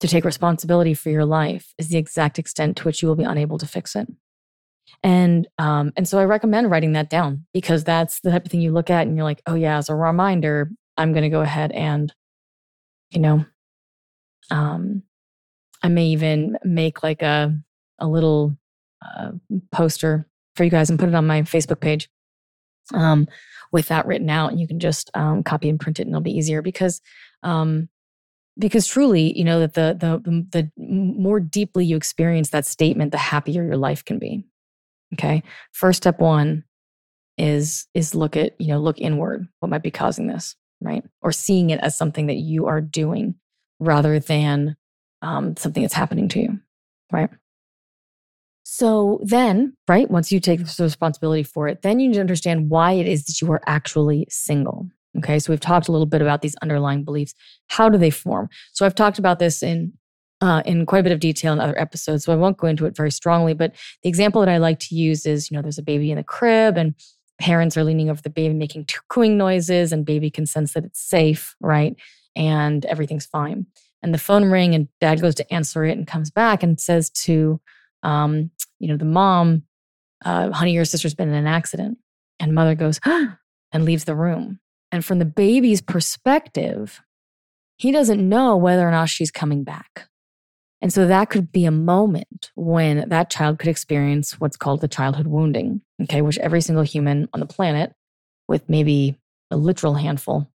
to 0.00 0.08
take 0.08 0.24
responsibility 0.24 0.94
for 0.94 1.10
your 1.10 1.24
life 1.24 1.72
is 1.78 1.88
the 1.88 1.98
exact 1.98 2.38
extent 2.38 2.76
to 2.78 2.84
which 2.84 3.02
you 3.02 3.08
will 3.08 3.16
be 3.16 3.24
unable 3.24 3.58
to 3.58 3.66
fix 3.66 3.96
it. 3.96 4.08
And 5.02 5.48
um, 5.58 5.92
and 5.96 6.08
so 6.08 6.18
i 6.18 6.24
recommend 6.24 6.70
writing 6.70 6.92
that 6.92 7.10
down 7.10 7.46
because 7.52 7.84
that's 7.84 8.20
the 8.20 8.30
type 8.30 8.46
of 8.46 8.50
thing 8.50 8.60
you 8.60 8.72
look 8.72 8.90
at 8.90 9.06
and 9.06 9.16
you're 9.16 9.24
like 9.24 9.42
oh 9.46 9.54
yeah 9.54 9.76
as 9.76 9.88
a 9.88 9.94
reminder 9.94 10.70
I'm 10.96 11.12
going 11.12 11.22
to 11.22 11.28
go 11.28 11.40
ahead 11.40 11.72
and, 11.72 12.12
you 13.10 13.20
know, 13.20 13.44
um, 14.50 15.02
I 15.82 15.88
may 15.88 16.06
even 16.06 16.58
make 16.64 17.02
like 17.02 17.22
a 17.22 17.56
a 17.98 18.06
little 18.06 18.56
uh, 19.04 19.32
poster 19.70 20.26
for 20.56 20.64
you 20.64 20.70
guys 20.70 20.90
and 20.90 20.98
put 20.98 21.08
it 21.08 21.14
on 21.14 21.26
my 21.26 21.42
Facebook 21.42 21.80
page. 21.80 22.08
Um, 22.92 23.28
with 23.74 23.88
that 23.88 24.06
written 24.06 24.30
out. 24.30 24.50
And 24.50 24.58
you 24.58 24.66
can 24.66 24.80
just 24.80 25.10
um, 25.12 25.42
copy 25.42 25.68
and 25.68 25.78
print 25.78 26.00
it, 26.00 26.04
and 26.04 26.12
it'll 26.12 26.22
be 26.22 26.36
easier 26.36 26.62
because 26.62 27.02
um, 27.42 27.90
because 28.58 28.86
truly, 28.86 29.36
you 29.36 29.44
know 29.44 29.60
that 29.60 29.74
the, 29.74 29.98
the 30.00 30.46
the 30.50 30.70
more 30.78 31.40
deeply 31.40 31.84
you 31.84 31.96
experience 31.96 32.48
that 32.50 32.64
statement, 32.64 33.12
the 33.12 33.18
happier 33.18 33.62
your 33.62 33.76
life 33.76 34.02
can 34.02 34.18
be. 34.18 34.46
Okay, 35.12 35.42
first 35.72 35.98
step 35.98 36.18
one 36.20 36.64
is 37.36 37.86
is 37.92 38.14
look 38.14 38.36
at 38.36 38.58
you 38.58 38.68
know 38.68 38.80
look 38.80 38.98
inward. 38.98 39.46
What 39.60 39.68
might 39.68 39.82
be 39.82 39.90
causing 39.90 40.28
this? 40.28 40.56
right? 40.84 41.02
Or 41.22 41.32
seeing 41.32 41.70
it 41.70 41.80
as 41.80 41.96
something 41.96 42.26
that 42.26 42.36
you 42.36 42.66
are 42.66 42.80
doing 42.80 43.34
rather 43.80 44.20
than 44.20 44.76
um, 45.22 45.56
something 45.56 45.82
that's 45.82 45.94
happening 45.94 46.28
to 46.28 46.40
you, 46.40 46.60
right? 47.10 47.30
So 48.76 49.20
then, 49.22 49.76
right, 49.86 50.10
once 50.10 50.32
you 50.32 50.40
take 50.40 50.58
responsibility 50.58 51.44
for 51.44 51.68
it, 51.68 51.82
then 51.82 52.00
you 52.00 52.08
need 52.08 52.14
to 52.14 52.20
understand 52.20 52.70
why 52.70 52.90
it 52.90 53.06
is 53.06 53.24
that 53.26 53.40
you 53.40 53.52
are 53.52 53.62
actually 53.66 54.26
single. 54.28 54.88
Okay, 55.16 55.38
so 55.38 55.52
we've 55.52 55.60
talked 55.60 55.86
a 55.86 55.92
little 55.92 56.08
bit 56.08 56.20
about 56.20 56.42
these 56.42 56.56
underlying 56.56 57.04
beliefs. 57.04 57.34
How 57.68 57.88
do 57.88 57.96
they 57.98 58.10
form? 58.10 58.48
So 58.72 58.84
I've 58.84 58.96
talked 58.96 59.20
about 59.20 59.38
this 59.38 59.62
in 59.62 59.92
uh, 60.40 60.62
in 60.66 60.86
quite 60.86 60.98
a 60.98 61.02
bit 61.04 61.12
of 61.12 61.20
detail 61.20 61.52
in 61.52 61.60
other 61.60 61.78
episodes, 61.80 62.24
so 62.24 62.32
I 62.32 62.36
won't 62.36 62.56
go 62.56 62.66
into 62.66 62.84
it 62.86 62.96
very 62.96 63.12
strongly. 63.12 63.54
But 63.54 63.76
the 64.02 64.08
example 64.08 64.40
that 64.40 64.48
I 64.48 64.56
like 64.56 64.80
to 64.80 64.96
use 64.96 65.24
is, 65.24 65.52
you 65.52 65.56
know, 65.56 65.62
there's 65.62 65.78
a 65.78 65.82
baby 65.82 66.10
in 66.10 66.16
the 66.16 66.24
crib, 66.24 66.76
and 66.76 66.96
parents 67.38 67.76
are 67.76 67.84
leaning 67.84 68.10
over 68.10 68.22
the 68.22 68.28
baby 68.28 68.54
making 68.54 68.88
cooing 69.08 69.38
noises 69.38 69.92
and 69.92 70.04
baby 70.04 70.30
can 70.30 70.46
sense 70.46 70.72
that 70.72 70.84
it's 70.84 71.00
safe 71.00 71.54
right 71.60 71.94
and 72.34 72.84
everything's 72.86 73.26
fine 73.26 73.66
and 74.02 74.12
the 74.14 74.18
phone 74.18 74.44
ring 74.50 74.74
and 74.74 74.88
dad 75.00 75.20
goes 75.20 75.34
to 75.34 75.52
answer 75.52 75.84
it 75.84 75.96
and 75.96 76.06
comes 76.06 76.30
back 76.30 76.62
and 76.62 76.80
says 76.80 77.10
to 77.10 77.60
um, 78.04 78.50
you 78.78 78.88
know 78.88 78.96
the 78.96 79.04
mom 79.04 79.62
uh, 80.24 80.50
honey 80.52 80.72
your 80.72 80.84
sister's 80.84 81.14
been 81.14 81.28
in 81.28 81.34
an 81.34 81.46
accident 81.46 81.98
and 82.38 82.54
mother 82.54 82.74
goes 82.74 83.00
and 83.72 83.84
leaves 83.84 84.04
the 84.04 84.14
room 84.14 84.60
and 84.92 85.04
from 85.04 85.18
the 85.18 85.24
baby's 85.24 85.82
perspective 85.82 87.02
he 87.76 87.92
doesn't 87.92 88.26
know 88.26 88.56
whether 88.56 88.86
or 88.86 88.90
not 88.90 89.08
she's 89.08 89.30
coming 89.30 89.64
back. 89.64 90.08
And 90.80 90.92
so 90.92 91.06
that 91.06 91.30
could 91.30 91.50
be 91.50 91.64
a 91.64 91.70
moment 91.70 92.50
when 92.54 93.08
that 93.08 93.30
child 93.30 93.58
could 93.58 93.68
experience 93.68 94.38
what's 94.38 94.56
called 94.56 94.80
the 94.80 94.88
childhood 94.88 95.26
wounding, 95.26 95.80
okay, 96.02 96.20
which 96.20 96.38
every 96.38 96.60
single 96.60 96.84
human 96.84 97.28
on 97.32 97.40
the 97.40 97.46
planet, 97.46 97.92
with 98.48 98.68
maybe 98.68 99.18
a 99.50 99.56
literal 99.56 99.94
handful 99.94 100.50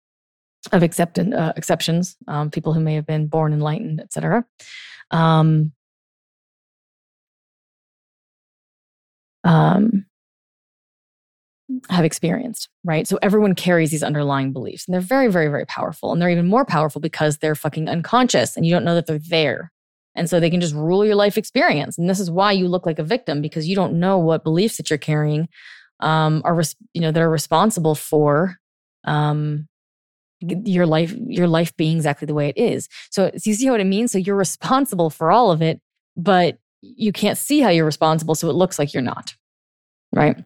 of 0.71 0.81
uh, 0.81 1.53
exceptions, 1.55 2.17
um, 2.27 2.49
people 2.49 2.73
who 2.73 2.79
may 2.79 2.95
have 2.95 3.05
been 3.05 3.27
born 3.27 3.53
enlightened, 3.53 4.01
etc., 4.01 4.45
um, 5.11 5.71
um, 9.45 10.05
have 11.89 12.05
experienced, 12.05 12.69
right? 12.83 13.07
So 13.07 13.17
everyone 13.21 13.55
carries 13.55 13.91
these 13.91 14.03
underlying 14.03 14.51
beliefs 14.51 14.85
and 14.87 14.93
they're 14.93 15.01
very, 15.01 15.27
very, 15.27 15.47
very 15.47 15.65
powerful. 15.65 16.11
And 16.11 16.21
they're 16.21 16.29
even 16.29 16.47
more 16.47 16.65
powerful 16.65 17.01
because 17.01 17.37
they're 17.37 17.55
fucking 17.55 17.87
unconscious 17.87 18.55
and 18.55 18.65
you 18.65 18.71
don't 18.71 18.83
know 18.83 18.95
that 18.95 19.07
they're 19.07 19.19
there. 19.19 19.71
And 20.15 20.29
so 20.29 20.39
they 20.39 20.49
can 20.49 20.61
just 20.61 20.75
rule 20.75 21.05
your 21.05 21.15
life 21.15 21.37
experience. 21.37 21.97
And 21.97 22.09
this 22.09 22.19
is 22.19 22.29
why 22.29 22.51
you 22.51 22.67
look 22.67 22.85
like 22.85 22.99
a 22.99 23.03
victim 23.03 23.41
because 23.41 23.67
you 23.67 23.75
don't 23.75 23.99
know 23.99 24.17
what 24.17 24.43
beliefs 24.43 24.77
that 24.77 24.89
you're 24.89 24.97
carrying 24.97 25.47
um, 25.99 26.41
are, 26.45 26.55
res- 26.55 26.75
you 26.93 27.01
know, 27.01 27.11
that 27.11 27.21
are 27.21 27.29
responsible 27.29 27.95
for 27.95 28.57
um, 29.03 29.67
your 30.39 30.85
life, 30.85 31.13
your 31.27 31.47
life 31.47 31.75
being 31.77 31.97
exactly 31.97 32.25
the 32.25 32.33
way 32.33 32.49
it 32.49 32.57
is. 32.57 32.87
So, 33.09 33.31
so 33.35 33.49
you 33.49 33.55
see 33.55 33.69
what 33.69 33.81
it 33.81 33.85
means? 33.85 34.11
So 34.11 34.17
you're 34.17 34.35
responsible 34.35 35.09
for 35.09 35.31
all 35.31 35.51
of 35.51 35.61
it, 35.61 35.81
but 36.15 36.59
you 36.97 37.11
can't 37.11 37.37
see 37.37 37.59
how 37.59 37.69
you're 37.69 37.85
responsible. 37.85 38.35
So 38.35 38.49
it 38.49 38.55
looks 38.55 38.77
like 38.77 38.93
you're 38.93 39.03
not, 39.03 39.35
right? 40.13 40.43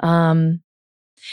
Um, 0.00 0.62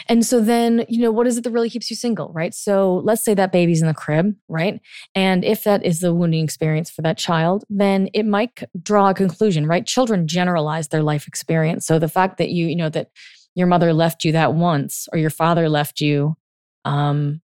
and 0.10 0.26
so 0.26 0.42
then, 0.42 0.86
you 0.90 1.02
know, 1.02 1.12
what 1.12 1.28
is 1.28 1.38
it 1.38 1.44
that 1.44 1.52
really 1.52 1.70
keeps 1.70 1.90
you 1.90 1.96
single, 1.96 2.32
right? 2.34 2.54
So 2.54 3.02
let's 3.04 3.24
say 3.24 3.34
that 3.36 3.52
baby's 3.52 3.82
in 3.82 3.88
the 3.88 3.94
crib, 3.94 4.36
right? 4.50 4.82
And 5.14 5.46
if 5.46 5.64
that 5.64 5.86
is 5.86 6.00
the 6.00 6.14
wounding 6.14 6.44
experience 6.44 6.90
for 6.90 7.02
that 7.04 7.18
child, 7.18 7.64
then 7.70 8.10
it 8.14 8.26
might 8.26 8.64
draw 8.82 9.10
a 9.10 9.14
conclusion, 9.14 9.68
right? 9.68 9.86
Children 9.86 10.28
generalize 10.28 10.88
their 10.88 11.04
life 11.04 11.28
experience. 11.28 11.86
So 11.86 12.00
the 12.00 12.10
fact 12.10 12.38
that 12.38 12.50
you, 12.50 12.68
you 12.68 12.76
know, 12.76 12.90
that 12.90 13.10
your 13.54 13.68
mother 13.68 13.94
left 13.94 14.26
you 14.26 14.32
that 14.34 14.54
once 14.54 15.08
or 15.14 15.20
your 15.20 15.30
father 15.30 15.70
left 15.70 16.02
you, 16.02 16.36
um, 16.84 17.42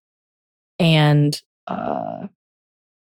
and, 0.78 1.40
uh, 1.68 2.26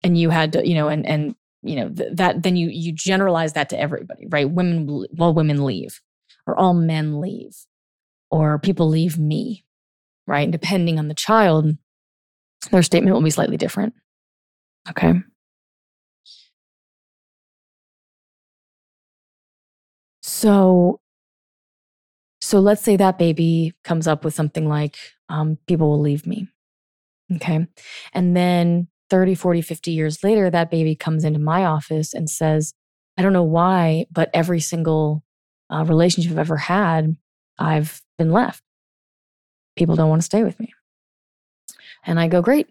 and 0.02 0.18
you 0.18 0.30
had 0.30 0.52
to, 0.54 0.68
you 0.68 0.74
know, 0.74 0.88
and, 0.88 1.06
and, 1.06 1.36
you 1.62 1.76
know, 1.76 1.88
th- 1.88 2.14
that 2.14 2.42
then 2.42 2.56
you, 2.56 2.68
you 2.68 2.92
generalize 2.92 3.52
that 3.52 3.68
to 3.70 3.78
everybody, 3.78 4.26
right? 4.28 4.50
Women, 4.50 5.06
well, 5.12 5.32
women 5.32 5.64
leave 5.64 6.00
or 6.46 6.58
all 6.58 6.74
men 6.74 7.20
leave 7.20 7.56
or 8.30 8.58
people 8.58 8.88
leave 8.88 9.18
me, 9.18 9.64
right? 10.26 10.42
and 10.42 10.52
depending 10.52 10.98
on 10.98 11.08
the 11.08 11.14
child, 11.14 11.76
their 12.70 12.82
statement 12.82 13.14
will 13.14 13.22
be 13.22 13.30
slightly 13.30 13.56
different. 13.56 13.94
Okay. 14.90 15.14
So, 20.22 21.00
so 22.40 22.60
let's 22.60 22.82
say 22.82 22.96
that 22.96 23.18
baby 23.18 23.74
comes 23.84 24.06
up 24.06 24.24
with 24.24 24.34
something 24.34 24.68
like, 24.68 24.96
um, 25.28 25.58
people 25.66 25.88
will 25.88 26.00
leave 26.00 26.26
me. 26.26 26.48
Okay. 27.36 27.66
And 28.12 28.36
then 28.36 28.88
30, 29.12 29.34
40, 29.34 29.60
50 29.60 29.90
years 29.90 30.24
later, 30.24 30.48
that 30.48 30.70
baby 30.70 30.96
comes 30.96 31.22
into 31.22 31.38
my 31.38 31.66
office 31.66 32.14
and 32.14 32.30
says, 32.30 32.72
I 33.18 33.20
don't 33.20 33.34
know 33.34 33.42
why, 33.42 34.06
but 34.10 34.30
every 34.32 34.58
single 34.58 35.22
uh, 35.68 35.84
relationship 35.84 36.32
I've 36.32 36.38
ever 36.38 36.56
had, 36.56 37.18
I've 37.58 38.00
been 38.16 38.32
left. 38.32 38.62
People 39.76 39.96
don't 39.96 40.08
want 40.08 40.22
to 40.22 40.24
stay 40.24 40.42
with 40.42 40.58
me. 40.58 40.72
And 42.06 42.18
I 42.18 42.26
go, 42.26 42.40
great, 42.40 42.68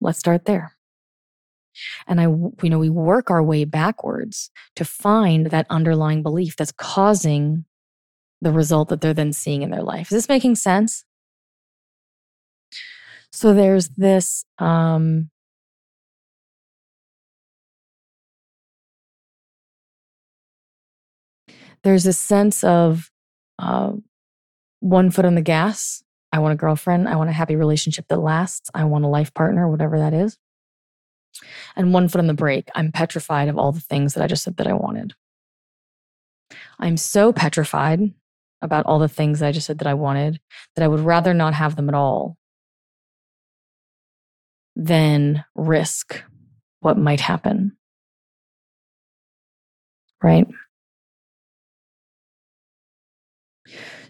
let's 0.00 0.18
start 0.18 0.46
there. 0.46 0.72
And 2.08 2.20
I, 2.20 2.24
you 2.24 2.68
know, 2.68 2.80
we 2.80 2.90
work 2.90 3.30
our 3.30 3.42
way 3.44 3.62
backwards 3.62 4.50
to 4.74 4.84
find 4.84 5.52
that 5.52 5.68
underlying 5.70 6.24
belief 6.24 6.56
that's 6.56 6.72
causing 6.72 7.64
the 8.40 8.50
result 8.50 8.88
that 8.88 9.00
they're 9.02 9.14
then 9.14 9.32
seeing 9.32 9.62
in 9.62 9.70
their 9.70 9.84
life. 9.84 10.10
Is 10.10 10.16
this 10.16 10.28
making 10.28 10.56
sense? 10.56 11.04
So 13.30 13.54
there's 13.54 13.90
this, 13.90 14.44
um, 14.58 15.30
there's 21.86 22.04
a 22.04 22.12
sense 22.12 22.64
of 22.64 23.12
uh, 23.60 23.92
one 24.80 25.08
foot 25.08 25.24
on 25.24 25.36
the 25.36 25.40
gas. 25.40 26.02
I 26.32 26.40
want 26.40 26.52
a 26.52 26.56
girlfriend. 26.56 27.08
I 27.08 27.14
want 27.14 27.30
a 27.30 27.32
happy 27.32 27.54
relationship 27.54 28.08
that 28.08 28.18
lasts. 28.18 28.68
I 28.74 28.82
want 28.82 29.04
a 29.04 29.08
life 29.08 29.32
partner, 29.32 29.70
whatever 29.70 30.00
that 30.00 30.12
is. 30.12 30.36
And 31.76 31.94
one 31.94 32.08
foot 32.08 32.18
on 32.18 32.26
the 32.26 32.34
brake. 32.34 32.70
I'm 32.74 32.90
petrified 32.90 33.46
of 33.46 33.56
all 33.56 33.70
the 33.70 33.78
things 33.78 34.14
that 34.14 34.24
I 34.24 34.26
just 34.26 34.42
said 34.42 34.56
that 34.56 34.66
I 34.66 34.72
wanted. 34.72 35.12
I'm 36.80 36.96
so 36.96 37.32
petrified 37.32 38.00
about 38.60 38.84
all 38.86 38.98
the 38.98 39.06
things 39.06 39.40
I 39.40 39.52
just 39.52 39.68
said 39.68 39.78
that 39.78 39.86
I 39.86 39.94
wanted 39.94 40.40
that 40.74 40.82
I 40.82 40.88
would 40.88 40.98
rather 40.98 41.34
not 41.34 41.54
have 41.54 41.76
them 41.76 41.88
at 41.88 41.94
all 41.94 42.36
than 44.74 45.44
risk 45.54 46.24
what 46.80 46.98
might 46.98 47.20
happen. 47.20 47.76
Right? 50.20 50.48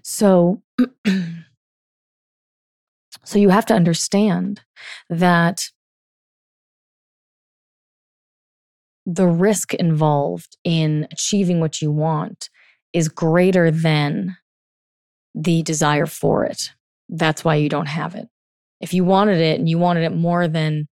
So, 0.03 0.63
so 3.25 3.39
you 3.39 3.49
have 3.49 3.67
to 3.67 3.75
understand 3.75 4.61
that 5.09 5.69
the 9.07 9.27
risk 9.27 9.73
involved 9.75 10.57
in 10.65 11.07
achieving 11.13 11.61
what 11.61 11.81
you 11.81 11.91
want 11.93 12.51
is 12.93 13.09
greater 13.09 13.71
than 13.71 14.37
the 15.35 15.63
desire 15.63 16.07
for 16.07 16.45
it. 16.45 16.73
That's 17.09 17.45
why 17.45 17.57
you 17.57 17.69
don't 17.69 17.87
have 17.87 18.15
it. 18.15 18.29
If 18.81 18.93
you 18.93 19.05
wanted 19.05 19.39
it 19.39 19.59
and 19.59 19.69
you 19.69 19.79
wanted 19.79 20.05
it 20.05 20.15
more 20.15 20.49
than, 20.49 20.89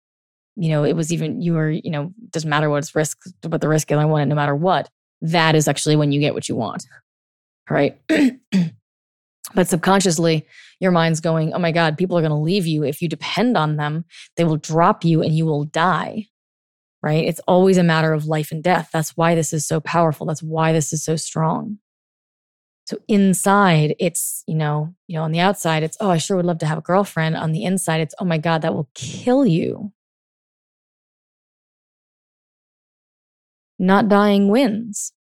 you 0.55 0.69
know, 0.69 0.83
it 0.83 0.93
was 0.93 1.13
even, 1.13 1.41
you 1.41 1.53
were, 1.53 1.69
you 1.69 1.91
know, 1.91 2.13
doesn't 2.31 2.49
matter 2.49 2.69
what 2.69 2.77
it's 2.77 2.95
risk, 2.95 3.17
but 3.41 3.61
the 3.61 3.69
risk 3.69 3.91
is, 3.91 3.97
I 3.97 4.05
want 4.05 4.23
it 4.23 4.25
no 4.25 4.35
matter 4.35 4.55
what. 4.55 4.89
That 5.21 5.55
is 5.55 5.67
actually 5.67 5.95
when 5.95 6.11
you 6.11 6.19
get 6.19 6.33
what 6.33 6.49
you 6.49 6.55
want. 6.55 6.85
Right. 7.69 7.99
But 9.53 9.67
subconsciously, 9.67 10.45
your 10.79 10.91
mind's 10.91 11.21
going, 11.21 11.53
oh 11.53 11.59
my 11.59 11.71
God, 11.71 11.97
people 11.97 12.17
are 12.17 12.21
going 12.21 12.31
to 12.31 12.35
leave 12.37 12.67
you. 12.67 12.83
If 12.83 13.01
you 13.01 13.09
depend 13.09 13.57
on 13.57 13.77
them, 13.77 14.05
they 14.37 14.43
will 14.43 14.57
drop 14.57 15.03
you 15.03 15.21
and 15.21 15.35
you 15.35 15.45
will 15.45 15.65
die. 15.65 16.27
Right? 17.01 17.25
It's 17.25 17.39
always 17.47 17.77
a 17.77 17.83
matter 17.83 18.13
of 18.13 18.25
life 18.25 18.51
and 18.51 18.61
death. 18.61 18.89
That's 18.91 19.15
why 19.15 19.33
this 19.33 19.53
is 19.53 19.65
so 19.65 19.79
powerful. 19.79 20.27
That's 20.27 20.43
why 20.43 20.73
this 20.73 20.91
is 20.91 21.03
so 21.03 21.15
strong. 21.15 21.79
So 22.85 22.97
inside, 23.07 23.95
it's, 23.99 24.43
you 24.47 24.55
know, 24.55 24.95
you 25.07 25.15
know, 25.15 25.23
on 25.23 25.31
the 25.31 25.39
outside, 25.39 25.83
it's, 25.83 25.95
oh, 26.01 26.09
I 26.09 26.17
sure 26.17 26.37
would 26.37 26.45
love 26.45 26.57
to 26.59 26.65
have 26.65 26.79
a 26.79 26.81
girlfriend. 26.81 27.37
On 27.37 27.51
the 27.51 27.63
inside, 27.63 28.01
it's, 28.01 28.15
oh 28.19 28.25
my 28.25 28.37
God, 28.37 28.63
that 28.63 28.73
will 28.73 28.89
kill 28.95 29.45
you. 29.45 29.93
Not 33.77 34.09
dying 34.09 34.49
wins 34.49 35.13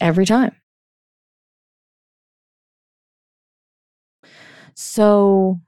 every 0.00 0.26
time. 0.26 0.57
So, 4.80 5.60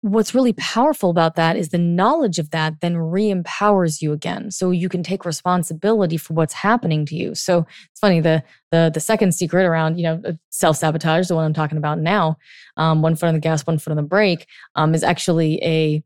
what's 0.00 0.34
really 0.34 0.52
powerful 0.54 1.08
about 1.10 1.36
that 1.36 1.56
is 1.56 1.68
the 1.68 1.78
knowledge 1.78 2.40
of 2.40 2.50
that 2.50 2.80
then 2.80 2.96
re 2.96 3.30
empowers 3.30 4.02
you 4.02 4.12
again. 4.12 4.50
So 4.50 4.72
you 4.72 4.88
can 4.88 5.04
take 5.04 5.24
responsibility 5.24 6.16
for 6.16 6.34
what's 6.34 6.52
happening 6.54 7.06
to 7.06 7.14
you. 7.14 7.36
So 7.36 7.64
it's 7.90 8.00
funny, 8.00 8.20
the 8.20 8.42
the 8.72 8.90
the 8.92 8.98
second 8.98 9.32
secret 9.36 9.64
around, 9.66 9.98
you 9.98 10.02
know, 10.02 10.20
uh, 10.26 10.32
self-sabotage, 10.50 11.28
the 11.28 11.36
one 11.36 11.44
I'm 11.44 11.54
talking 11.54 11.78
about 11.78 12.00
now, 12.00 12.36
um, 12.76 13.00
one 13.00 13.14
foot 13.14 13.26
on 13.26 13.34
the 13.34 13.40
gas, 13.40 13.64
one 13.64 13.78
foot 13.78 13.92
on 13.92 13.96
the 13.96 14.02
brake, 14.02 14.48
um, 14.74 14.96
is 14.96 15.04
actually 15.04 15.62
a 15.62 16.02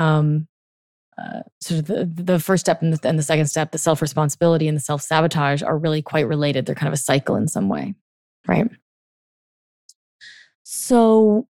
um 0.00 0.46
uh, 1.20 1.40
sort 1.60 1.80
of 1.80 1.86
the, 1.86 2.22
the 2.24 2.38
first 2.38 2.60
step 2.60 2.82
and 2.82 2.92
the, 2.92 3.08
and 3.08 3.18
the 3.18 3.24
second 3.24 3.46
step, 3.46 3.72
the 3.72 3.78
self 3.78 4.00
responsibility 4.00 4.68
and 4.68 4.76
the 4.76 4.82
self 4.82 5.02
sabotage, 5.02 5.60
are 5.62 5.76
really 5.76 6.02
quite 6.02 6.28
related. 6.28 6.66
They're 6.66 6.76
kind 6.76 6.88
of 6.88 6.94
a 6.94 7.02
cycle 7.02 7.34
in 7.34 7.48
some 7.48 7.68
way 7.68 7.94
right? 8.48 8.68
So, 10.64 11.46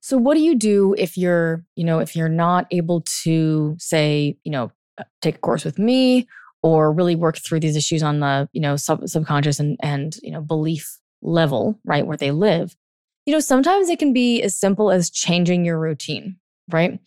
so 0.00 0.16
what 0.16 0.34
do 0.34 0.40
you 0.40 0.54
do 0.56 0.94
if 0.96 1.16
you're, 1.16 1.64
you 1.74 1.84
know, 1.84 1.98
if 1.98 2.14
you're 2.14 2.28
not 2.28 2.66
able 2.70 3.02
to 3.22 3.76
say, 3.78 4.36
you 4.44 4.52
know, 4.52 4.70
uh, 4.98 5.04
take 5.22 5.36
a 5.36 5.38
course 5.38 5.64
with 5.64 5.78
me 5.78 6.28
or 6.62 6.92
really 6.92 7.14
work 7.16 7.38
through 7.38 7.60
these 7.60 7.76
issues 7.76 8.02
on 8.02 8.20
the, 8.20 8.48
you 8.52 8.60
know, 8.60 8.76
sub- 8.76 9.08
subconscious 9.08 9.60
and 9.60 9.76
and 9.82 10.16
you 10.22 10.30
know 10.30 10.40
belief 10.40 10.98
level, 11.22 11.78
right, 11.84 12.06
where 12.06 12.16
they 12.16 12.30
live. 12.30 12.76
You 13.26 13.32
know, 13.32 13.40
sometimes 13.40 13.88
it 13.88 13.98
can 13.98 14.12
be 14.12 14.42
as 14.42 14.54
simple 14.56 14.90
as 14.90 15.10
changing 15.10 15.64
your 15.64 15.78
routine, 15.78 16.36
right? 16.70 16.98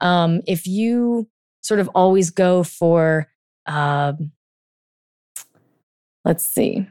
Um, 0.00 0.42
if 0.46 0.66
you 0.66 1.28
sort 1.62 1.80
of 1.80 1.88
always 1.94 2.30
go 2.30 2.62
for 2.62 3.28
uh, 3.66 4.12
let's 6.24 6.44
see. 6.44 6.86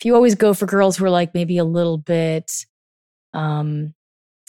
if 0.00 0.04
you 0.04 0.14
always 0.14 0.34
go 0.34 0.54
for 0.54 0.66
girls 0.66 0.96
who 0.96 1.04
are 1.04 1.10
like 1.10 1.34
maybe 1.34 1.58
a 1.58 1.64
little 1.64 1.98
bit 1.98 2.66
um 3.34 3.94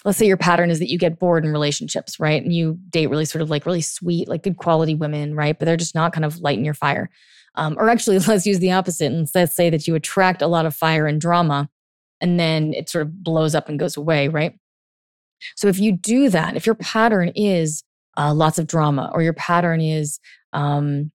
let's 0.06 0.18
say 0.18 0.26
your 0.26 0.38
pattern 0.38 0.70
is 0.70 0.80
that 0.80 0.90
you 0.90 0.98
get 0.98 1.20
bored 1.20 1.44
in 1.44 1.52
relationships, 1.52 2.20
right? 2.20 2.42
And 2.42 2.54
you 2.54 2.80
date 2.90 3.08
really 3.08 3.26
sort 3.26 3.42
of 3.42 3.50
like 3.50 3.66
really 3.66 3.82
sweet, 3.82 4.30
like 4.30 4.44
good 4.44 4.58
quality 4.58 4.96
women, 4.96 5.36
right? 5.36 5.58
But 5.58 5.66
they're 5.66 5.78
just 5.78 5.96
not 5.96 6.14
kind 6.14 6.24
of 6.26 6.40
lighting 6.40 6.64
your 6.64 6.74
fire. 6.74 7.10
Um, 7.56 7.76
or 7.78 7.90
actually, 7.90 8.20
let's 8.28 8.46
use 8.46 8.60
the 8.60 8.72
opposite 8.72 9.12
and 9.12 9.30
let's 9.36 9.56
say 9.56 9.70
that 9.70 9.88
you 9.88 9.96
attract 9.96 10.42
a 10.42 10.48
lot 10.48 10.66
of 10.66 10.76
fire 10.76 11.06
and 11.06 11.20
drama 11.20 11.70
and 12.22 12.40
then 12.40 12.74
it 12.74 12.90
sort 12.90 13.02
of 13.04 13.24
blows 13.24 13.56
up 13.56 13.70
and 13.70 13.80
goes 13.80 13.98
away, 13.98 14.28
right? 14.28 14.54
So 15.56 15.68
if 15.68 15.80
you 15.80 15.94
do 15.94 16.30
that, 16.30 16.56
if 16.56 16.66
your 16.66 16.76
pattern 16.76 17.30
is 17.36 17.84
uh, 18.18 18.34
lots 18.34 18.60
of 18.60 18.68
drama 18.68 19.10
or 19.14 19.22
your 19.22 19.34
pattern 19.34 19.80
is 19.80 20.20
um, 20.52 21.12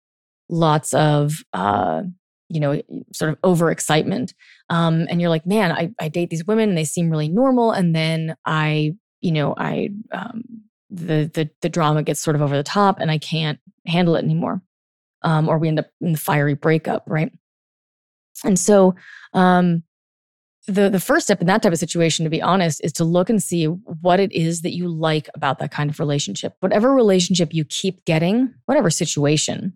lots 0.49 0.95
of 0.95 1.43
uh, 1.53 2.03
you 2.49 2.61
know, 2.61 2.81
sort 3.13 3.33
of 3.33 3.41
overexcitement. 3.43 4.33
Um, 4.71 5.07
and 5.09 5.21
you're 5.21 5.31
like, 5.31 5.47
man, 5.47 5.73
I, 5.73 5.91
I 5.99 6.09
date 6.09 6.31
these 6.31 6.47
women 6.47 6.69
and 6.69 6.79
they 6.79 6.85
seem 6.85 7.11
really 7.11 7.29
normal. 7.29 7.73
And 7.73 7.95
then 7.95 8.37
I, 8.45 8.95
you 9.21 9.33
know, 9.33 9.55
I, 9.57 9.91
um, 10.13 10.45
the, 10.91 11.31
the, 11.33 11.51
the 11.63 11.69
drama 11.69 12.03
gets 12.03 12.21
sort 12.21 12.37
of 12.37 12.43
over 12.43 12.57
the 12.57 12.63
top 12.63 13.01
and 13.01 13.11
I 13.11 13.19
can't 13.19 13.59
handle 13.87 14.17
it 14.17 14.25
anymore. 14.25 14.63
Um, 15.23 15.49
or 15.49 15.59
we 15.59 15.69
end 15.69 15.81
up 15.81 15.89
in 16.01 16.13
the 16.13 16.19
fiery 16.19 16.55
breakup, 16.55 17.05
right? 17.07 17.33
And 18.45 18.59
so, 18.59 18.95
um, 19.33 19.83
the 20.67 20.89
the 20.89 21.01
first 21.01 21.27
step 21.27 21.43
in 21.43 21.47
that 21.47 21.63
type 21.63 21.73
of 21.73 21.79
situation 21.79 22.25
to 22.25 22.31
be 22.31 22.41
honest 22.41 22.83
is 22.83 22.93
to 22.95 23.05
look 23.05 23.29
and 23.29 23.43
see 23.43 23.67
what 23.67 24.19
it 24.19 24.33
is 24.33 24.63
that 24.63 24.75
you 24.75 24.89
like 24.89 25.29
about 25.35 25.59
that 25.59 25.71
kind 25.71 25.91
of 25.91 26.01
relationship 26.01 26.55
whatever 26.61 26.95
relationship 26.95 27.53
you 27.53 27.67
keep 27.67 28.03
getting 28.07 28.55
whatever 28.65 28.89
situation 28.89 29.75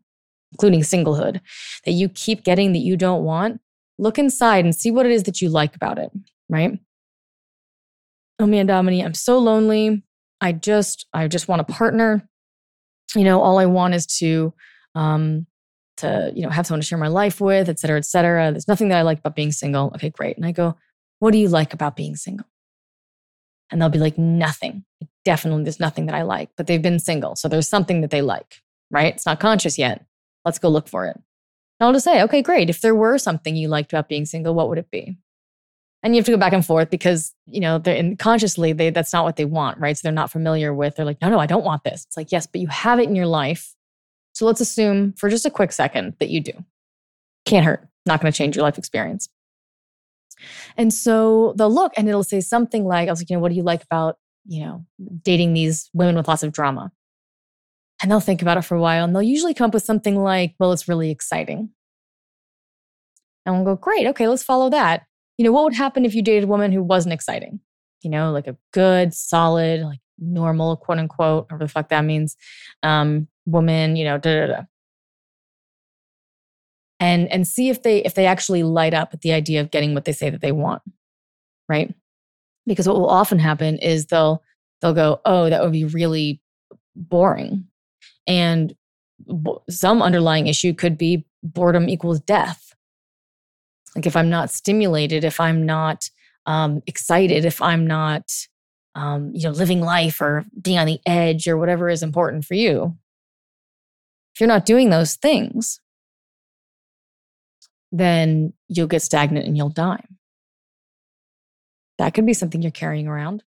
including 0.53 0.81
singlehood, 0.81 1.41
that 1.85 1.93
you 1.93 2.09
keep 2.09 2.45
getting 2.45 2.73
that 2.73 2.79
you 2.79 2.97
don't 2.97 3.25
want, 3.25 3.61
look 3.99 4.19
inside 4.19 4.65
and 4.65 4.75
see 4.75 4.91
what 4.91 5.07
it 5.07 5.13
is 5.13 5.25
that 5.25 5.41
you 5.41 5.49
like 5.49 5.75
about 5.75 5.99
it, 5.99 6.11
right? 6.49 6.79
Oh 8.39 8.47
man, 8.47 8.67
Dominique, 8.67 9.05
I'm 9.05 9.15
so 9.15 9.39
lonely. 9.39 10.03
I 10.41 10.53
just, 10.53 11.07
I 11.13 11.27
just 11.29 11.49
want 11.49 11.61
a 11.61 11.65
partner. 11.65 12.29
You 13.15 13.25
know, 13.25 13.41
all 13.41 13.59
I 13.59 13.67
want 13.67 13.95
is 13.95 14.07
to, 14.19 14.55
um, 14.95 15.47
to, 15.97 16.33
you 16.35 16.43
know, 16.43 16.51
have 16.51 16.67
someone 16.67 16.81
to 16.81 16.87
share 16.87 16.99
my 16.99 17.09
life 17.09 17.41
with, 17.41 17.69
et 17.69 17.81
cetera, 17.81 17.99
et 17.99 18.05
cetera. 18.05 18.53
There's 18.53 18.69
nothing 18.69 18.89
that 18.89 18.99
I 18.99 19.03
like 19.03 19.19
about 19.19 19.35
being 19.35 19.51
single. 19.51 19.91
Okay, 19.97 20.11
great. 20.11 20.37
And 20.37 20.47
I 20.47 20.53
go, 20.53 20.77
what 21.19 21.33
do 21.33 21.39
you 21.39 21.49
like 21.49 21.75
about 21.75 21.97
being 21.97 22.15
single? 22.15 22.47
And 23.71 23.83
they'll 23.83 23.89
be 23.89 23.99
like, 23.99 24.17
nothing. 24.17 24.85
Definitely, 25.25 25.65
there's 25.65 25.81
nothing 25.81 26.07
that 26.07 26.15
I 26.15 26.23
like, 26.23 26.51
but 26.57 26.69
they've 26.69 26.81
been 26.81 27.01
single. 27.01 27.35
So 27.35 27.49
there's 27.49 27.69
something 27.69 28.01
that 28.03 28.11
they 28.11 28.23
like, 28.23 28.63
right? 28.91 29.13
It's 29.13 29.27
not 29.27 29.41
conscious 29.41 29.77
yet. 29.77 30.07
Let's 30.45 30.59
go 30.59 30.69
look 30.69 30.89
for 30.89 31.07
it. 31.07 31.17
And 31.81 31.87
I'll 31.87 31.93
just 31.93 32.05
say, 32.05 32.23
okay, 32.23 32.43
great. 32.43 32.71
If 32.71 32.81
there 32.81 32.95
were 32.95 33.19
something 33.19 33.55
you 33.55 33.69
liked 33.69 33.93
about 33.93 34.09
being 34.09 34.25
single, 34.27 34.55
what 34.55 34.69
would 34.69 34.79
it 34.79 34.91
be? 34.91 35.17
And 36.03 36.15
you 36.15 36.21
have 36.21 36.27
to 36.27 36.33
go 36.33 36.39
back 36.39 36.53
and 36.53 36.65
forth 36.65 36.91
because, 36.91 37.35
you 37.47 37.61
know, 37.61 37.79
they're 37.79 37.97
in, 37.97 38.17
consciously, 38.17 38.73
they, 38.73 38.91
that's 38.91 39.13
not 39.13 39.25
what 39.25 39.37
they 39.37 39.45
want, 39.45 39.79
right? 39.79 39.97
So 39.97 40.01
they're 40.05 40.13
not 40.13 40.31
familiar 40.31 40.73
with, 40.73 40.95
they're 40.97 41.05
like, 41.05 41.21
no, 41.21 41.29
no, 41.29 41.41
I 41.41 41.47
don't 41.47 41.65
want 41.65 41.83
this. 41.83 42.05
It's 42.05 42.17
like, 42.17 42.31
yes, 42.31 42.47
but 42.47 42.61
you 42.61 42.69
have 42.69 43.01
it 43.01 43.09
in 43.09 43.17
your 43.17 43.27
life. 43.27 43.75
So 44.33 44.47
let's 44.47 44.61
assume 44.61 45.13
for 45.15 45.29
just 45.29 45.45
a 45.47 45.51
quick 45.51 45.73
second 45.73 46.15
that 46.21 46.29
you 46.29 46.41
do. 46.41 46.53
Can't 47.45 47.65
hurt, 47.67 47.89
not 48.07 48.21
going 48.21 48.33
to 48.33 48.37
change 48.37 48.55
your 48.55 48.63
life 48.63 48.79
experience. 48.79 49.29
And 50.77 50.95
so 50.95 51.55
they'll 51.57 51.73
look 51.73 51.93
and 51.97 52.09
it'll 52.09 52.23
say 52.23 52.41
something 52.41 52.85
like, 52.85 53.09
I 53.09 53.13
was 53.13 53.21
like, 53.21 53.31
you 53.31 53.37
know, 53.37 53.41
what 53.41 53.49
do 53.49 53.57
you 53.57 53.65
like 53.65 53.83
about, 53.83 54.19
you 54.47 54.65
know, 54.65 54.87
dating 55.23 55.55
these 55.55 55.91
women 55.93 56.15
with 56.15 56.29
lots 56.29 56.45
of 56.45 56.53
drama? 56.53 56.93
And 58.01 58.11
they'll 58.11 58.21
think 58.21 58.43
about 58.43 58.59
it 58.59 58.63
for 58.63 58.77
a 58.77 58.81
while 58.81 59.05
and 59.05 59.15
they'll 59.15 59.23
usually 59.23 59.55
come 59.55 59.69
up 59.69 59.75
with 59.75 59.83
something 59.83 60.17
like, 60.17 60.55
well, 60.59 60.73
it's 60.73 60.89
really 60.89 61.11
exciting. 61.11 61.71
And 63.45 63.57
we'll 63.57 63.65
go, 63.65 63.81
great, 63.81 64.07
okay, 64.09 64.29
let's 64.29 64.43
follow 64.43 64.71
that. 64.71 65.05
You 65.37 65.45
know, 65.45 65.53
what 65.53 65.65
would 65.65 65.75
happen 65.75 66.05
if 66.05 66.15
you 66.15 66.23
dated 66.23 66.45
a 66.45 66.49
woman 66.49 66.71
who 66.71 66.83
wasn't 66.83 67.13
exciting? 67.13 67.61
You 68.03 68.11
know, 68.11 68.31
like 68.31 68.47
a 68.47 68.57
good, 68.73 69.15
solid, 69.15 69.81
like 69.83 70.01
normal, 70.19 70.77
quote 70.77 70.99
unquote, 70.99 71.45
whatever 71.45 71.65
the 71.65 71.69
fuck 71.69 71.89
that 71.89 72.05
means, 72.05 72.37
um, 72.83 73.27
woman, 73.47 73.97
you 73.97 74.05
know, 74.05 74.19
da 74.19 74.41
da 74.41 74.53
da. 74.53 74.63
And 77.01 77.31
and 77.33 77.47
see 77.47 77.69
if 77.69 77.83
they 77.83 78.05
if 78.05 78.15
they 78.15 78.27
actually 78.27 78.65
light 78.65 78.95
up 78.95 79.11
at 79.13 79.21
the 79.21 79.33
idea 79.33 79.61
of 79.61 79.71
getting 79.71 79.95
what 79.95 80.05
they 80.05 80.13
say 80.13 80.31
that 80.31 80.41
they 80.41 80.53
want. 80.53 80.83
Right? 81.69 81.95
Because 82.67 82.89
what 82.89 82.97
will 82.97 83.09
often 83.09 83.39
happen 83.39 83.79
is 83.79 84.07
they'll 84.07 84.43
they'll 84.81 84.95
go, 84.95 85.21
oh, 85.25 85.49
that 85.49 85.63
would 85.63 85.73
be 85.73 85.85
really 85.85 86.41
boring 86.97 87.69
and 88.29 88.75
some 89.69 90.03
underlying 90.03 90.47
issue 90.47 90.75
could 90.75 90.97
be 90.97 91.27
boredom 91.43 91.89
equals 91.89 92.21
death. 92.21 92.75
Like 93.97 94.07
if 94.07 94.15
I'm 94.15 94.31
not 94.31 94.51
stimulated, 94.51 95.25
if 95.25 95.41
I'm 95.41 95.67
not 95.67 96.09
um, 96.47 96.83
excited, 96.87 97.45
if 97.45 97.61
I'm 97.61 97.87
not, 97.87 98.31
um, 98.95 99.33
you 99.35 99.43
know, 99.45 99.51
living 99.51 99.81
life 99.81 100.21
or 100.21 100.45
being 100.61 100.79
on 100.79 100.87
the 100.87 101.01
edge 101.07 101.49
or 101.49 101.57
whatever 101.57 101.89
is 101.89 102.03
important 102.03 102.45
for 102.45 102.55
you, 102.55 102.97
if 104.35 104.41
you're 104.41 104.47
not 104.47 104.67
doing 104.67 104.91
those 104.91 105.15
things, 105.15 105.81
then 107.91 108.53
you'll 108.69 108.87
get 108.87 109.03
stagnant 109.03 109.47
and 109.47 109.57
you'll 109.57 109.71
die. 109.71 110.05
That 111.97 112.15
could 112.15 112.27
be 112.27 112.35
something 112.35 112.63
you're 112.63 112.71
carrying 112.71 113.09
around 113.09 113.43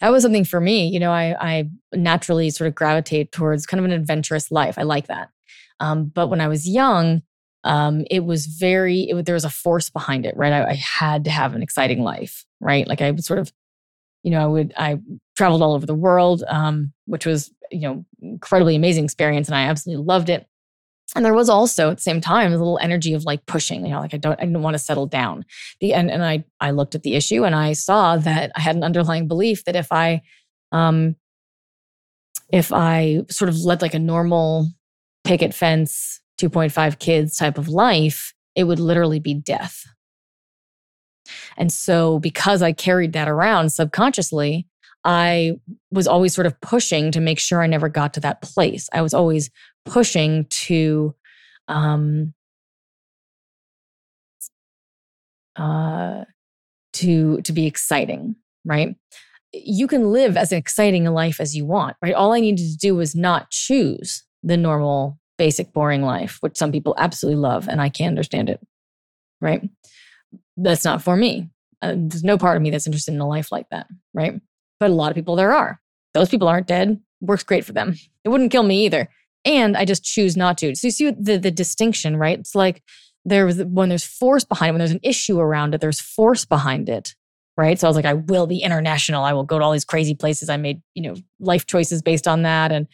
that 0.00 0.10
was 0.10 0.22
something 0.22 0.44
for 0.44 0.60
me. 0.60 0.88
You 0.88 1.00
know, 1.00 1.12
I, 1.12 1.36
I 1.40 1.70
naturally 1.92 2.50
sort 2.50 2.68
of 2.68 2.74
gravitate 2.74 3.32
towards 3.32 3.66
kind 3.66 3.78
of 3.78 3.84
an 3.84 3.92
adventurous 3.92 4.50
life. 4.50 4.78
I 4.78 4.82
like 4.82 5.06
that. 5.08 5.30
Um, 5.80 6.06
but 6.06 6.28
when 6.28 6.40
I 6.40 6.48
was 6.48 6.68
young, 6.68 7.22
um, 7.64 8.04
it 8.10 8.24
was 8.24 8.46
very, 8.46 9.02
it, 9.02 9.26
there 9.26 9.34
was 9.34 9.44
a 9.44 9.50
force 9.50 9.90
behind 9.90 10.26
it, 10.26 10.36
right? 10.36 10.52
I, 10.52 10.70
I 10.70 10.74
had 10.74 11.24
to 11.24 11.30
have 11.30 11.54
an 11.54 11.62
exciting 11.62 12.02
life, 12.02 12.44
right? 12.60 12.86
Like 12.86 13.00
I 13.00 13.10
would 13.10 13.24
sort 13.24 13.38
of, 13.38 13.52
you 14.22 14.30
know, 14.30 14.42
I 14.42 14.46
would, 14.46 14.74
I 14.76 14.98
traveled 15.36 15.62
all 15.62 15.74
over 15.74 15.86
the 15.86 15.94
world, 15.94 16.44
um, 16.48 16.92
which 17.06 17.26
was, 17.26 17.52
you 17.70 17.80
know, 17.80 18.04
incredibly 18.20 18.76
amazing 18.76 19.04
experience. 19.04 19.48
And 19.48 19.56
I 19.56 19.62
absolutely 19.62 20.04
loved 20.04 20.28
it 20.28 20.46
and 21.14 21.24
there 21.24 21.34
was 21.34 21.48
also 21.48 21.90
at 21.90 21.98
the 21.98 22.02
same 22.02 22.20
time 22.20 22.52
a 22.52 22.56
little 22.56 22.78
energy 22.80 23.12
of 23.14 23.24
like 23.24 23.44
pushing 23.46 23.84
you 23.84 23.92
know 23.92 24.00
like 24.00 24.14
i 24.14 24.16
don't 24.16 24.40
i 24.40 24.44
didn't 24.44 24.62
want 24.62 24.74
to 24.74 24.78
settle 24.78 25.06
down 25.06 25.44
the 25.80 25.92
and, 25.94 26.10
and 26.10 26.24
i 26.24 26.44
i 26.60 26.70
looked 26.70 26.94
at 26.94 27.02
the 27.02 27.14
issue 27.14 27.44
and 27.44 27.54
i 27.54 27.72
saw 27.72 28.16
that 28.16 28.50
i 28.56 28.60
had 28.60 28.76
an 28.76 28.84
underlying 28.84 29.28
belief 29.28 29.64
that 29.64 29.76
if 29.76 29.90
i 29.92 30.20
um 30.72 31.14
if 32.50 32.72
i 32.72 33.20
sort 33.28 33.48
of 33.48 33.56
led 33.58 33.82
like 33.82 33.94
a 33.94 33.98
normal 33.98 34.68
picket 35.24 35.54
fence 35.54 36.20
2.5 36.40 36.98
kids 36.98 37.36
type 37.36 37.58
of 37.58 37.68
life 37.68 38.34
it 38.54 38.64
would 38.64 38.80
literally 38.80 39.20
be 39.20 39.34
death 39.34 39.84
and 41.56 41.72
so 41.72 42.18
because 42.18 42.62
i 42.62 42.72
carried 42.72 43.12
that 43.12 43.28
around 43.28 43.70
subconsciously 43.70 44.66
I 45.04 45.54
was 45.90 46.06
always 46.06 46.32
sort 46.32 46.46
of 46.46 46.60
pushing 46.60 47.10
to 47.12 47.20
make 47.20 47.38
sure 47.38 47.60
I 47.60 47.66
never 47.66 47.88
got 47.88 48.14
to 48.14 48.20
that 48.20 48.40
place. 48.40 48.88
I 48.92 49.02
was 49.02 49.12
always 49.12 49.50
pushing 49.84 50.46
to 50.50 51.14
um 51.68 52.34
uh 55.56 56.24
to 56.92 57.40
to 57.42 57.52
be 57.52 57.66
exciting, 57.66 58.36
right? 58.64 58.96
You 59.52 59.86
can 59.86 60.12
live 60.12 60.36
as 60.36 60.52
exciting 60.52 61.06
a 61.06 61.12
life 61.12 61.40
as 61.40 61.56
you 61.56 61.64
want, 61.66 61.96
right? 62.02 62.14
All 62.14 62.32
I 62.32 62.40
needed 62.40 62.70
to 62.70 62.76
do 62.76 62.94
was 62.94 63.14
not 63.14 63.50
choose 63.50 64.24
the 64.42 64.56
normal, 64.56 65.18
basic, 65.38 65.72
boring 65.72 66.02
life, 66.02 66.38
which 66.40 66.56
some 66.56 66.72
people 66.72 66.94
absolutely 66.98 67.40
love, 67.40 67.68
and 67.68 67.80
I 67.80 67.88
can't 67.88 68.10
understand 68.10 68.48
it, 68.48 68.60
right? 69.40 69.68
That's 70.56 70.84
not 70.84 71.02
for 71.02 71.16
me. 71.16 71.50
Uh, 71.80 71.94
there's 71.96 72.24
no 72.24 72.38
part 72.38 72.56
of 72.56 72.62
me 72.62 72.70
that's 72.70 72.86
interested 72.86 73.12
in 73.14 73.20
a 73.20 73.28
life 73.28 73.52
like 73.52 73.68
that, 73.70 73.86
right? 74.14 74.40
But 74.80 74.90
a 74.90 74.94
lot 74.94 75.10
of 75.10 75.16
people 75.16 75.36
there 75.36 75.52
are. 75.52 75.80
Those 76.14 76.28
people 76.28 76.48
aren't 76.48 76.66
dead. 76.66 77.00
Works 77.20 77.42
great 77.42 77.64
for 77.64 77.72
them. 77.72 77.94
It 78.24 78.28
wouldn't 78.28 78.52
kill 78.52 78.62
me 78.62 78.84
either. 78.84 79.08
And 79.44 79.76
I 79.76 79.84
just 79.84 80.04
choose 80.04 80.36
not 80.36 80.58
to. 80.58 80.74
So 80.74 80.86
you 80.86 80.90
see 80.90 81.10
the, 81.10 81.36
the 81.36 81.50
distinction, 81.50 82.16
right? 82.16 82.38
It's 82.38 82.54
like 82.54 82.82
there's 83.24 83.62
when 83.64 83.88
there's 83.88 84.04
force 84.04 84.44
behind 84.44 84.70
it, 84.70 84.72
when 84.72 84.78
there's 84.78 84.92
an 84.92 85.00
issue 85.02 85.38
around 85.40 85.74
it, 85.74 85.80
there's 85.80 86.00
force 86.00 86.44
behind 86.44 86.88
it. 86.88 87.14
Right. 87.56 87.78
So 87.78 87.86
I 87.86 87.90
was 87.90 87.96
like, 87.96 88.06
I 88.06 88.14
will 88.14 88.46
be 88.46 88.62
international. 88.62 89.24
I 89.24 89.34
will 89.34 89.44
go 89.44 89.58
to 89.58 89.64
all 89.64 89.72
these 89.72 89.84
crazy 89.84 90.14
places. 90.14 90.48
I 90.48 90.56
made, 90.56 90.80
you 90.94 91.02
know, 91.02 91.16
life 91.38 91.66
choices 91.66 92.00
based 92.00 92.26
on 92.26 92.42
that. 92.42 92.72
And 92.72 92.86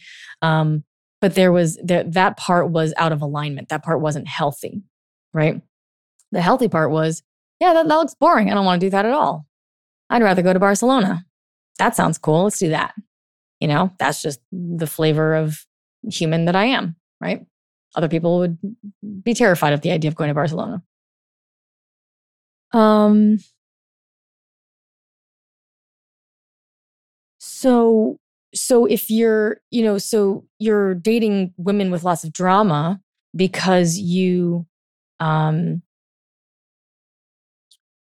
um, 0.42 0.84
but 1.20 1.34
there 1.34 1.52
was 1.52 1.78
there, 1.82 2.02
that 2.04 2.36
part 2.36 2.68
was 2.70 2.92
out 2.96 3.12
of 3.12 3.22
alignment. 3.22 3.68
That 3.68 3.84
part 3.84 4.00
wasn't 4.00 4.26
healthy. 4.26 4.82
Right. 5.32 5.62
The 6.32 6.40
healthy 6.40 6.68
part 6.68 6.90
was, 6.90 7.22
yeah, 7.60 7.72
that, 7.72 7.86
that 7.86 7.96
looks 7.96 8.14
boring. 8.14 8.50
I 8.50 8.54
don't 8.54 8.64
want 8.64 8.80
to 8.80 8.86
do 8.86 8.90
that 8.90 9.06
at 9.06 9.12
all. 9.12 9.46
I'd 10.10 10.22
rather 10.22 10.42
go 10.42 10.52
to 10.52 10.58
Barcelona 10.58 11.24
that 11.78 11.96
sounds 11.96 12.18
cool. 12.18 12.44
Let's 12.44 12.58
do 12.58 12.68
that. 12.70 12.94
You 13.60 13.68
know, 13.68 13.92
that's 13.98 14.22
just 14.22 14.40
the 14.52 14.86
flavor 14.86 15.34
of 15.34 15.64
human 16.10 16.44
that 16.46 16.56
I 16.56 16.66
am, 16.66 16.96
right? 17.20 17.44
Other 17.94 18.08
people 18.08 18.38
would 18.38 18.58
be 19.22 19.34
terrified 19.34 19.72
of 19.72 19.80
the 19.80 19.90
idea 19.92 20.08
of 20.08 20.14
going 20.14 20.28
to 20.28 20.34
Barcelona. 20.34 20.82
Um, 22.72 23.38
so 27.38 28.18
so 28.54 28.84
if 28.86 29.10
you're 29.10 29.60
you 29.70 29.82
know 29.82 29.98
so 29.98 30.44
you're 30.58 30.94
dating 30.94 31.52
women 31.56 31.90
with 31.90 32.04
lots 32.04 32.24
of 32.24 32.32
drama 32.32 33.00
because 33.34 33.98
you 33.98 34.66
um 35.20 35.82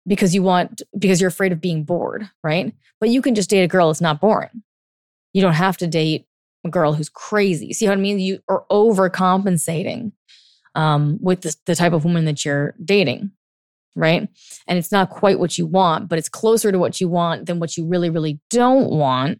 because 0.07 0.35
you 0.35 0.43
want 0.43 0.83
because 0.99 1.21
you're 1.21 1.29
afraid 1.29 1.53
of 1.53 1.61
being 1.61 1.85
bored, 1.85 2.29
right? 2.43 2.75
But 2.99 3.11
you 3.11 3.23
can 3.23 3.35
just 3.35 3.51
date 3.51 3.63
a 3.63 3.69
girl 3.69 3.89
that's 3.89 4.01
not 4.01 4.21
boring. 4.21 4.63
You 5.33 5.43
don't 5.43 5.53
have 5.55 5.77
to 5.79 5.87
date 5.87 6.27
girl 6.69 6.93
who's 6.93 7.09
crazy. 7.09 7.73
See 7.73 7.87
what 7.87 7.97
I 7.97 8.01
mean? 8.01 8.19
You 8.19 8.41
are 8.49 8.65
overcompensating 8.71 10.13
um, 10.75 11.19
with 11.21 11.41
the, 11.43 11.57
the 11.67 11.75
type 11.75 11.93
of 11.93 12.05
woman 12.05 12.27
that 12.27 12.45
you're 12.45 12.75
dating, 12.85 13.31
right? 13.97 14.29
And 14.67 14.79
it's 14.79 14.93
not 14.93 15.11
quite 15.11 15.39
what 15.39 15.57
you 15.57 15.67
want, 15.67 16.09
but 16.09 16.19
it's 16.19 16.29
closer 16.29 16.71
to 16.71 16.79
what 16.79 17.01
you 17.01 17.09
want 17.09 17.47
than 17.47 17.61
what 17.61 17.77
you 17.77 17.87
really, 17.87 18.11
really 18.11 18.41
don't 18.51 18.91
want. 18.91 19.39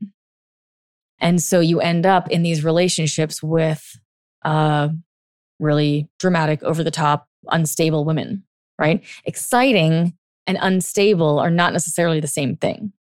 And 1.21 1.43
so 1.43 1.61
you 1.61 1.81
end 1.81 2.07
up 2.07 2.31
in 2.31 2.43
these 2.43 2.65
relationships 2.65 3.43
with 3.43 4.01
uh, 4.43 4.89
really 5.59 6.09
dramatic, 6.19 6.63
over 6.63 6.83
the 6.83 6.91
top, 6.91 7.29
unstable 7.49 8.05
women, 8.05 8.45
right? 8.79 9.05
Exciting 9.27 10.15
and 10.47 10.59
unstable 10.61 11.39
are 11.39 11.51
not 11.51 11.75
necessarily 11.75 12.21
the 12.21 12.27
same 12.27 12.57
thing, 12.57 12.93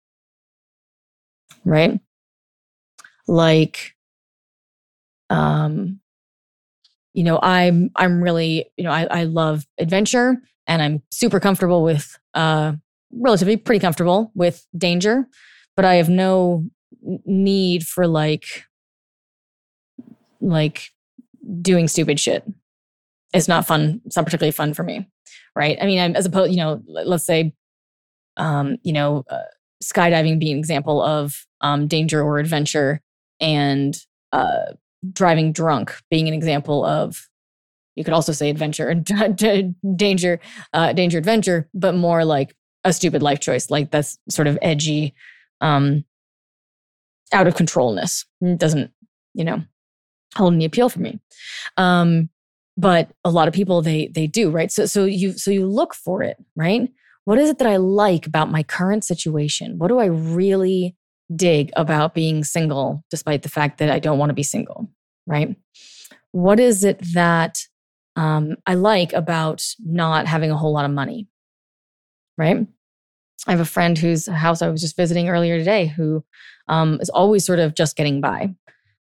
right? 1.64 1.98
Like, 3.26 3.94
um, 5.30 6.00
you 7.12 7.24
know, 7.24 7.38
I'm 7.42 7.90
I'm 7.96 8.22
really, 8.22 8.70
you 8.76 8.84
know, 8.84 8.90
I, 8.92 9.04
I 9.10 9.24
love 9.24 9.66
adventure 9.78 10.36
and 10.66 10.82
I'm 10.82 11.02
super 11.10 11.40
comfortable 11.40 11.82
with 11.82 12.16
uh 12.34 12.72
relatively 13.12 13.56
pretty 13.56 13.80
comfortable 13.80 14.30
with 14.34 14.66
danger, 14.76 15.26
but 15.76 15.84
I 15.84 15.96
have 15.96 16.08
no 16.08 16.66
need 17.24 17.86
for 17.86 18.06
like 18.06 18.64
like 20.40 20.90
doing 21.62 21.88
stupid 21.88 22.20
shit. 22.20 22.44
It's 23.32 23.48
not 23.48 23.66
fun. 23.66 24.00
It's 24.06 24.16
not 24.16 24.24
particularly 24.24 24.52
fun 24.52 24.74
for 24.74 24.82
me, 24.82 25.08
right? 25.54 25.78
I 25.80 25.86
mean, 25.86 26.00
I'm, 26.00 26.16
as 26.16 26.26
opposed, 26.26 26.50
you 26.50 26.58
know, 26.58 26.82
let's 26.86 27.24
say, 27.26 27.54
um, 28.36 28.76
you 28.82 28.92
know, 28.92 29.24
uh, 29.30 29.42
skydiving 29.82 30.38
being 30.38 30.54
an 30.54 30.58
example 30.58 31.02
of 31.02 31.46
um, 31.60 31.86
danger 31.86 32.22
or 32.22 32.38
adventure, 32.38 33.00
and 33.40 33.96
uh, 34.32 34.74
driving 35.12 35.52
drunk 35.52 35.96
being 36.10 36.28
an 36.28 36.34
example 36.34 36.84
of 36.84 37.28
you 37.96 38.04
could 38.04 38.14
also 38.14 38.32
say 38.32 38.50
adventure 38.50 38.88
and 38.88 39.74
danger 39.96 40.40
uh, 40.72 40.92
danger 40.92 41.18
adventure 41.18 41.68
but 41.74 41.94
more 41.94 42.24
like 42.24 42.54
a 42.84 42.92
stupid 42.92 43.22
life 43.22 43.40
choice 43.40 43.70
like 43.70 43.90
that's 43.90 44.18
sort 44.28 44.48
of 44.48 44.58
edgy 44.62 45.14
um 45.60 46.04
out 47.32 47.46
of 47.46 47.54
controlness. 47.54 48.24
Doesn't 48.56 48.90
you 49.34 49.44
know 49.44 49.62
hold 50.36 50.54
any 50.54 50.64
appeal 50.64 50.88
for 50.88 51.00
me. 51.00 51.20
Um 51.76 52.30
but 52.76 53.10
a 53.24 53.30
lot 53.30 53.48
of 53.48 53.54
people 53.54 53.82
they 53.82 54.08
they 54.08 54.26
do 54.26 54.50
right? 54.50 54.70
So 54.70 54.86
so 54.86 55.04
you 55.04 55.32
so 55.32 55.50
you 55.50 55.66
look 55.66 55.94
for 55.94 56.22
it 56.22 56.36
right? 56.56 56.88
What 57.24 57.38
is 57.38 57.50
it 57.50 57.58
that 57.58 57.68
i 57.68 57.76
like 57.76 58.26
about 58.26 58.50
my 58.50 58.62
current 58.62 59.04
situation? 59.04 59.78
What 59.78 59.88
do 59.88 59.98
i 59.98 60.06
really 60.06 60.96
dig 61.34 61.70
about 61.76 62.14
being 62.14 62.44
single, 62.44 63.04
despite 63.10 63.42
the 63.42 63.48
fact 63.48 63.78
that 63.78 63.90
I 63.90 63.98
don't 63.98 64.18
want 64.18 64.30
to 64.30 64.34
be 64.34 64.42
single, 64.42 64.90
right? 65.26 65.56
What 66.32 66.60
is 66.60 66.84
it 66.84 67.00
that 67.14 67.60
um, 68.16 68.56
I 68.66 68.74
like 68.74 69.12
about 69.12 69.64
not 69.78 70.26
having 70.26 70.50
a 70.50 70.56
whole 70.56 70.72
lot 70.72 70.84
of 70.84 70.90
money, 70.90 71.28
right? 72.36 72.66
I 73.46 73.50
have 73.50 73.60
a 73.60 73.64
friend 73.64 73.96
whose 73.96 74.26
house 74.26 74.62
I 74.62 74.68
was 74.68 74.80
just 74.80 74.96
visiting 74.96 75.28
earlier 75.28 75.58
today 75.58 75.86
who 75.86 76.24
um, 76.68 76.98
is 77.00 77.08
always 77.08 77.44
sort 77.44 77.58
of 77.58 77.74
just 77.74 77.96
getting 77.96 78.20
by. 78.20 78.54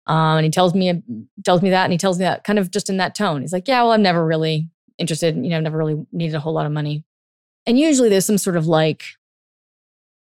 Um, 0.06 0.38
and 0.38 0.44
he 0.44 0.50
tells 0.50 0.74
me 0.74 1.02
tells 1.44 1.60
me 1.60 1.70
that, 1.70 1.84
and 1.84 1.92
he 1.92 1.98
tells 1.98 2.18
me 2.18 2.24
that 2.24 2.44
kind 2.44 2.58
of 2.58 2.70
just 2.70 2.88
in 2.88 2.96
that 2.96 3.14
tone. 3.14 3.42
He's 3.42 3.52
like, 3.52 3.68
"Yeah, 3.68 3.82
well, 3.82 3.92
I'm 3.92 4.02
never 4.02 4.24
really 4.24 4.70
interested. 4.96 5.36
You 5.36 5.50
know, 5.50 5.60
never 5.60 5.76
really 5.76 6.02
needed 6.12 6.34
a 6.34 6.40
whole 6.40 6.54
lot 6.54 6.64
of 6.64 6.72
money." 6.72 7.04
And 7.66 7.78
usually, 7.78 8.08
there's 8.08 8.24
some 8.24 8.38
sort 8.38 8.56
of 8.56 8.66
like, 8.66 9.04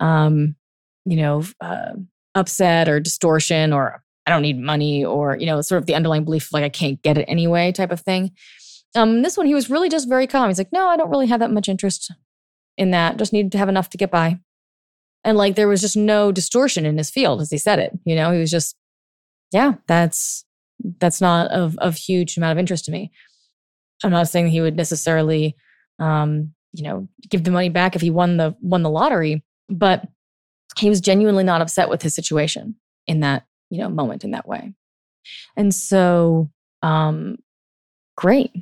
um, 0.00 0.56
you 1.04 1.16
know, 1.16 1.44
uh, 1.60 1.92
upset 2.34 2.88
or 2.88 3.00
distortion 3.00 3.72
or 3.72 4.02
I 4.26 4.30
don't 4.30 4.42
need 4.42 4.58
money 4.58 5.04
or, 5.04 5.36
you 5.36 5.46
know, 5.46 5.60
sort 5.60 5.80
of 5.80 5.86
the 5.86 5.94
underlying 5.94 6.24
belief 6.24 6.52
like 6.52 6.64
I 6.64 6.68
can't 6.68 7.00
get 7.02 7.18
it 7.18 7.26
anyway 7.28 7.72
type 7.72 7.90
of 7.90 8.00
thing. 8.00 8.32
Um, 8.94 9.22
this 9.22 9.36
one, 9.36 9.46
he 9.46 9.54
was 9.54 9.70
really 9.70 9.88
just 9.88 10.08
very 10.08 10.26
calm. 10.26 10.48
He's 10.48 10.58
like, 10.58 10.72
no, 10.72 10.88
I 10.88 10.96
don't 10.96 11.10
really 11.10 11.26
have 11.26 11.40
that 11.40 11.50
much 11.50 11.68
interest 11.68 12.12
in 12.78 12.90
that. 12.92 13.16
Just 13.16 13.32
need 13.32 13.52
to 13.52 13.58
have 13.58 13.68
enough 13.68 13.90
to 13.90 13.98
get 13.98 14.10
by. 14.10 14.38
And 15.24 15.36
like 15.36 15.56
there 15.56 15.68
was 15.68 15.80
just 15.80 15.96
no 15.96 16.32
distortion 16.32 16.86
in 16.86 16.98
his 16.98 17.10
field 17.10 17.40
as 17.40 17.50
he 17.50 17.58
said 17.58 17.78
it. 17.78 17.92
You 18.04 18.14
know, 18.14 18.30
he 18.32 18.38
was 18.38 18.50
just, 18.50 18.76
yeah, 19.52 19.74
that's 19.86 20.44
that's 20.98 21.20
not 21.20 21.50
of 21.50 21.78
of 21.78 21.96
huge 21.96 22.36
amount 22.36 22.52
of 22.52 22.58
interest 22.58 22.84
to 22.86 22.92
me. 22.92 23.10
I'm 24.02 24.10
not 24.10 24.28
saying 24.28 24.48
he 24.48 24.60
would 24.60 24.76
necessarily 24.76 25.56
um, 25.98 26.52
you 26.72 26.82
know, 26.82 27.08
give 27.28 27.44
the 27.44 27.50
money 27.50 27.68
back 27.68 27.94
if 27.94 28.02
he 28.02 28.10
won 28.10 28.36
the 28.36 28.54
won 28.60 28.82
the 28.82 28.90
lottery, 28.90 29.44
but 29.68 30.06
he 30.78 30.88
was 30.88 31.00
genuinely 31.00 31.44
not 31.44 31.60
upset 31.60 31.88
with 31.88 32.02
his 32.02 32.14
situation 32.14 32.76
in 33.06 33.20
that 33.20 33.46
you 33.70 33.78
know 33.78 33.88
moment 33.88 34.24
in 34.24 34.32
that 34.32 34.48
way. 34.48 34.74
And 35.56 35.74
so 35.74 36.50
um 36.82 37.38
great. 38.16 38.52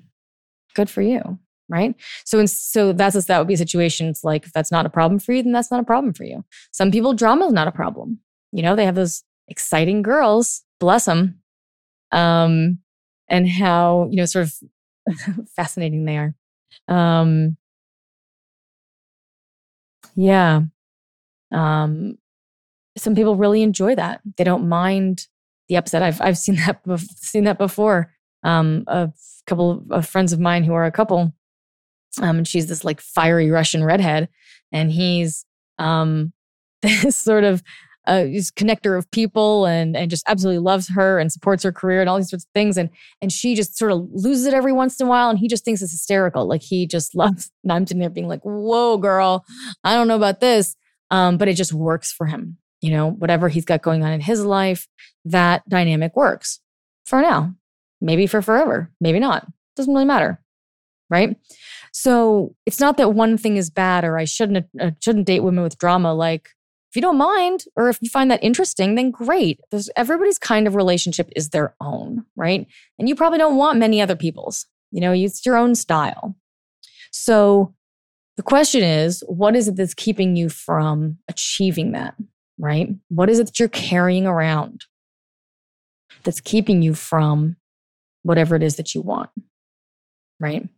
Good 0.75 0.91
for 0.91 1.03
you 1.03 1.39
right? 1.69 1.95
So 2.25 2.39
and 2.39 2.51
so 2.51 2.93
that's 2.93 3.25
that 3.25 3.39
would 3.39 3.49
be 3.49 3.57
situations 3.57 4.21
like 4.23 4.45
if 4.45 4.53
that's 4.53 4.71
not 4.71 4.85
a 4.85 4.91
problem 4.91 5.19
for 5.19 5.33
you 5.33 5.43
then 5.43 5.53
that's 5.53 5.71
not 5.71 5.81
a 5.81 5.85
problem 5.85 6.13
for 6.13 6.25
you. 6.25 6.45
Some 6.71 6.91
people 6.91 7.15
drama 7.15 7.47
is 7.47 7.53
not 7.53 7.69
a 7.69 7.73
problem. 7.73 8.19
You 8.53 8.63
know 8.63 8.77
they 8.77 8.85
have 8.85 8.95
those 8.95 9.23
exciting 9.49 10.03
girls 10.03 10.63
bless 10.79 11.07
them 11.07 11.41
um 12.13 12.79
and 13.29 13.49
how 13.49 14.09
you 14.11 14.17
know 14.17 14.27
sort 14.27 14.47
of 14.47 15.49
fascinating 15.57 16.05
they 16.05 16.19
are. 16.19 16.35
Um 16.89 17.57
yeah 20.15 20.63
um, 21.53 22.19
some 22.97 23.15
people 23.15 23.37
really 23.37 23.63
enjoy 23.63 23.95
that. 23.95 24.21
They 24.37 24.45
don't 24.45 24.69
mind 24.69 25.27
the 25.69 25.77
upset. 25.77 26.03
I've 26.03 26.21
I've 26.21 26.39
seen 26.39 26.57
that 26.67 26.81
seen 27.17 27.45
that 27.45 27.59
before. 27.59 28.13
Um, 28.45 28.85
a 28.89 29.13
couple 29.47 29.85
of 29.91 30.07
friends 30.09 30.33
of 30.33 30.41
mine 30.41 30.65
who 30.65 30.75
are 30.75 30.85
a 30.85 30.91
couple, 30.91 31.33
um, 32.21 32.39
and 32.39 32.49
she's 32.49 32.67
this 32.67 32.85
like 32.85 33.01
fiery 33.01 33.51
Russian 33.51 33.85
redhead, 33.85 34.29
and 34.73 34.91
he's 34.91 35.47
um, 35.79 36.33
this 36.83 37.17
sort 37.17 37.45
of 37.45 37.63
uh, 38.07 38.25
he's 38.25 38.51
connector 38.51 38.99
of 38.99 39.11
people 39.11 39.65
and 39.67 39.97
and 39.97 40.11
just 40.11 40.25
absolutely 40.27 40.59
loves 40.59 40.89
her 40.89 41.19
and 41.19 41.31
supports 41.31 41.63
her 41.63 41.73
career 41.73 42.01
and 42.01 42.11
all 42.11 42.17
these 42.17 42.31
sorts 42.31 42.45
of 42.45 42.51
things 42.53 42.77
and 42.77 42.91
and 43.21 43.31
she 43.31 43.55
just 43.55 43.79
sort 43.79 43.93
of 43.93 44.09
loses 44.13 44.47
it 44.47 44.55
every 44.55 44.73
once 44.73 44.99
in 44.99 45.07
a 45.07 45.09
while 45.09 45.31
and 45.31 45.39
he 45.39 45.47
just 45.47 45.65
thinks 45.65 45.83
it's 45.83 45.93
hysterical 45.93 46.47
like 46.47 46.63
he 46.63 46.87
just 46.87 47.15
loves 47.15 47.51
and 47.63 47.73
I'm 47.73 47.87
sitting 47.87 48.01
there 48.01 48.11
being 48.11 48.29
like 48.29 48.43
whoa 48.43 48.99
girl 48.99 49.45
I 49.85 49.95
don't 49.95 50.09
know 50.09 50.17
about 50.17 50.41
this 50.41 50.75
um, 51.13 51.37
but 51.37 51.47
it 51.47 51.55
just 51.55 51.73
works 51.73 52.11
for 52.11 52.27
him. 52.27 52.57
You 52.81 52.91
know, 52.91 53.11
whatever 53.11 53.49
he's 53.49 53.65
got 53.65 53.83
going 53.83 54.03
on 54.03 54.11
in 54.13 54.21
his 54.21 54.45
life, 54.45 54.89
that 55.27 55.69
dynamic 55.69 56.17
works 56.17 56.59
for 57.07 57.21
now. 57.21 57.55
Maybe 58.01 58.27
for 58.27 58.43
forever, 58.43 58.91
maybe 59.01 59.21
not. 59.21 59.47
Doesn't 59.77 59.93
really 59.93 60.07
matter, 60.07 60.43
right? 61.09 61.37
So 61.93 62.57
it's 62.67 62.81
not 62.81 62.97
that 62.97 63.15
one 63.15 63.39
thing 63.39 63.57
is 63.57 63.71
bad 63.71 64.05
or 64.05 64.19
I 64.19 64.25
shouldn't 64.25 64.67
uh, 64.81 64.91
shouldn't 64.99 65.27
date 65.27 65.45
women 65.45 65.63
with 65.63 65.79
drama. 65.79 66.13
Like 66.13 66.49
if 66.91 66.97
you 66.97 67.03
don't 67.03 67.19
mind 67.19 67.65
or 67.77 67.89
if 67.89 67.99
you 68.03 68.09
find 68.09 68.31
that 68.31 68.43
interesting, 68.43 68.97
then 68.97 69.13
great. 69.13 69.61
There's 69.71 69.89
everybody's 69.95 70.39
kind 70.39 70.67
of 70.67 70.75
relationship 70.75 71.31
is 71.37 71.51
their 71.51 71.77
own, 71.81 72.25
right? 72.35 72.67
And 72.99 73.09
you 73.09 73.15
probably 73.15 73.39
don't 73.39 73.57
want 73.57 73.79
many 73.79 74.01
other 74.01 74.17
people's. 74.17 74.67
You 74.91 75.01
know, 75.01 75.13
it's 75.13 75.47
your 75.47 75.57
own 75.57 75.75
style. 75.75 76.35
So 77.13 77.75
the 78.37 78.43
question 78.43 78.83
is, 78.83 79.22
what 79.26 79.55
is 79.55 79.68
it 79.68 79.76
that's 79.76 79.95
keeping 79.95 80.37
you 80.37 80.49
from 80.49 81.18
achieving 81.28 81.93
that, 81.93 82.14
right? 82.59 82.89
What 83.09 83.28
is 83.28 83.39
it 83.39 83.47
that 83.47 83.59
you're 83.59 83.68
carrying 83.68 84.26
around 84.26 84.85
that's 86.24 86.41
keeping 86.41 86.83
you 86.83 86.95
from 86.95 87.57
whatever 88.22 88.57
it 88.57 88.62
is 88.62 88.76
that 88.76 88.95
you 88.95 89.03
want, 89.03 89.30
right? 90.41 90.68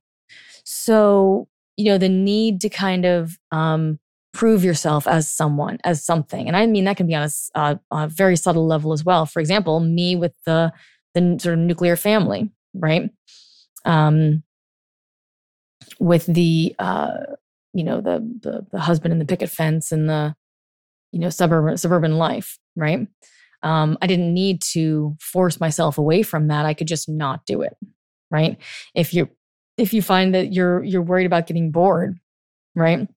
So, 0.64 1.48
you 1.76 1.86
know, 1.86 1.98
the 1.98 2.08
need 2.08 2.60
to 2.62 2.68
kind 2.68 3.04
of 3.04 3.38
um, 3.52 3.98
prove 4.32 4.64
yourself 4.64 5.06
as 5.06 5.30
someone, 5.30 5.78
as 5.84 6.04
something. 6.04 6.48
And 6.48 6.56
I 6.56 6.66
mean, 6.66 6.84
that 6.84 6.96
can 6.96 7.06
be 7.06 7.14
on 7.14 7.28
a, 7.28 7.58
uh, 7.58 7.76
a 7.92 8.08
very 8.08 8.36
subtle 8.36 8.66
level 8.66 8.92
as 8.92 9.04
well. 9.04 9.26
For 9.26 9.40
example, 9.40 9.78
me 9.80 10.16
with 10.16 10.34
the, 10.44 10.72
the 11.14 11.38
sort 11.40 11.54
of 11.54 11.60
nuclear 11.60 11.94
family, 11.94 12.50
right? 12.74 13.10
Um, 13.84 14.42
with 16.00 16.26
the 16.26 16.74
uh, 16.78 17.20
you 17.74 17.84
know 17.84 18.00
the, 18.00 18.20
the 18.40 18.66
the 18.72 18.80
husband 18.80 19.12
and 19.12 19.20
the 19.20 19.26
picket 19.26 19.50
fence 19.50 19.92
and 19.92 20.08
the 20.08 20.34
you 21.12 21.18
know 21.18 21.28
suburban 21.28 21.76
suburban 21.76 22.16
life 22.16 22.58
right? 22.76 23.06
Um, 23.62 23.96
i 24.02 24.06
didn't 24.06 24.34
need 24.34 24.60
to 24.72 25.16
force 25.20 25.60
myself 25.60 25.98
away 25.98 26.22
from 26.22 26.48
that. 26.48 26.66
I 26.66 26.74
could 26.74 26.88
just 26.88 27.08
not 27.08 27.44
do 27.46 27.62
it 27.62 27.76
right? 28.30 28.58
If 28.94 29.12
you 29.12 29.28
if 29.76 29.92
you 29.92 30.02
find 30.02 30.34
that 30.34 30.52
you're 30.52 30.82
you're 30.82 31.02
worried 31.02 31.26
about 31.26 31.46
getting 31.46 31.70
bored 31.70 32.18
right 32.74 33.08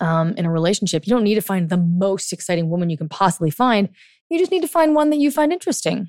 um, 0.00 0.34
in 0.36 0.44
a 0.44 0.50
relationship 0.50 1.06
you 1.06 1.10
don't 1.10 1.24
need 1.24 1.36
to 1.36 1.40
find 1.40 1.68
the 1.68 1.76
most 1.76 2.32
exciting 2.32 2.68
woman 2.70 2.90
you 2.90 2.98
can 2.98 3.08
possibly 3.08 3.50
find. 3.50 3.88
You 4.28 4.38
just 4.38 4.50
need 4.50 4.62
to 4.62 4.68
find 4.68 4.94
one 4.94 5.10
that 5.10 5.18
you 5.18 5.30
find 5.30 5.52
interesting. 5.52 6.08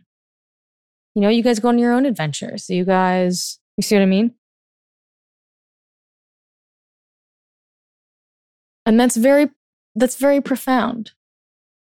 You 1.15 1.21
know 1.21 1.29
you 1.29 1.43
guys 1.43 1.59
go 1.59 1.67
on 1.69 1.79
your 1.79 1.93
own 1.93 2.05
adventures. 2.05 2.69
You 2.69 2.85
guys 2.85 3.59
you 3.77 3.83
see 3.83 3.95
what 3.95 4.01
i 4.01 4.05
mean 4.05 4.33
And 8.87 8.97
that's 8.97 9.17
very 9.17 9.49
that's 9.95 10.15
very 10.15 10.39
profound. 10.39 11.11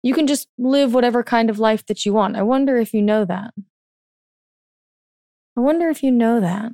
You 0.04 0.14
can 0.14 0.28
just 0.28 0.48
live 0.60 0.94
whatever 0.94 1.24
kind 1.24 1.50
of 1.50 1.58
life 1.58 1.84
that 1.88 2.06
you 2.06 2.14
want. 2.14 2.36
I 2.36 2.44
wonder 2.44 2.78
if 2.78 2.94
you 2.94 3.02
know 3.02 3.26
that. 3.26 3.54
I 5.58 5.60
wonder 5.60 5.90
if 5.90 6.04
you 6.04 6.12
know 6.12 6.40
that. 6.40 6.72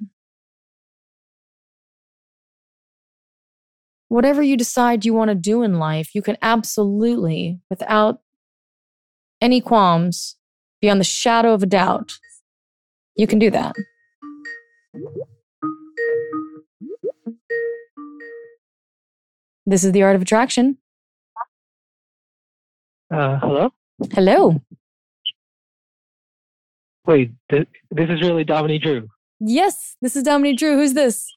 Whatever 4.09 4.43
you 4.43 4.57
decide 4.57 5.05
you 5.05 5.13
want 5.13 5.29
to 5.29 5.35
do 5.35 5.63
in 5.63 5.79
life, 5.79 6.13
you 6.13 6.21
can 6.21 6.35
absolutely, 6.41 7.59
without 7.69 8.19
any 9.39 9.61
qualms, 9.61 10.35
beyond 10.81 10.99
the 10.99 11.05
shadow 11.05 11.53
of 11.53 11.63
a 11.63 11.67
doubt, 11.67 12.17
you 13.15 13.25
can 13.25 13.39
do 13.39 13.51
that. 13.51 13.73
This 19.69 19.83
is 19.83 19.91
the 19.91 20.01
art 20.01 20.15
of 20.15 20.23
attraction. 20.23 20.79
Uh, 23.13 23.37
hello? 23.37 23.69
Hello. 24.13 24.59
Wait, 27.05 27.33
th- 27.51 27.67
this 27.91 28.09
is 28.09 28.19
really 28.21 28.43
Dominique 28.43 28.81
Drew. 28.81 29.07
Yes, 29.39 29.95
this 30.01 30.15
is 30.15 30.23
Dominique 30.23 30.57
Drew. 30.57 30.75
Who's 30.75 30.93
this? 30.93 31.31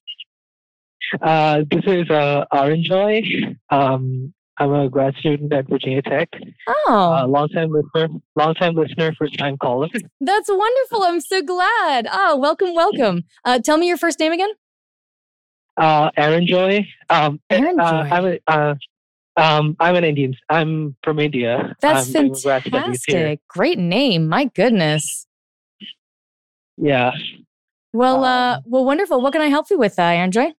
Uh, 1.20 1.64
this 1.70 1.82
is 1.86 2.08
uh, 2.08 2.46
Aranjoy. 2.50 3.54
Um, 3.68 4.32
I'm 4.56 4.72
a 4.72 4.88
grad 4.88 5.14
student 5.16 5.52
at 5.52 5.68
Virginia 5.68 6.00
Tech. 6.00 6.30
Oh, 6.66 7.12
uh, 7.12 7.26
long 7.26 7.48
time 7.50 7.70
listener, 7.70 8.18
long 8.34 8.54
time 8.54 8.74
listener, 8.76 9.12
first 9.18 9.38
time 9.38 9.58
caller. 9.58 9.88
That's 10.22 10.48
wonderful. 10.48 11.02
I'm 11.02 11.20
so 11.20 11.42
glad. 11.42 12.08
Oh, 12.10 12.38
welcome, 12.38 12.74
welcome. 12.74 13.24
Uh, 13.44 13.58
tell 13.58 13.76
me 13.76 13.88
your 13.88 13.98
first 13.98 14.18
name 14.18 14.32
again. 14.32 14.50
Uh, 15.76 16.10
Aaron 16.16 16.46
Joy. 16.46 16.86
Um, 17.10 17.40
Aaron 17.50 17.76
Joy. 17.76 17.82
Uh, 17.82 18.08
I'm 18.10 18.26
a, 18.26 18.38
uh, 18.46 18.74
um, 19.36 19.76
I'm 19.80 19.96
an 19.96 20.04
Indian. 20.04 20.34
I'm 20.48 20.96
from 21.02 21.18
India. 21.18 21.74
That's 21.80 22.14
I'm 22.14 22.34
fantastic. 22.34 23.40
Great 23.48 23.78
name. 23.78 24.28
My 24.28 24.44
goodness. 24.44 25.26
Yeah. 26.76 27.12
Well, 27.92 28.24
uh, 28.24 28.56
um, 28.56 28.62
well, 28.66 28.84
wonderful. 28.84 29.20
What 29.20 29.32
can 29.32 29.42
I 29.42 29.48
help 29.48 29.66
you 29.70 29.78
with, 29.78 29.98
uh, 29.98 30.02
Andre? 30.02 30.54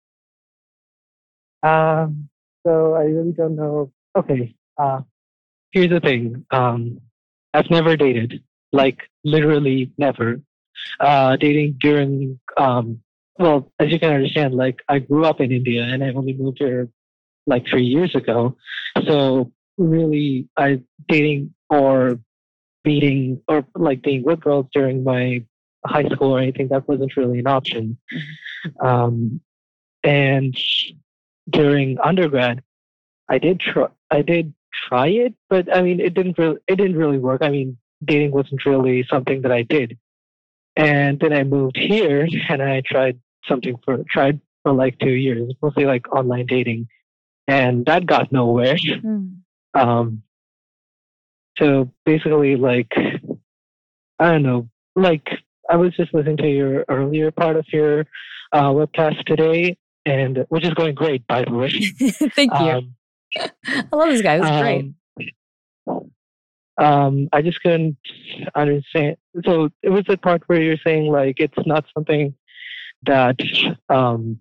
Um, 1.62 2.28
so 2.66 2.94
I 2.94 3.04
really 3.04 3.32
don't 3.32 3.56
know. 3.56 3.92
Okay. 4.16 4.54
Uh, 4.78 5.00
here's 5.70 5.90
the 5.90 6.00
thing. 6.00 6.44
Um, 6.50 7.00
I've 7.54 7.70
never 7.70 7.96
dated, 7.96 8.42
like 8.72 8.98
literally 9.24 9.92
never. 9.98 10.40
Uh, 11.00 11.36
dating 11.36 11.76
during, 11.80 12.40
um, 12.56 13.00
well, 13.42 13.72
as 13.78 13.90
you 13.90 13.98
can 13.98 14.12
understand, 14.12 14.54
like 14.54 14.80
I 14.88 15.00
grew 15.00 15.24
up 15.24 15.40
in 15.40 15.52
India 15.52 15.82
and 15.82 16.02
I 16.02 16.10
only 16.10 16.32
moved 16.32 16.58
here 16.58 16.88
like 17.46 17.66
three 17.66 17.84
years 17.84 18.14
ago. 18.14 18.56
So 19.04 19.52
really, 19.76 20.48
I 20.56 20.82
dating 21.08 21.54
or 21.68 22.20
beating 22.84 23.40
or 23.48 23.64
like 23.74 24.02
being 24.02 24.22
with 24.22 24.40
girls 24.40 24.66
during 24.72 25.04
my 25.04 25.44
high 25.84 26.08
school 26.08 26.36
or 26.36 26.40
anything 26.40 26.68
that 26.68 26.86
wasn't 26.88 27.16
really 27.16 27.40
an 27.40 27.46
option. 27.46 27.98
Mm-hmm. 28.14 28.86
Um, 28.86 29.40
and 30.04 30.56
during 31.50 31.98
undergrad, 32.00 32.62
I 33.28 33.38
did 33.38 33.60
try. 33.60 33.88
I 34.10 34.22
did 34.22 34.54
try 34.88 35.08
it, 35.08 35.34
but 35.48 35.74
I 35.74 35.82
mean, 35.82 36.00
it 36.00 36.14
didn't 36.14 36.38
really. 36.38 36.58
It 36.66 36.76
didn't 36.76 36.96
really 36.96 37.18
work. 37.18 37.42
I 37.42 37.50
mean, 37.50 37.78
dating 38.04 38.32
wasn't 38.32 38.64
really 38.66 39.04
something 39.08 39.42
that 39.42 39.52
I 39.52 39.62
did. 39.62 39.98
And 40.76 41.20
then 41.20 41.32
I 41.32 41.44
moved 41.44 41.76
here, 41.76 42.26
and 42.48 42.62
I 42.62 42.82
tried 42.84 43.20
something 43.48 43.76
for 43.84 43.98
tried 44.10 44.40
for 44.62 44.72
like 44.72 44.98
two 44.98 45.10
years, 45.10 45.52
mostly 45.62 45.84
like 45.84 46.12
online 46.12 46.46
dating, 46.46 46.88
and 47.48 47.84
that 47.86 48.06
got 48.06 48.32
nowhere. 48.32 48.76
Mm. 48.76 49.36
Um, 49.74 50.22
so 51.56 51.90
basically, 52.04 52.56
like 52.56 52.92
I 54.18 54.32
don't 54.32 54.42
know, 54.42 54.68
like 54.94 55.26
I 55.70 55.76
was 55.76 55.94
just 55.96 56.12
listening 56.12 56.36
to 56.36 56.46
your 56.46 56.84
earlier 56.90 57.30
part 57.30 57.56
of 57.56 57.64
your 57.72 58.00
uh, 58.52 58.70
webcast 58.70 59.24
today, 59.24 59.78
and 60.04 60.44
which 60.48 60.64
is 60.64 60.74
going 60.74 60.94
great, 60.94 61.26
by 61.26 61.42
the 61.44 61.52
way. 61.52 61.70
Thank 62.36 62.52
you. 62.52 62.58
Um, 62.58 62.94
I 63.36 63.96
love 63.96 64.10
this 64.10 64.22
guy. 64.22 64.36
It's 64.36 64.46
um, 64.46 64.94
great. 65.86 66.02
Um, 66.78 67.28
I 67.32 67.42
just 67.42 67.60
couldn't 67.62 67.96
understand. 68.54 69.16
So 69.44 69.70
it 69.82 69.90
was 69.90 70.04
the 70.08 70.16
part 70.16 70.42
where 70.46 70.60
you're 70.60 70.76
saying 70.84 71.10
like 71.10 71.36
it's 71.38 71.66
not 71.66 71.84
something 71.94 72.34
that 73.04 73.36
um, 73.88 74.40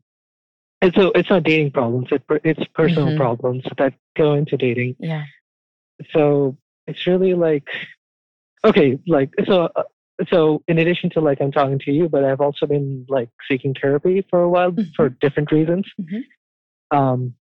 it's 0.81 0.95
so 0.95 1.11
it's 1.13 1.29
not 1.29 1.43
dating 1.43 1.71
problems. 1.71 2.07
It, 2.11 2.23
it's 2.43 2.63
personal 2.73 3.09
mm-hmm. 3.09 3.17
problems 3.17 3.63
that 3.77 3.93
go 4.15 4.33
into 4.33 4.57
dating. 4.57 4.95
Yeah. 4.99 5.23
So 6.13 6.57
it's 6.87 7.05
really 7.05 7.33
like 7.33 7.67
okay, 8.63 8.99
like 9.07 9.31
so 9.45 9.69
uh, 9.75 9.83
so 10.29 10.63
in 10.67 10.77
addition 10.77 11.09
to 11.11 11.21
like 11.21 11.41
I'm 11.41 11.51
talking 11.51 11.79
to 11.79 11.91
you, 11.91 12.09
but 12.09 12.23
I've 12.23 12.41
also 12.41 12.65
been 12.65 13.05
like 13.09 13.29
seeking 13.49 13.75
therapy 13.79 14.25
for 14.29 14.41
a 14.41 14.49
while 14.49 14.71
mm-hmm. 14.71 14.91
for 14.95 15.09
different 15.09 15.51
reasons. 15.51 15.85
Mm-hmm. 15.99 16.97
Um, 16.97 17.35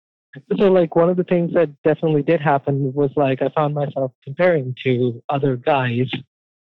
so 0.58 0.72
like 0.72 0.96
one 0.96 1.10
of 1.10 1.18
the 1.18 1.24
things 1.24 1.54
that 1.54 1.70
definitely 1.84 2.24
did 2.24 2.42
happen 2.42 2.94
was 2.94 3.12
like 3.16 3.42
I 3.42 3.50
found 3.50 3.74
myself 3.74 4.12
comparing 4.24 4.76
to 4.84 5.24
other 5.30 5.56
guys 5.56 6.10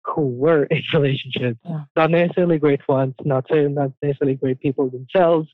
who 0.05 0.27
were 0.27 0.63
in 0.65 0.81
relationships, 0.93 1.59
yeah. 1.65 1.83
not 1.95 2.11
necessarily 2.11 2.57
great 2.59 2.87
ones, 2.87 3.13
not 3.23 3.45
not 3.49 3.91
necessarily 4.01 4.35
great 4.35 4.59
people 4.59 4.89
themselves, 4.89 5.49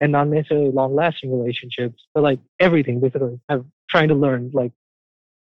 and 0.00 0.12
not 0.12 0.28
necessarily 0.28 0.70
long-lasting 0.70 1.30
relationships, 1.30 2.02
but 2.14 2.22
like 2.22 2.40
everything 2.58 3.00
basically. 3.00 3.38
I'm 3.48 3.70
trying 3.88 4.08
to 4.08 4.14
learn 4.14 4.50
like 4.52 4.72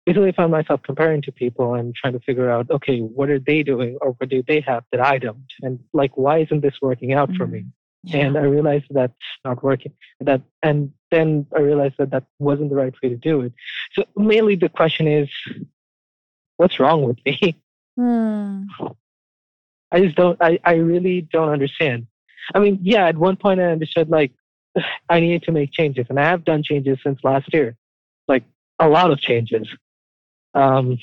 basically 0.07 0.32
found 0.32 0.51
myself 0.51 0.80
comparing 0.82 1.22
to 1.22 1.32
people 1.32 1.74
and 1.74 1.94
trying 1.94 2.14
to 2.14 2.20
figure 2.20 2.51
out, 2.51 2.70
okay, 2.70 3.01
what 3.01 3.30
are 3.30 3.38
they 3.38 3.62
doing 3.62 3.96
or 4.01 4.12
what 4.12 4.28
do 4.28 4.42
they 4.46 4.61
have 4.61 4.82
that 4.92 5.01
I 5.01 5.18
don't? 5.18 5.46
And 5.62 5.78
like, 5.92 6.16
why 6.16 6.38
isn't 6.38 6.62
this 6.62 6.74
working 6.82 7.12
out 7.12 7.28
mm-hmm. 7.28 7.36
for 7.36 7.46
me? 7.46 7.61
Mm, 7.61 8.14
yeah. 8.14 8.18
And 8.18 8.38
I 8.38 8.42
realized 8.42 8.86
that's 8.90 9.12
not 9.44 9.62
working. 9.62 9.92
That 10.20 10.42
and 10.62 10.92
then 11.11 11.46
I 11.57 11.61
realized 11.61 11.94
that 11.98 12.11
that 12.11 12.24
wasn't 12.38 12.70
the 12.70 12.76
right 12.76 12.94
way 13.03 13.11
to 13.11 13.16
do 13.16 13.42
it. 13.42 13.53
So 13.92 14.05
mainly 14.16 14.57
the 14.57 14.68
question 14.68 15.07
is, 15.07 15.28
what's 16.57 16.80
wrong 16.80 17.03
with 17.03 17.18
me? 17.24 17.57
Mm. 17.99 18.66
I 19.93 20.01
just 20.01 20.16
don't. 20.16 20.41
I 20.41 20.59
I 20.64 20.74
really 20.74 21.22
don't 21.32 21.51
understand. 21.51 22.07
I 22.55 22.59
mean, 22.59 22.78
yeah, 22.82 23.07
at 23.07 23.16
one 23.16 23.36
point 23.36 23.61
I 23.61 23.64
understood 23.64 24.09
like 24.09 24.32
I 25.09 25.20
needed 25.20 25.43
to 25.45 25.53
make 25.53 25.72
changes, 25.72 26.07
and 26.09 26.18
I 26.18 26.24
have 26.24 26.45
done 26.45 26.62
changes 26.62 26.99
since 27.05 27.18
last 27.24 27.53
year, 27.53 27.76
like 28.28 28.45
a 28.78 28.88
lot 28.88 29.11
of 29.11 29.20
changes. 29.20 29.68
Um, 30.55 30.99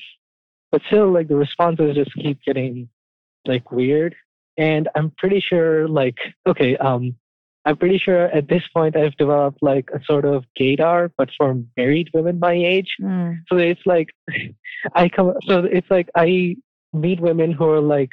but 0.71 0.81
still, 0.87 1.11
like 1.11 1.27
the 1.27 1.35
responses 1.35 1.95
just 1.95 2.13
keep 2.15 2.41
getting 2.43 2.89
like 3.45 3.71
weird. 3.71 4.15
And 4.59 4.89
I'm 4.95 5.11
pretty 5.17 5.39
sure, 5.39 5.87
like, 5.87 6.17
okay, 6.47 6.75
um, 6.77 7.15
I'm 7.63 7.77
pretty 7.77 7.99
sure 7.99 8.25
at 8.27 8.47
this 8.47 8.63
point 8.73 8.95
I've 8.95 9.15
developed 9.17 9.59
like 9.61 9.89
a 9.93 9.99
sort 10.05 10.25
of 10.25 10.45
gaydar, 10.59 11.11
but 11.17 11.29
for 11.37 11.61
married 11.75 12.09
women 12.13 12.39
my 12.39 12.53
age. 12.53 12.95
Mm. 13.01 13.41
So 13.49 13.57
it's 13.57 13.81
like 13.85 14.07
I 14.95 15.09
come, 15.09 15.33
so 15.45 15.65
it's 15.65 15.89
like 15.89 16.09
I 16.15 16.55
meet 16.97 17.19
women 17.19 17.51
who 17.51 17.69
are 17.69 17.81
like 17.81 18.11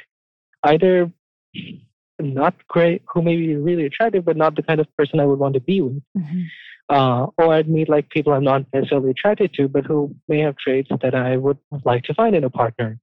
either 0.63 1.11
not 2.19 2.55
great, 2.67 3.03
who 3.13 3.21
may 3.21 3.35
be 3.35 3.55
really 3.55 3.85
attractive, 3.85 4.25
but 4.25 4.37
not 4.37 4.55
the 4.55 4.63
kind 4.63 4.79
of 4.79 4.87
person 4.97 5.19
I 5.19 5.25
would 5.25 5.39
want 5.39 5.53
to 5.55 5.59
be 5.59 5.81
with. 5.81 6.01
Mm-hmm 6.17 6.43
uh, 6.89 7.27
or 7.37 7.53
I'd 7.53 7.69
meet 7.69 7.89
like 7.89 8.09
people 8.09 8.33
I'm 8.33 8.43
not 8.43 8.65
necessarily 8.73 9.11
attracted 9.11 9.53
to, 9.55 9.67
but 9.67 9.85
who 9.85 10.15
may 10.27 10.39
have 10.39 10.57
traits 10.57 10.89
that 11.01 11.15
I 11.15 11.37
would 11.37 11.57
like 11.83 12.03
to 12.03 12.13
find 12.13 12.35
in 12.35 12.43
a 12.43 12.49
partner. 12.49 12.99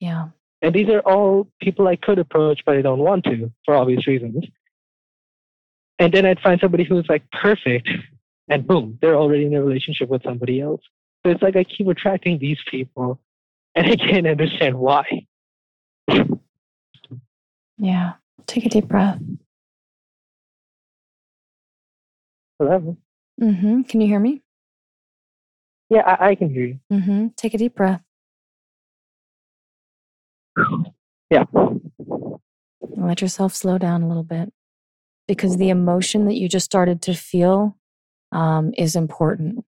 Yeah. 0.00 0.28
And 0.62 0.74
these 0.74 0.88
are 0.88 1.00
all 1.00 1.48
people 1.60 1.86
I 1.86 1.96
could 1.96 2.18
approach, 2.18 2.62
but 2.64 2.76
I 2.76 2.82
don't 2.82 3.00
want 3.00 3.24
to 3.24 3.52
for 3.64 3.74
obvious 3.74 4.06
reasons. 4.06 4.44
And 5.98 6.12
then 6.12 6.26
I'd 6.26 6.40
find 6.40 6.60
somebody 6.60 6.84
who's 6.84 7.06
like 7.08 7.30
perfect, 7.30 7.88
and 8.48 8.66
boom, 8.66 8.98
they're 9.00 9.16
already 9.16 9.46
in 9.46 9.54
a 9.54 9.62
relationship 9.62 10.08
with 10.08 10.22
somebody 10.22 10.60
else. 10.60 10.82
So 11.24 11.32
it's 11.32 11.42
like 11.42 11.56
I 11.56 11.64
keep 11.64 11.88
attracting 11.88 12.38
these 12.38 12.58
people, 12.70 13.20
and 13.76 13.86
I 13.86 13.96
can't 13.96 14.26
understand 14.26 14.76
why. 14.78 15.04
Yeah. 17.78 18.14
Take 18.46 18.64
a 18.64 18.68
deep 18.70 18.88
breath. 18.88 19.20
Hello. 22.58 22.96
Mm-hmm. 23.40 23.82
Can 23.82 24.00
you 24.00 24.06
hear 24.06 24.18
me? 24.18 24.42
Yeah, 25.90 26.00
I, 26.00 26.30
I 26.30 26.34
can 26.34 26.48
hear 26.48 26.66
you. 26.66 26.80
Mm-hmm. 26.90 27.26
Take 27.36 27.52
a 27.52 27.58
deep 27.58 27.74
breath. 27.74 28.02
Yeah. 31.30 31.44
Let 32.96 33.20
yourself 33.20 33.54
slow 33.54 33.76
down 33.76 34.02
a 34.02 34.08
little 34.08 34.22
bit 34.22 34.52
because 35.28 35.58
the 35.58 35.68
emotion 35.68 36.24
that 36.26 36.36
you 36.36 36.48
just 36.48 36.64
started 36.64 37.02
to 37.02 37.14
feel 37.14 37.76
um, 38.32 38.72
is 38.78 38.96
important, 38.96 39.64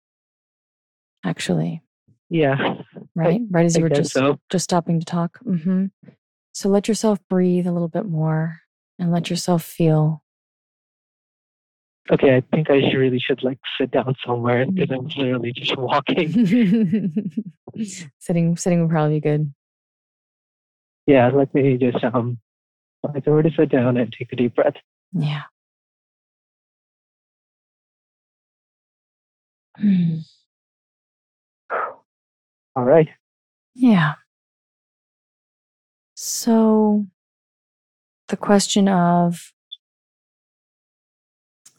actually. 1.25 1.83
Yeah. 2.29 2.75
Right? 3.15 3.41
I, 3.41 3.47
right 3.51 3.67
as 3.67 3.77
you 3.77 3.83
were 3.83 3.89
just, 3.89 4.13
so. 4.13 4.39
just 4.51 4.65
stopping 4.65 4.99
to 4.99 5.07
talk. 5.07 5.39
Mm-hmm. 5.45 5.87
So 6.53 6.69
let 6.69 6.89
yourself 6.89 7.19
breathe 7.29 7.67
a 7.67 7.73
little 7.73 7.89
bit 7.89 8.07
more 8.07 8.61
and 8.99 9.13
let 9.13 9.31
yourself 9.31 9.63
feel 9.63 10.25
Okay, 12.11 12.37
I 12.37 12.43
think 12.55 12.69
I 12.71 12.75
really 12.95 13.19
should 13.19 13.43
like 13.43 13.59
sit 13.81 13.91
down 13.91 14.15
somewhere 14.27 14.67
because 14.67 14.91
I'm 14.91 15.07
literally 15.17 15.53
just 15.53 15.75
walking. 15.79 17.25
sitting, 18.19 18.57
sitting 18.59 18.83
would 18.83 18.91
probably 18.91 19.17
be 19.17 19.21
good. 19.21 19.55
Yeah, 21.07 21.31
let 21.31 21.55
me 21.55 21.79
just 21.79 22.05
um, 22.05 22.39
find 23.01 23.25
somewhere 23.25 23.43
to 23.43 23.51
sit 23.57 23.71
down 23.71 23.97
and 23.97 24.15
take 24.19 24.33
a 24.33 24.37
deep 24.37 24.55
breath. 24.55 24.75
Yeah. 25.13 25.45
All 32.77 32.85
right. 32.85 33.09
Yeah. 33.75 34.15
So, 36.15 37.07
the 38.29 38.37
question 38.37 38.89
of 38.89 39.53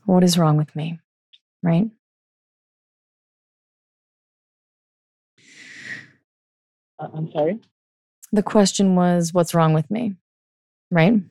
what 0.06 0.24
is 0.24 0.38
wrong 0.38 0.58
with 0.58 0.76
me, 0.76 1.00
right? 1.64 1.90
Uh, 7.00 7.08
I'm 7.14 7.32
sorry. 7.32 7.60
The 8.32 8.44
question 8.44 8.96
was, 8.96 9.34
what's 9.34 9.54
wrong 9.54 9.74
with 9.74 9.90
me, 9.90 10.16
right? 10.92 11.22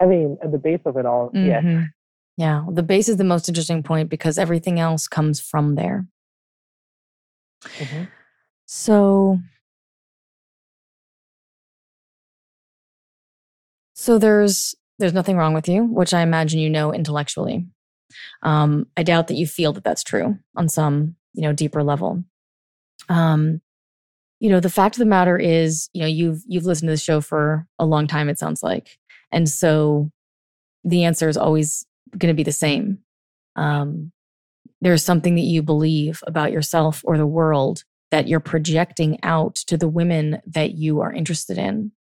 I 0.00 0.06
mean, 0.06 0.38
at 0.42 0.52
the 0.52 0.58
base 0.58 0.80
of 0.84 0.96
it 0.96 1.06
all, 1.06 1.30
mm-hmm. 1.30 1.46
yes. 1.46 1.88
Yeah, 2.36 2.66
the 2.70 2.82
base 2.82 3.08
is 3.08 3.16
the 3.16 3.24
most 3.24 3.48
interesting 3.48 3.82
point 3.82 4.10
because 4.10 4.36
everything 4.36 4.78
else 4.78 5.08
comes 5.08 5.40
from 5.40 5.74
there. 5.74 6.06
Mm-hmm. 7.64 8.04
So, 8.66 9.38
so 13.94 14.18
there's 14.18 14.74
there's 14.98 15.12
nothing 15.12 15.36
wrong 15.36 15.52
with 15.54 15.68
you, 15.68 15.84
which 15.84 16.14
I 16.14 16.22
imagine 16.22 16.60
you 16.60 16.70
know 16.70 16.92
intellectually. 16.92 17.66
Um, 18.42 18.86
I 18.96 19.02
doubt 19.02 19.28
that 19.28 19.36
you 19.36 19.46
feel 19.46 19.72
that 19.74 19.84
that's 19.84 20.04
true 20.04 20.38
on 20.56 20.68
some 20.68 21.16
you 21.34 21.42
know 21.42 21.52
deeper 21.52 21.82
level. 21.82 22.24
Um, 23.08 23.60
you 24.40 24.50
know, 24.50 24.60
the 24.60 24.70
fact 24.70 24.96
of 24.96 25.00
the 25.00 25.06
matter 25.06 25.38
is, 25.38 25.90
you 25.94 26.02
know, 26.02 26.08
you've 26.08 26.42
you've 26.46 26.66
listened 26.66 26.88
to 26.88 26.92
the 26.94 26.98
show 26.98 27.20
for 27.20 27.66
a 27.78 27.86
long 27.86 28.06
time. 28.06 28.28
It 28.28 28.38
sounds 28.38 28.62
like, 28.62 28.98
and 29.32 29.48
so 29.48 30.10
the 30.84 31.04
answer 31.04 31.28
is 31.28 31.36
always 31.36 31.86
going 32.18 32.32
to 32.32 32.36
be 32.36 32.44
the 32.44 32.52
same. 32.52 32.98
Um, 33.56 34.12
there's 34.80 35.04
something 35.04 35.36
that 35.36 35.42
you 35.42 35.62
believe 35.62 36.22
about 36.26 36.52
yourself 36.52 37.02
or 37.04 37.18
the 37.18 37.26
world 37.26 37.84
that 38.10 38.28
you're 38.28 38.40
projecting 38.40 39.18
out 39.22 39.56
to 39.56 39.76
the 39.76 39.88
women 39.88 40.40
that 40.46 40.74
you 40.74 41.00
are 41.00 41.12
interested 41.12 41.58
in, 41.58 41.92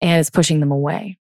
and 0.00 0.20
it's 0.20 0.30
pushing 0.30 0.60
them 0.60 0.72
away. 0.72 1.18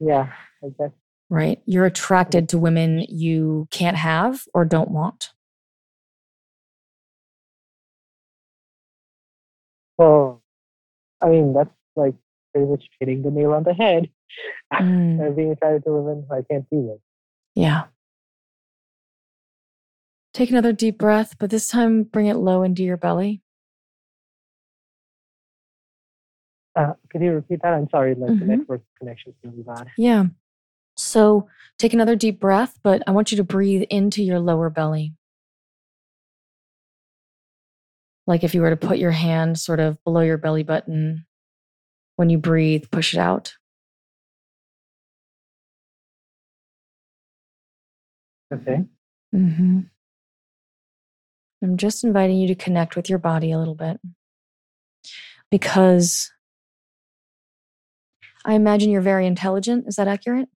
Yeah, 0.00 0.32
I 0.62 0.68
guess. 0.78 0.90
Right. 1.30 1.60
You're 1.66 1.86
attracted 1.86 2.48
to 2.50 2.58
women 2.58 3.00
you 3.08 3.66
can't 3.70 3.96
have 3.96 4.44
or 4.52 4.64
don't 4.64 4.90
want. 4.90 5.32
Well, 9.96 10.42
I 11.22 11.28
mean, 11.28 11.54
that's 11.54 11.70
like 11.96 12.14
pretty 12.52 12.68
much 12.68 12.84
hitting 13.00 13.22
the 13.22 13.30
nail 13.30 13.52
on 13.52 13.64
the 13.64 13.74
head. 13.74 14.10
Mm. 14.72 15.36
being 15.36 15.52
attracted 15.52 15.84
to 15.84 15.92
women 15.92 16.26
I 16.32 16.42
can't 16.50 16.68
be 16.68 16.76
with. 16.78 16.98
Yeah. 17.54 17.84
Take 20.34 20.50
another 20.50 20.72
deep 20.72 20.98
breath, 20.98 21.36
but 21.38 21.48
this 21.48 21.68
time 21.68 22.02
bring 22.02 22.26
it 22.26 22.34
low 22.34 22.64
into 22.64 22.82
your 22.82 22.96
belly. 22.96 23.40
Uh, 26.74 26.94
could 27.08 27.22
you 27.22 27.30
repeat 27.30 27.62
that? 27.62 27.72
I'm 27.72 27.88
sorry, 27.88 28.16
like 28.16 28.30
mm-hmm. 28.30 28.40
the 28.40 28.56
network 28.56 28.82
connection 28.98 29.30
is 29.30 29.36
really 29.44 29.62
bad. 29.62 29.92
Yeah. 29.96 30.24
So 30.96 31.48
take 31.78 31.94
another 31.94 32.16
deep 32.16 32.40
breath, 32.40 32.80
but 32.82 33.04
I 33.06 33.12
want 33.12 33.30
you 33.30 33.36
to 33.36 33.44
breathe 33.44 33.82
into 33.90 34.24
your 34.24 34.40
lower 34.40 34.70
belly. 34.70 35.14
Like 38.26 38.42
if 38.42 38.56
you 38.56 38.60
were 38.60 38.70
to 38.70 38.76
put 38.76 38.98
your 38.98 39.12
hand 39.12 39.60
sort 39.60 39.78
of 39.78 40.02
below 40.02 40.22
your 40.22 40.38
belly 40.38 40.64
button, 40.64 41.26
when 42.16 42.28
you 42.28 42.38
breathe, 42.38 42.86
push 42.90 43.14
it 43.14 43.20
out. 43.20 43.54
Okay. 48.52 48.84
Mm-hmm. 49.32 49.80
I'm 51.64 51.78
just 51.78 52.04
inviting 52.04 52.36
you 52.36 52.46
to 52.48 52.54
connect 52.54 52.94
with 52.94 53.08
your 53.08 53.18
body 53.18 53.50
a 53.50 53.58
little 53.58 53.74
bit 53.74 53.98
because 55.50 56.30
I 58.44 58.52
imagine 58.52 58.90
you're 58.90 59.00
very 59.00 59.26
intelligent. 59.26 59.86
Is 59.88 59.96
that 59.96 60.06
accurate? 60.06 60.50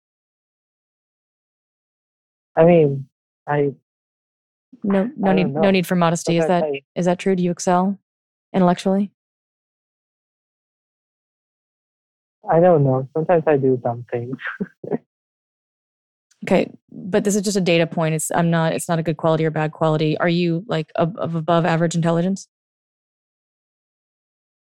I 2.54 2.64
mean, 2.64 3.08
I 3.46 3.72
no 4.84 5.10
no 5.16 5.32
need 5.32 5.54
know. 5.54 5.60
no 5.62 5.70
need 5.70 5.86
for 5.86 5.96
modesty. 5.96 6.36
Is 6.36 6.46
that 6.46 6.64
is 6.94 7.06
that 7.06 7.18
true? 7.18 7.34
Do 7.34 7.42
you 7.42 7.52
excel 7.52 7.98
intellectually? 8.52 9.10
I 12.50 12.60
don't 12.60 12.84
know. 12.84 13.08
Sometimes 13.14 13.44
I 13.46 13.56
do 13.56 13.80
dumb 13.82 14.04
things. 14.10 14.36
okay, 16.44 16.70
but 16.90 17.24
this 17.24 17.36
is 17.36 17.42
just 17.42 17.56
a 17.56 17.60
data 17.60 17.86
point. 17.86 18.14
It's 18.14 18.30
I'm 18.30 18.50
not. 18.50 18.72
It's 18.72 18.88
not 18.88 18.98
a 18.98 19.02
good 19.02 19.16
quality 19.16 19.44
or 19.44 19.50
bad 19.50 19.72
quality. 19.72 20.16
Are 20.18 20.28
you 20.28 20.64
like 20.66 20.90
of 20.96 21.34
above 21.34 21.64
average 21.66 21.94
intelligence? 21.94 22.48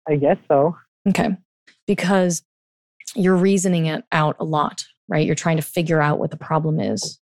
I 0.08 0.16
guess 0.16 0.38
so. 0.48 0.76
Okay, 1.08 1.30
because 1.86 2.44
you're 3.16 3.36
reasoning 3.36 3.86
it 3.88 4.04
out 4.12 4.36
a 4.40 4.46
lot, 4.46 4.86
right? 5.08 5.26
You're 5.26 5.36
trying 5.36 5.58
to 5.58 5.64
figure 5.64 6.02
out 6.02 6.20
what 6.20 6.32
the 6.32 6.38
problem 6.38 6.80
is. 6.80 7.20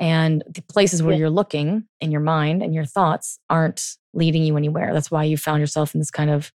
And 0.00 0.42
the 0.48 0.62
places 0.62 1.02
where 1.02 1.12
yeah. 1.12 1.20
you're 1.20 1.30
looking 1.30 1.84
in 2.00 2.10
your 2.10 2.20
mind 2.20 2.62
and 2.62 2.74
your 2.74 2.84
thoughts 2.84 3.38
aren't 3.48 3.96
leading 4.12 4.42
you 4.42 4.56
anywhere. 4.56 4.92
That's 4.92 5.10
why 5.10 5.24
you 5.24 5.36
found 5.36 5.60
yourself 5.60 5.94
in 5.94 6.00
this 6.00 6.10
kind 6.10 6.30
of, 6.30 6.52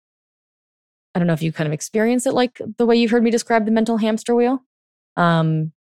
I 1.13 1.19
don't 1.19 1.27
know 1.27 1.33
if 1.33 1.41
you 1.41 1.51
kind 1.51 1.67
of 1.67 1.73
experience 1.73 2.25
it 2.25 2.33
like 2.33 2.61
the 2.77 2.85
way 2.85 2.95
you've 2.95 3.11
heard 3.11 3.23
me 3.23 3.31
describe 3.31 3.65
the 3.65 3.71
mental 3.71 3.97
hamster 3.97 4.33
wheel. 4.35 4.63
Um, 5.17 5.73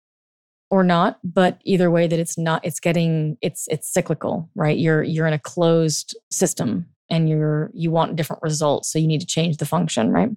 or 0.69 0.83
not 0.83 1.19
but 1.23 1.59
either 1.63 1.91
way 1.91 2.07
that 2.07 2.19
it's 2.19 2.37
not 2.37 2.63
it's 2.65 2.79
getting 2.79 3.37
it's 3.41 3.67
it's 3.69 3.91
cyclical 3.91 4.49
right 4.55 4.77
you're 4.77 5.03
you're 5.03 5.27
in 5.27 5.33
a 5.33 5.39
closed 5.39 6.17
system 6.31 6.85
and 7.09 7.29
you're 7.29 7.69
you 7.73 7.91
want 7.91 8.15
different 8.15 8.41
results 8.41 8.91
so 8.91 8.99
you 8.99 9.07
need 9.07 9.21
to 9.21 9.27
change 9.27 9.57
the 9.57 9.65
function 9.65 10.11
right 10.11 10.29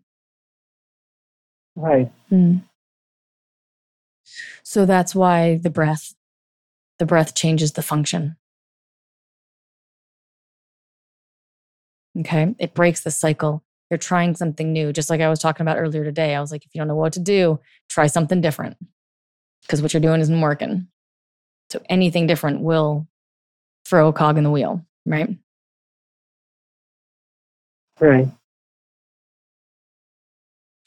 right 1.77 2.13
mm. 2.31 2.63
so 4.63 4.85
that's 4.85 5.15
why 5.15 5.59
the 5.63 5.71
breath 5.71 6.15
the 6.99 7.07
breath 7.07 7.35
changes 7.35 7.73
the 7.73 7.83
function. 7.83 8.37
Okay. 12.19 12.55
It 12.59 12.75
breaks 12.75 13.01
the 13.01 13.11
cycle. 13.11 13.63
You're 13.91 13.99
trying 13.99 14.35
something 14.35 14.73
new. 14.73 14.93
Just 14.93 15.09
like 15.09 15.21
I 15.21 15.29
was 15.29 15.39
talking 15.39 15.65
about 15.65 15.79
earlier 15.79 16.05
today. 16.05 16.35
I 16.35 16.41
was 16.41 16.51
like, 16.51 16.65
if 16.65 16.75
you 16.75 16.81
don't 16.81 16.89
know 16.89 16.97
what 16.97 17.13
to 17.15 17.21
do, 17.21 17.61
try 17.89 18.07
something 18.09 18.41
different 18.41 18.77
because 19.63 19.83
what 19.83 19.93
you're 19.93 20.01
doing 20.01 20.21
isn't 20.21 20.41
working. 20.41 20.89
So 21.71 21.81
anything 21.89 22.27
different 22.27 22.61
will 22.61 23.07
throw 23.85 24.09
a 24.09 24.13
cog 24.13 24.39
in 24.39 24.45
the 24.45 24.51
wheel, 24.51 24.85
right? 25.05 25.29
Right. 28.01 28.29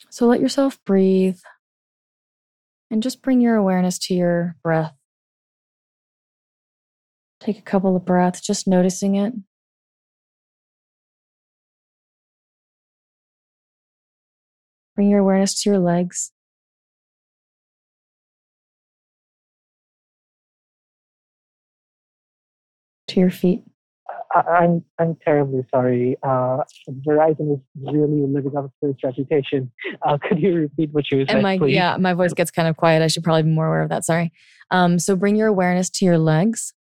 So 0.10 0.26
let 0.28 0.42
yourself 0.42 0.80
breathe 0.86 1.40
and 2.90 3.02
just 3.02 3.22
bring 3.22 3.42
your 3.42 3.56
awareness 3.56 3.98
to 4.00 4.14
your 4.14 4.56
breath. 4.64 4.94
Take 7.40 7.58
a 7.58 7.64
couple 7.64 7.96
of 7.96 8.06
breaths, 8.06 8.42
just 8.42 8.68
noticing 8.68 9.16
it. 9.16 9.34
Bring 14.96 15.10
your 15.10 15.20
awareness 15.20 15.62
to 15.64 15.70
your 15.70 15.80
legs. 15.80 16.32
To 23.12 23.20
your 23.20 23.30
feet. 23.30 23.64
I, 24.34 24.64
am 24.64 24.86
I'm 24.98 25.18
terribly 25.24 25.66
sorry. 25.70 26.16
Uh, 26.24 26.60
Verizon 27.06 27.56
is 27.56 27.60
really 27.82 28.26
living 28.26 28.56
up 28.56 28.72
to 28.82 28.92
its 28.92 29.04
reputation. 29.04 29.70
Uh, 30.08 30.18
could 30.18 30.40
you 30.40 30.54
repeat 30.56 30.94
what 30.94 31.12
you 31.12 31.18
were 31.18 31.26
saying? 31.28 31.42
my, 31.42 31.58
please? 31.58 31.76
Yeah, 31.76 31.98
my 31.98 32.14
voice 32.14 32.34
gets 32.34 32.52
kind 32.52 32.70
of 32.70 32.78
quiet. 32.78 33.02
I 33.02 33.08
should 33.08 33.26
probably 33.26 33.44
be 33.44 33.50
more 33.50 33.68
aware 33.68 33.82
of 33.82 33.90
that. 33.90 34.06
Sorry. 34.06 34.32
Um, 34.70 34.98
so 34.98 35.18
bring 35.18 35.36
your 35.36 35.48
awareness 35.48 35.90
to 35.90 36.06
your 36.06 36.18
legs. 36.18 36.74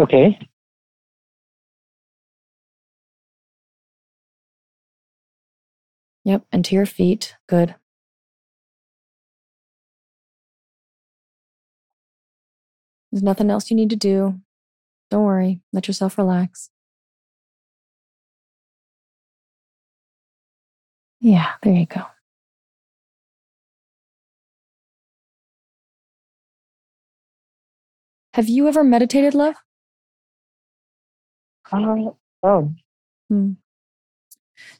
Okay. 0.00 0.38
Yep, 6.24 6.44
and 6.52 6.64
to 6.64 6.74
your 6.76 6.86
feet. 6.86 7.34
Good. 7.48 7.74
There's 13.10 13.22
nothing 13.22 13.50
else 13.50 13.70
you 13.70 13.76
need 13.76 13.90
to 13.90 13.96
do. 13.96 14.40
Don't 15.10 15.24
worry, 15.24 15.60
let 15.72 15.88
yourself 15.88 16.18
relax. 16.18 16.70
Yeah, 21.20 21.52
there 21.62 21.74
you 21.74 21.86
go. 21.86 22.02
Have 28.34 28.48
you 28.48 28.68
ever 28.68 28.84
meditated, 28.84 29.34
love? 29.34 29.56
Uh, 31.72 32.10
oh. 32.42 32.72
Hmm. 33.28 33.52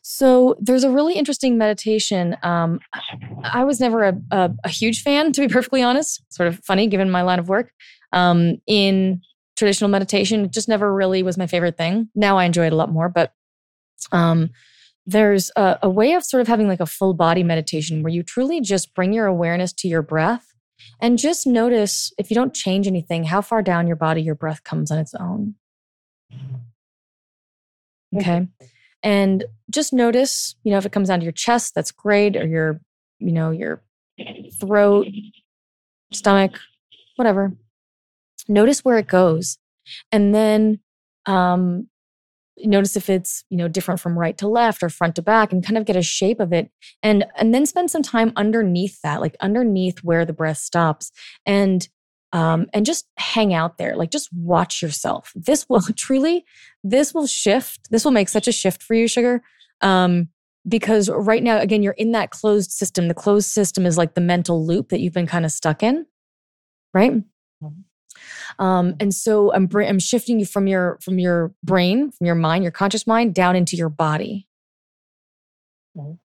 So 0.03 0.57
there's 0.61 0.85
a 0.85 0.91
really 0.91 1.15
interesting 1.15 1.59
meditation. 1.59 2.37
Um, 2.43 2.81
I 3.43 3.65
was 3.65 3.81
never 3.81 4.05
a, 4.05 4.21
a, 4.31 4.51
a, 4.65 4.69
huge 4.69 5.03
fan, 5.03 5.33
to 5.33 5.41
be 5.41 5.49
perfectly 5.49 5.83
honest. 5.83 6.23
Sort 6.33 6.49
of 6.49 6.61
funny 6.65 6.87
given 6.87 7.11
my 7.11 7.23
line 7.23 7.39
of 7.39 7.49
work. 7.49 7.73
Um, 8.13 8.61
in 8.67 9.23
traditional 9.57 9.91
meditation, 9.91 10.45
it 10.45 10.53
just 10.53 10.69
never 10.69 10.93
really 10.95 11.23
was 11.23 11.37
my 11.37 11.47
favorite 11.47 11.77
thing. 11.77 12.09
Now 12.15 12.39
I 12.39 12.45
enjoy 12.45 12.67
it 12.67 12.73
a 12.73 12.77
lot 12.77 12.93
more, 12.93 13.09
but 13.09 13.33
um, 14.13 14.51
there's 15.07 15.51
a, 15.57 15.79
a 15.83 15.91
way 15.91 16.13
of 16.13 16.25
sort 16.25 16.41
of 16.41 16.49
having 16.49 16.69
like 16.69 16.81
a 16.81 16.87
full 16.87 17.15
body 17.15 17.43
meditation 17.43 18.03
where 18.03 18.13
you 18.13 18.23
truly 18.23 18.61
just 18.61 18.95
bring 18.95 19.13
your 19.13 19.27
awareness 19.27 19.73
to 19.73 19.89
your 19.89 20.03
breath 20.03 20.55
and 21.01 21.19
just 21.19 21.47
notice 21.47 22.13
if 22.19 22.31
you 22.31 22.35
don't 22.35 22.55
change 22.55 22.87
anything, 22.87 23.25
how 23.25 23.41
far 23.41 23.63
down 23.63 23.87
your 23.87 23.97
body 23.97 24.23
your 24.23 24.35
breath 24.35 24.63
comes 24.65 24.91
on 24.91 24.99
its 24.99 25.15
own. 25.15 25.55
Okay. 28.17 28.47
And 29.03 29.45
just 29.71 29.93
notice, 29.93 30.57
you 30.63 30.73
know, 30.73 30.79
if 30.79 30.87
it 30.87 30.93
comes 30.93 31.09
down 31.09 31.21
to 31.21 31.25
your 31.25 31.33
chest, 31.33 31.75
that's 31.75 31.91
great, 31.91 32.37
or 32.37 32.47
your, 32.47 32.81
you 33.19 33.33
know, 33.33 33.51
your 33.51 33.83
throat, 34.61 35.07
stomach, 36.13 36.59
whatever. 37.17 37.53
Notice 38.49 38.85
where 38.85 38.99
it 38.99 39.07
goes. 39.07 39.59
And 40.13 40.35
then 40.35 40.81
um, 41.27 41.89
notice 42.59 42.97
if 42.97 43.09
it's 43.09 43.45
you 43.51 43.57
know 43.57 43.69
different 43.69 44.01
from 44.01 44.19
right 44.19 44.37
to 44.39 44.49
left 44.49 44.83
or 44.83 44.89
front 44.89 45.15
to 45.17 45.23
back 45.23 45.53
and 45.53 45.65
kind 45.65 45.79
of 45.79 45.85
get 45.85 45.97
a 45.97 46.03
shape 46.03 46.41
of 46.41 46.53
it. 46.53 46.71
And 47.03 47.27
and 47.37 47.55
then 47.55 47.67
spend 47.67 47.91
some 47.91 48.03
time 48.03 48.33
underneath 48.37 49.01
that 49.03 49.21
like 49.21 49.37
underneath 49.41 49.99
where 50.03 50.25
the 50.25 50.33
breath 50.33 50.59
stops 50.59 51.13
and 51.47 51.89
um 52.33 52.67
and 52.75 52.85
just 52.85 53.07
hang 53.19 53.55
out 53.55 53.79
there. 53.79 53.97
Like 53.97 54.11
just 54.11 54.29
watch 54.33 54.83
yourself. 54.83 55.33
This 55.35 55.69
will 55.69 55.83
truly 55.97 56.45
this 56.85 57.15
will 57.15 57.27
shift. 57.27 57.91
This 57.91 58.05
will 58.05 58.13
make 58.13 58.29
such 58.29 58.49
a 58.49 58.53
shift 58.53 58.83
for 58.83 58.95
you 58.95 59.09
sugar 59.09 59.43
um 59.81 60.29
because 60.67 61.09
right 61.09 61.43
now 61.43 61.59
again 61.59 61.83
you're 61.83 61.93
in 61.95 62.13
that 62.13 62.31
closed 62.31 62.73
system. 62.73 63.09
The 63.09 63.15
closed 63.15 63.49
system 63.49 63.87
is 63.87 63.97
like 63.97 64.15
the 64.15 64.21
mental 64.21 64.67
loop 64.67 64.89
that 64.91 65.01
you've 65.01 65.15
been 65.15 65.27
kind 65.27 65.45
of 65.45 65.53
stuck 65.53 65.83
in 65.83 66.07
right? 66.95 67.13
Mm-hmm. 67.13 67.81
Um, 68.59 68.95
and 69.01 69.15
so 69.15 69.53
I'm 69.53 69.69
I'm 69.75 69.99
shifting 69.99 70.39
you 70.39 70.47
from 70.47 70.67
your 70.67 70.99
from 71.03 71.19
your 71.19 71.53
brain, 71.63 72.11
from 72.11 72.27
your 72.27 72.35
mind, 72.35 72.65
your 72.65 72.73
conscious 72.73 73.07
mind, 73.07 73.35
down 73.35 73.57
into 73.57 73.77
your 73.77 73.89
body. 73.89 74.47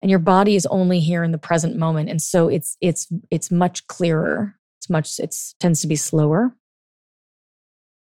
And 0.01 0.09
your 0.09 0.19
body 0.19 0.57
is 0.57 0.65
only 0.67 0.99
here 1.01 1.23
in 1.23 1.31
the 1.31 1.39
present 1.39 1.77
moment, 1.77 2.09
and 2.09 2.23
so 2.23 2.49
it's 2.49 2.77
it's 2.81 3.07
it's 3.31 3.51
much 3.51 3.87
clearer. 3.87 4.55
It's 4.79 4.89
much 4.89 5.19
it's 5.19 5.55
tends 5.61 5.83
to 5.83 5.87
be 5.87 5.97
slower. 5.97 6.55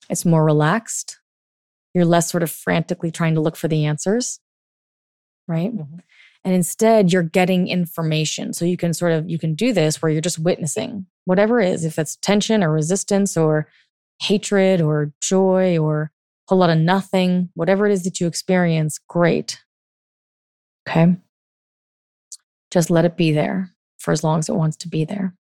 It's 0.09 0.25
more 0.25 0.45
relaxed. 0.45 1.19
You're 1.93 2.05
less 2.05 2.29
sort 2.29 2.43
of 2.43 2.51
frantically 2.51 3.11
trying 3.11 3.35
to 3.35 3.41
look 3.41 3.57
for 3.57 3.67
the 3.67 3.85
answers, 3.85 4.39
right? 5.47 5.75
Mm-hmm. 5.75 5.99
And 6.45 6.55
instead, 6.55 7.11
you're 7.11 7.23
getting 7.23 7.67
information. 7.67 8.53
So 8.53 8.63
you 8.63 8.77
can 8.77 8.93
sort 8.93 9.11
of 9.11 9.29
you 9.29 9.37
can 9.37 9.53
do 9.53 9.73
this 9.73 10.01
where 10.01 10.09
you're 10.09 10.21
just 10.21 10.39
witnessing 10.39 11.05
whatever 11.25 11.59
it 11.59 11.69
is, 11.73 11.83
if 11.83 11.99
it's 11.99 12.15
tension 12.15 12.63
or 12.63 12.71
resistance 12.71 13.35
or 13.35 13.67
hatred 14.19 14.81
or 14.81 15.13
joy 15.21 15.77
or 15.77 16.03
a 16.03 16.09
whole 16.49 16.59
lot 16.59 16.69
of 16.69 16.77
nothing, 16.77 17.49
whatever 17.53 17.85
it 17.85 17.91
is 17.91 18.03
that 18.03 18.19
you 18.19 18.27
experience, 18.27 18.99
great. 19.07 19.61
Okay. 20.87 21.17
Just 22.71 22.89
let 22.89 23.05
it 23.05 23.17
be 23.17 23.31
there 23.31 23.73
for 23.97 24.11
as 24.11 24.23
long 24.23 24.39
as 24.39 24.49
it 24.49 24.55
wants 24.55 24.77
to 24.77 24.87
be 24.87 25.05
there. 25.05 25.35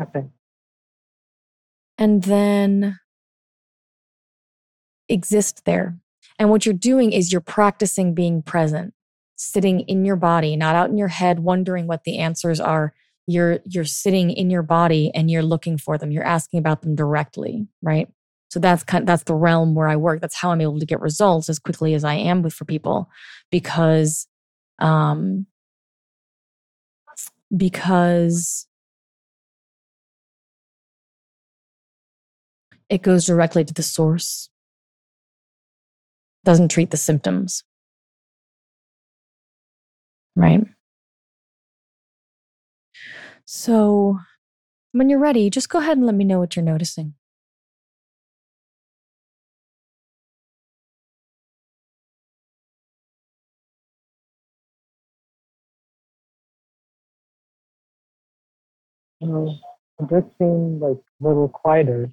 Okay. 0.00 0.26
And 1.98 2.22
then 2.22 2.98
exist 5.08 5.64
there. 5.66 5.98
And 6.38 6.48
what 6.48 6.64
you're 6.64 6.72
doing 6.72 7.12
is 7.12 7.32
you're 7.32 7.42
practicing 7.42 8.14
being 8.14 8.42
present, 8.42 8.94
sitting 9.36 9.80
in 9.80 10.04
your 10.04 10.16
body, 10.16 10.56
not 10.56 10.74
out 10.74 10.88
in 10.88 10.96
your 10.96 11.08
head, 11.08 11.40
wondering 11.40 11.86
what 11.86 12.04
the 12.04 12.18
answers 12.18 12.60
are 12.60 12.94
you're 13.30 13.60
you're 13.66 13.84
sitting 13.84 14.30
in 14.30 14.50
your 14.50 14.62
body 14.62 15.10
and 15.14 15.30
you're 15.30 15.42
looking 15.42 15.78
for 15.78 15.98
them. 15.98 16.10
You're 16.10 16.24
asking 16.24 16.58
about 16.58 16.82
them 16.82 16.94
directly 16.94 17.66
right? 17.82 18.08
So 18.50 18.58
that's 18.58 18.82
kind 18.82 19.02
of, 19.02 19.06
that's 19.06 19.22
the 19.24 19.34
realm 19.34 19.74
where 19.74 19.88
i 19.88 19.96
work. 19.96 20.20
That's 20.20 20.36
how 20.36 20.50
i'm 20.50 20.60
able 20.60 20.80
to 20.80 20.86
get 20.86 21.00
results 21.00 21.48
as 21.48 21.58
quickly 21.58 21.94
as 21.94 22.04
i 22.04 22.14
am 22.14 22.42
with 22.42 22.54
for 22.54 22.64
people 22.64 23.08
because 23.50 24.26
um 24.80 25.46
because 27.56 28.66
it 32.88 33.02
goes 33.02 33.24
directly 33.26 33.64
to 33.64 33.74
the 33.74 33.82
source. 33.82 34.48
Doesn't 36.44 36.70
treat 36.70 36.90
the 36.90 36.96
symptoms. 36.96 37.64
Right 40.36 40.62
so, 43.52 44.20
when 44.92 45.10
you're 45.10 45.18
ready, 45.18 45.50
just 45.50 45.68
go 45.68 45.80
ahead 45.80 45.96
and 45.96 46.06
let 46.06 46.14
me 46.14 46.22
know 46.24 46.38
what 46.38 46.54
you're 46.54 46.64
noticing. 46.64 47.14
Um, 59.20 59.58
it 59.98 60.08
does 60.08 60.22
seem 60.38 60.78
like 60.78 60.98
a 61.20 61.28
little 61.28 61.48
quieter 61.48 62.12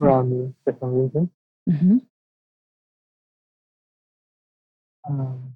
around 0.00 0.30
me 0.30 0.54
for 0.62 0.76
some 0.78 0.94
reason. 0.94 1.30
Mm-hmm. 1.68 1.96
Um, 5.10 5.55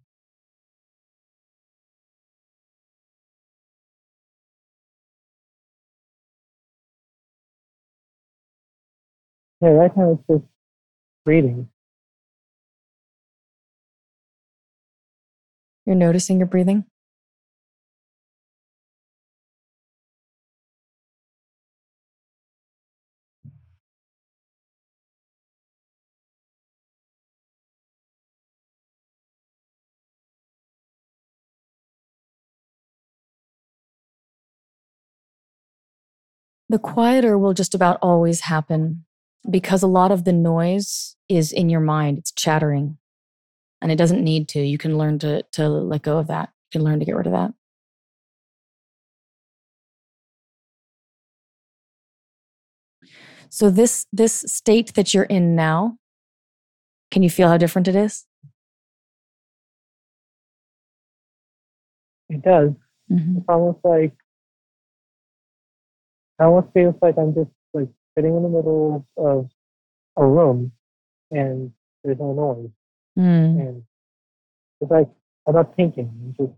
Yeah, 9.61 9.71
right 9.71 9.95
now 9.97 10.13
it's 10.13 10.23
just 10.27 10.51
breathing. 11.25 11.69
You're 15.87 15.97
noticing 15.97 16.39
your 16.39 16.47
breathing? 16.47 16.85
The 36.69 36.79
quieter 36.79 37.37
will 37.37 37.53
just 37.53 37.75
about 37.75 37.99
always 38.01 38.43
happen 38.43 39.05
because 39.49 39.83
a 39.83 39.87
lot 39.87 40.13
of 40.13 40.25
the 40.25 40.33
noise 40.33 41.17
is 41.29 41.53
in 41.53 41.69
your 41.69 41.81
mind, 41.81 42.19
it's 42.19 42.33
chattering. 42.33 42.99
And 43.83 43.91
it 43.91 43.97
doesn't 43.97 44.23
need 44.23 44.49
to. 44.49 44.61
You 44.61 44.77
can 44.77 44.99
learn 44.99 45.19
to, 45.21 45.43
to 45.53 45.69
let 45.69 46.03
go 46.03 46.19
of 46.19 46.27
that. 46.27 46.51
You 46.73 46.79
can 46.79 46.85
learn 46.85 46.99
to 46.99 47.07
get 47.07 47.17
rid 47.17 47.27
of 47.27 47.33
that. 47.33 47.53
So 53.49 53.69
this 53.69 54.07
this 54.13 54.45
state 54.47 54.95
that 54.95 55.13
you're 55.13 55.25
in 55.25 55.57
now, 55.57 55.99
can 57.11 57.25
you 57.25 57.31
feel 57.31 57.49
how 57.49 57.57
different 57.57 57.89
it 57.89 57.97
is? 57.97 58.25
It 62.29 62.43
does. 62.43 62.71
Mm-hmm. 63.11 63.39
It's 63.39 63.47
almost 63.49 63.79
like 63.83 64.13
it 66.39 66.43
almost 66.43 66.73
feels 66.73 66.95
like 67.03 67.19
I'm 67.19 67.35
just 67.35 67.51
like 67.75 67.89
sitting 68.17 68.37
in 68.37 68.43
the 68.43 68.49
middle 68.49 69.07
of 69.17 69.51
a 70.17 70.27
room 70.27 70.73
and 71.31 71.73
there's 72.05 72.19
no 72.19 72.33
noise. 72.33 72.71
Mm. 73.19 73.61
And 73.61 73.83
it's 74.81 74.91
like 74.91 75.09
I'm 75.47 75.55
not 75.55 75.75
thinking. 75.77 76.09
I'm 76.09 76.35
just 76.39 76.57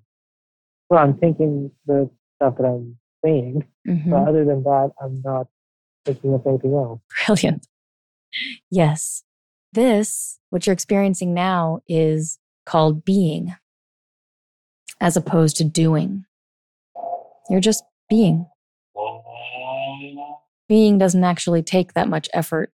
well, 0.88 1.02
I'm 1.02 1.16
thinking 1.18 1.70
the 1.86 2.10
stuff 2.36 2.56
that 2.58 2.64
I'm 2.64 2.98
saying. 3.24 3.64
Mm-hmm. 3.88 4.10
But 4.10 4.28
other 4.28 4.44
than 4.44 4.62
that, 4.64 4.90
I'm 5.02 5.22
not 5.24 5.48
thinking 6.04 6.34
of 6.34 6.46
anything 6.46 6.74
else. 6.74 7.00
Brilliant. 7.26 7.66
Yes. 8.70 9.24
This, 9.72 10.38
what 10.50 10.66
you're 10.66 10.74
experiencing 10.74 11.32
now, 11.32 11.80
is 11.88 12.38
called 12.66 13.04
being 13.04 13.54
as 15.00 15.16
opposed 15.16 15.56
to 15.56 15.64
doing. 15.64 16.24
You're 17.48 17.60
just 17.60 17.84
being 18.08 18.46
being 20.72 20.96
doesn't 20.96 21.22
actually 21.22 21.62
take 21.62 21.92
that 21.92 22.08
much 22.08 22.30
effort, 22.32 22.72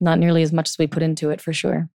not 0.00 0.20
nearly 0.20 0.40
as 0.42 0.52
much 0.52 0.68
as 0.68 0.78
we 0.78 0.86
put 0.86 1.02
into 1.02 1.30
it 1.30 1.40
for 1.40 1.52
sure. 1.52 1.90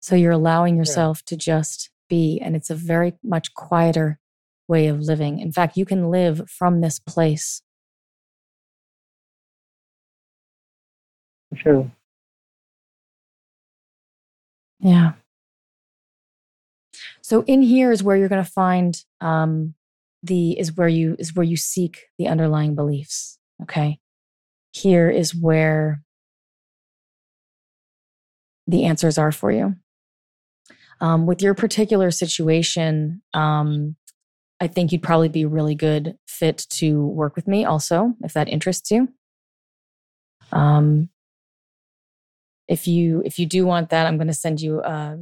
So 0.00 0.16
you're 0.16 0.32
allowing 0.32 0.76
yourself 0.76 1.24
to 1.26 1.36
just 1.36 1.90
be, 2.08 2.40
and 2.42 2.56
it's 2.56 2.68
a 2.68 2.74
very 2.74 3.12
much 3.22 3.54
quieter 3.54 4.18
way 4.66 4.88
of 4.88 5.02
living. 5.02 5.38
In 5.38 5.52
fact, 5.52 5.76
you 5.76 5.84
can 5.84 6.10
live 6.10 6.50
from 6.50 6.80
this 6.80 6.98
place. 6.98 7.62
Sure. 11.54 11.92
Yeah. 14.80 15.12
So 17.20 17.44
in 17.44 17.62
here 17.62 17.92
is 17.92 18.02
where 18.02 18.16
you're 18.16 18.28
going 18.28 18.44
to 18.44 18.50
find 18.50 19.00
um, 19.20 19.74
the 20.22 20.58
is 20.58 20.76
where 20.76 20.88
you 20.88 21.16
is 21.18 21.34
where 21.34 21.44
you 21.44 21.56
seek 21.56 22.06
the 22.18 22.28
underlying 22.28 22.74
beliefs. 22.74 23.38
Okay. 23.62 23.98
Here 24.72 25.10
is 25.10 25.34
where 25.34 26.02
the 28.66 28.84
answers 28.84 29.18
are 29.18 29.32
for 29.32 29.50
you. 29.50 29.76
Um, 31.00 31.26
with 31.26 31.42
your 31.42 31.54
particular 31.54 32.10
situation, 32.10 33.22
um, 33.34 33.96
I 34.60 34.68
think 34.68 34.92
you'd 34.92 35.02
probably 35.02 35.28
be 35.28 35.42
a 35.42 35.48
really 35.48 35.74
good 35.74 36.16
fit 36.28 36.66
to 36.70 37.04
work 37.04 37.34
with 37.34 37.48
me 37.48 37.64
also, 37.64 38.14
if 38.22 38.32
that 38.34 38.48
interests 38.48 38.90
you. 38.92 39.08
Um, 40.52 41.08
if 42.68 42.86
you 42.86 43.22
if 43.24 43.38
you 43.38 43.46
do 43.46 43.66
want 43.66 43.90
that, 43.90 44.06
I'm 44.06 44.16
going 44.16 44.28
to 44.28 44.32
send 44.32 44.60
you. 44.60 44.80
Uh, 44.80 45.16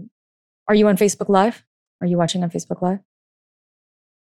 are 0.68 0.74
you 0.74 0.86
on 0.88 0.96
Facebook 0.96 1.28
Live? 1.28 1.64
Are 2.00 2.06
you 2.06 2.18
watching 2.18 2.42
on 2.42 2.50
Facebook 2.50 2.82
Live? 2.82 3.00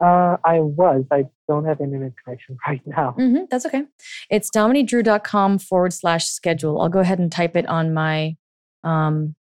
Uh, 0.00 0.36
I 0.44 0.60
was. 0.60 1.04
I 1.10 1.24
don't 1.48 1.64
have 1.64 1.80
internet 1.80 2.12
connection 2.22 2.56
right 2.66 2.80
now. 2.86 3.14
Mm-hmm, 3.18 3.44
that's 3.50 3.66
okay. 3.66 3.84
It's 4.30 4.50
dominiquedrew.com 4.50 5.58
forward 5.58 5.92
slash 5.92 6.26
schedule. 6.26 6.80
I'll 6.80 6.88
go 6.88 7.00
ahead 7.00 7.18
and 7.18 7.30
type 7.30 7.56
it 7.56 7.66
on 7.66 7.92
my, 7.92 8.36
um, 8.84 9.34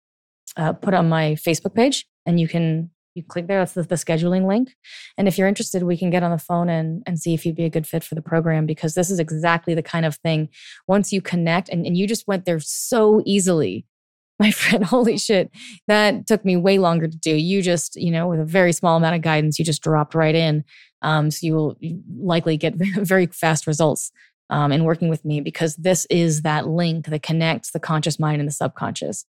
uh, 0.57 0.73
put 0.73 0.95
on 0.95 1.09
my 1.09 1.33
Facebook 1.33 1.75
page, 1.75 2.07
and 2.25 2.39
you 2.39 2.47
can 2.47 2.91
you 3.15 3.23
click 3.23 3.47
there. 3.47 3.61
That's 3.61 3.75
the, 3.75 3.83
the, 3.83 3.95
scheduling 3.95 4.47
link. 4.47 4.75
And 5.17 5.29
if 5.29 5.39
you're 5.39 5.47
interested, 5.47 5.85
we 5.85 5.97
can 5.97 6.11
get 6.11 6.25
on 6.25 6.33
the 6.33 6.39
phone 6.39 6.69
and 6.69 7.03
and 7.07 7.19
see 7.19 7.35
if 7.35 7.47
you'd 7.47 7.57
be 7.57 7.65
a 7.65 7.71
good 7.71 7.87
fit 7.87 8.05
for 8.05 8.15
the 8.15 8.23
program 8.23 8.67
because 8.67 8.95
this 8.95 9.11
is 9.11 9.19
exactly 9.19 9.75
the 9.75 9.83
kind 9.83 10.07
of 10.07 10.17
thing. 10.17 10.49
Once 10.87 11.13
you 11.13 11.21
connect, 11.21 11.69
and, 11.69 11.87
and 11.87 11.97
you 11.97 12.07
just 12.07 12.29
went 12.29 12.45
there 12.45 12.61
so 12.61 13.23
easily 13.25 13.87
my 14.41 14.51
friend, 14.51 14.85
holy 14.85 15.17
shit, 15.17 15.51
that 15.87 16.27
took 16.27 16.45
me 16.45 16.57
way 16.57 16.79
longer 16.79 17.07
to 17.07 17.17
do. 17.17 17.35
You 17.35 17.63
just, 17.63 17.97
you 17.97 18.11
know, 18.11 18.27
with 18.27 18.41
a 18.41 18.45
very 18.45 18.73
small 18.73 18.97
amount 18.97 19.15
of 19.15 19.23
guidance, 19.23 19.59
you 19.59 19.65
just 19.65 19.83
dropped 19.83 20.15
right 20.15 20.35
in. 20.35 20.65
Um, 21.03 21.31
so 21.31 21.47
you 21.47 21.55
will 21.55 21.77
likely 22.19 22.57
get 22.57 22.75
very 22.97 23.27
fast 23.27 23.67
results 23.67 24.11
um, 24.51 24.73
in 24.73 24.85
working 24.85 25.09
with 25.09 25.25
me 25.25 25.41
because 25.41 25.77
this 25.77 26.07
is 26.11 26.43
that 26.43 26.67
link 26.67 27.07
that 27.07 27.23
connects 27.23 27.71
the 27.71 27.81
conscious 27.81 28.19
mind 28.19 28.41
and 28.41 28.49
the 28.49 28.53
subconscious. 28.53 29.25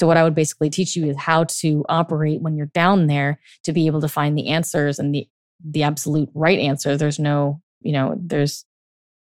So 0.00 0.06
what 0.06 0.16
I 0.16 0.24
would 0.24 0.34
basically 0.34 0.70
teach 0.70 0.96
you 0.96 1.06
is 1.06 1.16
how 1.16 1.44
to 1.44 1.84
operate 1.88 2.42
when 2.42 2.56
you're 2.56 2.66
down 2.66 3.06
there 3.06 3.40
to 3.64 3.72
be 3.72 3.86
able 3.86 4.00
to 4.02 4.08
find 4.08 4.36
the 4.36 4.48
answers 4.48 4.98
and 4.98 5.14
the 5.14 5.28
the 5.64 5.82
absolute 5.82 6.28
right 6.34 6.58
answer. 6.58 6.98
There's 6.98 7.18
no, 7.18 7.62
you 7.80 7.92
know, 7.92 8.14
there's 8.18 8.66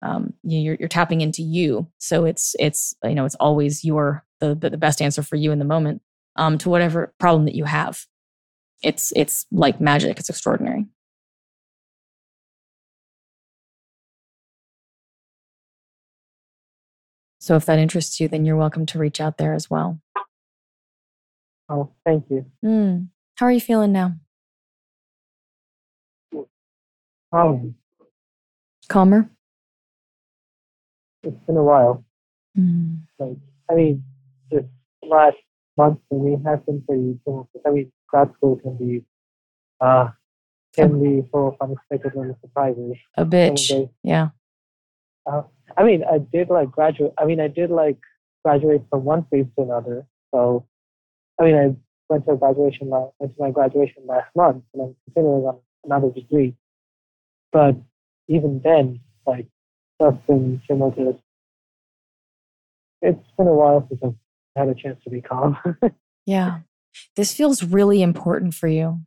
um, 0.02 0.34
you're, 0.44 0.76
you're 0.80 0.90
tapping 0.90 1.22
into 1.22 1.44
you. 1.44 1.88
So 2.00 2.26
it's 2.26 2.56
it's 2.60 2.96
you 3.04 3.14
know 3.14 3.26
it's 3.26 3.36
always 3.36 3.84
your 3.86 4.24
the, 4.40 4.56
the 4.56 4.78
best 4.78 5.02
answer 5.02 5.24
for 5.24 5.36
you 5.36 5.52
in 5.52 5.60
the 5.60 5.66
moment 5.66 6.02
um, 6.36 6.58
to 6.60 6.70
whatever 6.70 7.14
problem 7.20 7.46
that 7.46 7.56
you 7.56 7.66
have. 7.66 8.06
It's 8.84 9.12
it's 9.16 9.46
like 9.52 9.82
magic. 9.82 10.20
It's 10.20 10.30
extraordinary. 10.30 10.86
So 17.40 17.56
if 17.56 17.66
that 17.66 17.80
interests 17.80 18.20
you, 18.20 18.28
then 18.28 18.46
you're 18.46 18.58
welcome 18.58 18.86
to 18.88 19.00
reach 19.00 19.22
out 19.22 19.38
there 19.38 19.54
as 19.54 19.70
well. 19.70 20.02
Oh, 21.70 21.92
thank 22.06 22.26
you. 22.30 22.46
Mm. 22.64 23.08
How 23.36 23.46
are 23.46 23.52
you 23.52 23.62
feeling 23.62 23.92
now? 23.92 24.16
Um, 27.32 27.76
Calmer. 28.90 29.30
It's 31.24 31.38
been 31.46 31.58
a 31.58 31.64
while. 31.64 32.04
Mm. 32.58 33.02
Like, 33.20 33.38
I 33.70 33.76
mean, 33.76 34.04
this 34.52 34.64
last 35.04 35.38
month 35.78 36.00
me 36.12 36.38
has 36.46 36.60
been 36.66 36.82
pretty 36.82 37.20
tumultuous. 37.24 37.64
I 37.66 37.72
mean, 37.72 37.92
grad 38.08 38.32
school 38.38 38.58
can 38.58 38.78
be 38.78 39.04
uh 39.80 40.10
can 40.74 41.02
be 41.02 41.28
full 41.32 41.50
of 41.50 41.56
unexpected 41.62 42.14
little 42.16 42.38
surprises. 42.42 42.96
A 43.16 43.26
bitch. 43.26 43.90
Yeah. 44.04 44.30
Uh, 45.26 45.44
I 45.76 45.84
mean, 45.84 46.04
I 46.04 46.20
did 46.20 46.50
like 46.50 46.72
graduate. 46.72 47.14
I 47.18 47.26
mean, 47.26 47.40
I 47.40 47.48
did 47.48 47.70
like 47.72 47.98
graduate 48.44 48.84
from 48.90 49.04
one 49.04 49.26
phase 49.32 49.46
to 49.58 49.64
another. 49.64 50.06
So, 50.34 50.66
I 51.40 51.44
mean, 51.44 51.56
I 51.56 51.76
went 52.10 52.26
to 52.28 52.36
graduation 52.36 52.90
went 52.90 53.14
to 53.20 53.34
my 53.40 53.52
graduation 53.52 54.04
last 54.06 54.30
month, 54.36 54.64
and 54.74 54.84
I'm 54.84 54.96
continuing 55.06 55.46
on 55.46 55.60
another 55.84 56.12
degree. 56.12 56.56
But 57.52 57.76
even 58.28 58.62
then, 58.64 59.00
like, 59.26 59.48
stuff's 59.96 60.26
been 60.28 60.62
tumultuous. 60.68 61.16
It's 63.02 63.20
been 63.38 63.48
a 63.48 63.54
while 63.54 63.86
since 63.90 64.02
I've 64.04 64.16
had 64.58 64.70
a 64.70 64.76
chance 64.76 65.02
to 65.04 65.10
be 65.10 65.22
calm. 65.22 65.58
yeah. 66.26 66.60
This 67.16 67.34
feels 67.34 67.64
really 67.64 68.02
important 68.02 68.54
for 68.54 68.68
you. 68.68 69.02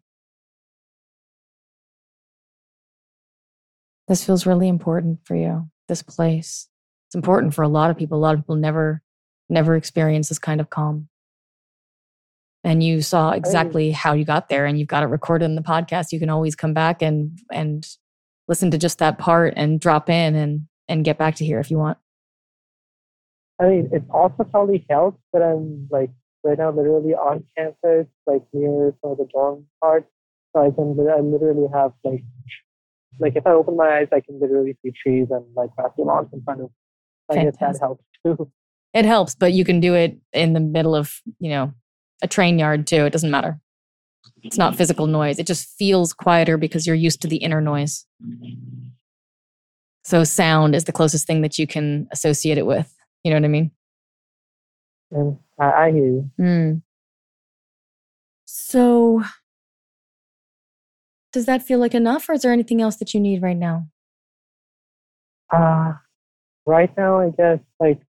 This 4.09 4.25
feels 4.25 4.47
really 4.47 4.69
important 4.69 5.21
for 5.25 5.37
you, 5.37 5.71
this 5.89 6.03
place. 6.03 6.69
It's 7.09 7.15
important 7.15 7.55
for 7.55 7.63
a 7.63 7.69
lot 7.69 7.91
of 7.91 7.97
people. 7.97 8.19
A 8.19 8.21
lot 8.21 8.35
of 8.35 8.41
people 8.41 8.57
never, 8.57 9.03
never 9.49 9.77
experience 9.77 10.29
this 10.29 10.39
kind 10.39 10.61
of 10.61 10.71
calm. 10.71 11.09
And 12.63 12.83
you 12.83 13.03
saw 13.03 13.31
exactly 13.31 13.91
how 13.91 14.13
you 14.13 14.25
got 14.25 14.49
there 14.49 14.67
and 14.67 14.79
you've 14.79 14.89
got 14.89 15.03
it 15.03 15.07
recorded 15.07 15.47
in 15.47 15.55
the 15.55 15.63
podcast. 15.63 16.13
You 16.13 16.19
can 16.19 16.29
always 16.29 16.55
come 16.55 16.75
back 16.75 17.01
and 17.01 17.39
and 17.51 17.87
listen 18.49 18.71
to 18.73 18.79
just 18.79 18.99
that 18.99 19.17
part 19.17 19.55
and 19.57 19.81
drop 19.81 20.11
in 20.11 20.35
and 20.35 20.67
and 20.89 21.05
get 21.05 21.17
back 21.17 21.37
to 21.37 21.45
here 21.45 21.59
if 21.59 21.71
you 21.71 21.79
want. 21.79 21.97
I 23.61 23.67
mean, 23.67 23.91
it 23.93 24.03
also 24.11 24.45
probably 24.45 24.87
helps 24.89 25.21
that 25.33 25.43
I'm 25.43 25.87
like 25.91 26.11
right 26.43 26.59
now 26.59 26.71
literally 26.71 27.15
on 27.15 27.45
campus, 27.57 28.07
like 28.27 28.43
near 28.53 28.95
some 29.03 29.13
of 29.13 29.19
the 29.19 29.29
dorm 29.33 29.67
parts. 29.81 30.07
So 30.55 30.63
I 30.63 30.71
can 30.71 30.97
I 30.99 31.21
literally 31.21 31.69
have 31.73 31.93
like 32.03 32.25
like 33.19 33.37
if 33.37 33.47
I 33.47 33.51
open 33.51 33.77
my 33.77 33.99
eyes, 33.99 34.09
I 34.13 34.21
can 34.21 34.41
literally 34.41 34.77
see 34.83 34.93
trees 34.93 35.29
and 35.31 35.45
like 35.55 35.71
grassy 35.77 36.03
lawns 36.03 36.29
in 36.33 36.43
front 36.43 36.63
of. 36.63 36.71
I 37.31 37.45
guess 37.45 37.57
that 37.61 37.79
helps 37.79 38.05
too. 38.25 38.51
It 38.93 39.05
helps, 39.05 39.35
but 39.37 39.53
you 39.53 39.65
can 39.65 39.79
do 39.79 39.95
it 39.95 40.19
in 40.33 40.53
the 40.53 40.61
middle 40.61 40.97
of 40.97 41.21
you 41.39 41.51
know 41.51 41.73
a 42.23 42.29
train 42.29 42.59
yard 42.59 42.87
too. 42.87 43.05
It 43.05 43.13
doesn't 43.13 43.31
matter. 43.31 43.61
It's 44.43 44.59
not 44.59 44.75
physical 44.75 45.07
noise. 45.07 45.39
It 45.39 45.47
just 45.47 45.69
feels 45.79 46.13
quieter 46.13 46.57
because 46.57 46.87
you're 46.87 46.97
used 46.97 47.21
to 47.23 47.29
the 47.29 47.37
inner 47.37 47.61
noise. 47.61 48.07
So 50.03 50.25
sound 50.25 50.75
is 50.75 50.85
the 50.85 50.93
closest 50.93 51.27
thing 51.27 51.43
that 51.43 51.59
you 51.59 51.67
can 51.67 52.09
associate 52.11 52.59
it 52.59 52.67
with. 52.67 52.93
You 53.25 53.31
know 53.31 53.37
what 53.37 53.45
I 53.45 53.49
mean? 53.49 53.71
And 55.11 55.39
I, 55.59 55.71
I 55.71 55.93
hear 55.93 56.07
you. 56.07 56.31
Mm. 56.41 56.83
So, 58.47 59.23
does 61.33 61.47
that 61.47 61.63
feel 61.63 61.79
like 61.79 61.95
enough, 61.95 62.29
or 62.29 62.33
is 62.33 62.43
there 62.43 62.53
anything 62.53 62.81
else 62.81 62.97
that 62.97 63.15
you 63.15 63.21
need 63.21 63.43
right 63.43 63.57
now? 63.57 63.89
Uh, 65.53 65.95
right 66.67 66.97
now, 66.97 67.21
I 67.21 67.31
guess, 67.31 67.59
like, 67.79 68.01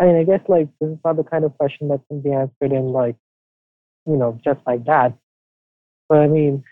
I 0.00 0.06
mean, 0.06 0.16
I 0.16 0.24
guess, 0.24 0.40
like, 0.48 0.68
this 0.80 0.90
is 0.90 0.98
not 1.04 1.16
the 1.16 1.24
kind 1.24 1.44
of 1.44 1.56
question 1.56 1.88
that 1.88 2.00
can 2.08 2.20
be 2.20 2.32
answered 2.32 2.72
in, 2.72 2.86
like, 2.86 3.16
you 4.06 4.16
know, 4.16 4.38
just 4.44 4.60
like 4.66 4.84
that. 4.84 5.16
But 6.08 6.18
I 6.18 6.26
mean, 6.26 6.64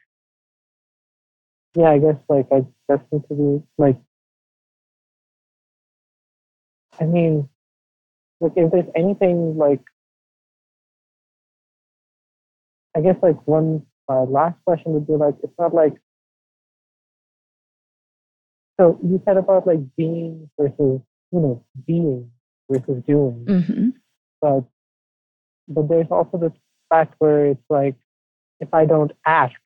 yeah, 1.75 1.91
I 1.91 1.99
guess, 1.99 2.17
like, 2.29 2.47
I 2.53 2.67
just 2.91 3.05
need 3.13 3.23
to 3.29 3.35
be, 3.35 3.67
like, 3.79 3.99
I 7.01 7.05
mean, 7.05 7.49
like 8.41 8.53
if 8.57 8.71
there's 8.71 8.91
anything 8.95 9.57
like, 9.57 9.81
I 12.97 13.01
guess 13.01 13.17
like 13.23 13.47
one 13.47 13.87
uh, 14.09 14.25
last 14.25 14.57
question 14.65 14.93
would 14.93 15.07
be 15.07 15.15
like, 15.15 15.35
it's 15.43 15.53
not 15.59 15.73
like, 15.75 15.95
so 18.81 18.99
you 19.03 19.23
said 19.25 19.37
about 19.37 19.67
like 19.67 19.81
being 19.97 20.51
versus, 20.59 20.77
you 20.79 21.41
know, 21.41 21.65
being 21.87 22.31
versus 22.71 23.03
doing. 23.07 23.45
Mm-hmm. 23.49 23.89
But, 24.41 24.65
but 25.69 25.89
there's 25.89 26.09
also 26.11 26.37
this 26.37 26.53
fact 26.91 27.15
where 27.19 27.47
it's 27.47 27.65
like, 27.71 27.95
if 28.61 28.73
I 28.75 28.85
don't 28.85 29.13
act 29.27 29.57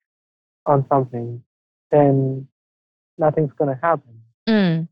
on 0.65 0.87
something, 0.89 1.43
then 1.91 2.49
nothing's 3.19 3.53
going 3.59 3.75
to 3.75 3.81
happen. 3.83 4.23
Mm. 4.49 4.89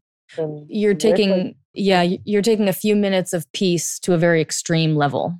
You're 0.68 0.94
taking, 0.94 1.30
like, 1.30 1.56
yeah, 1.74 2.02
you're 2.24 2.42
taking 2.42 2.68
a 2.68 2.72
few 2.72 2.96
minutes 2.96 3.32
of 3.32 3.50
peace 3.52 3.98
to 4.00 4.14
a 4.14 4.18
very 4.18 4.40
extreme 4.40 4.96
level. 4.96 5.38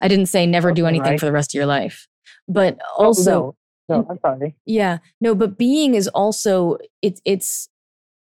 I 0.00 0.08
didn't 0.08 0.26
say 0.26 0.46
never 0.46 0.72
do 0.72 0.86
anything 0.86 1.12
right. 1.12 1.20
for 1.20 1.26
the 1.26 1.32
rest 1.32 1.52
of 1.52 1.54
your 1.54 1.66
life, 1.66 2.06
but 2.46 2.78
also, 2.96 3.32
oh, 3.32 3.56
no, 3.88 4.00
no, 4.00 4.06
I'm 4.10 4.18
sorry. 4.20 4.56
Yeah, 4.66 4.98
no, 5.20 5.34
but 5.34 5.56
being 5.56 5.94
is 5.94 6.08
also 6.08 6.78
it's 7.00 7.20
it's 7.24 7.68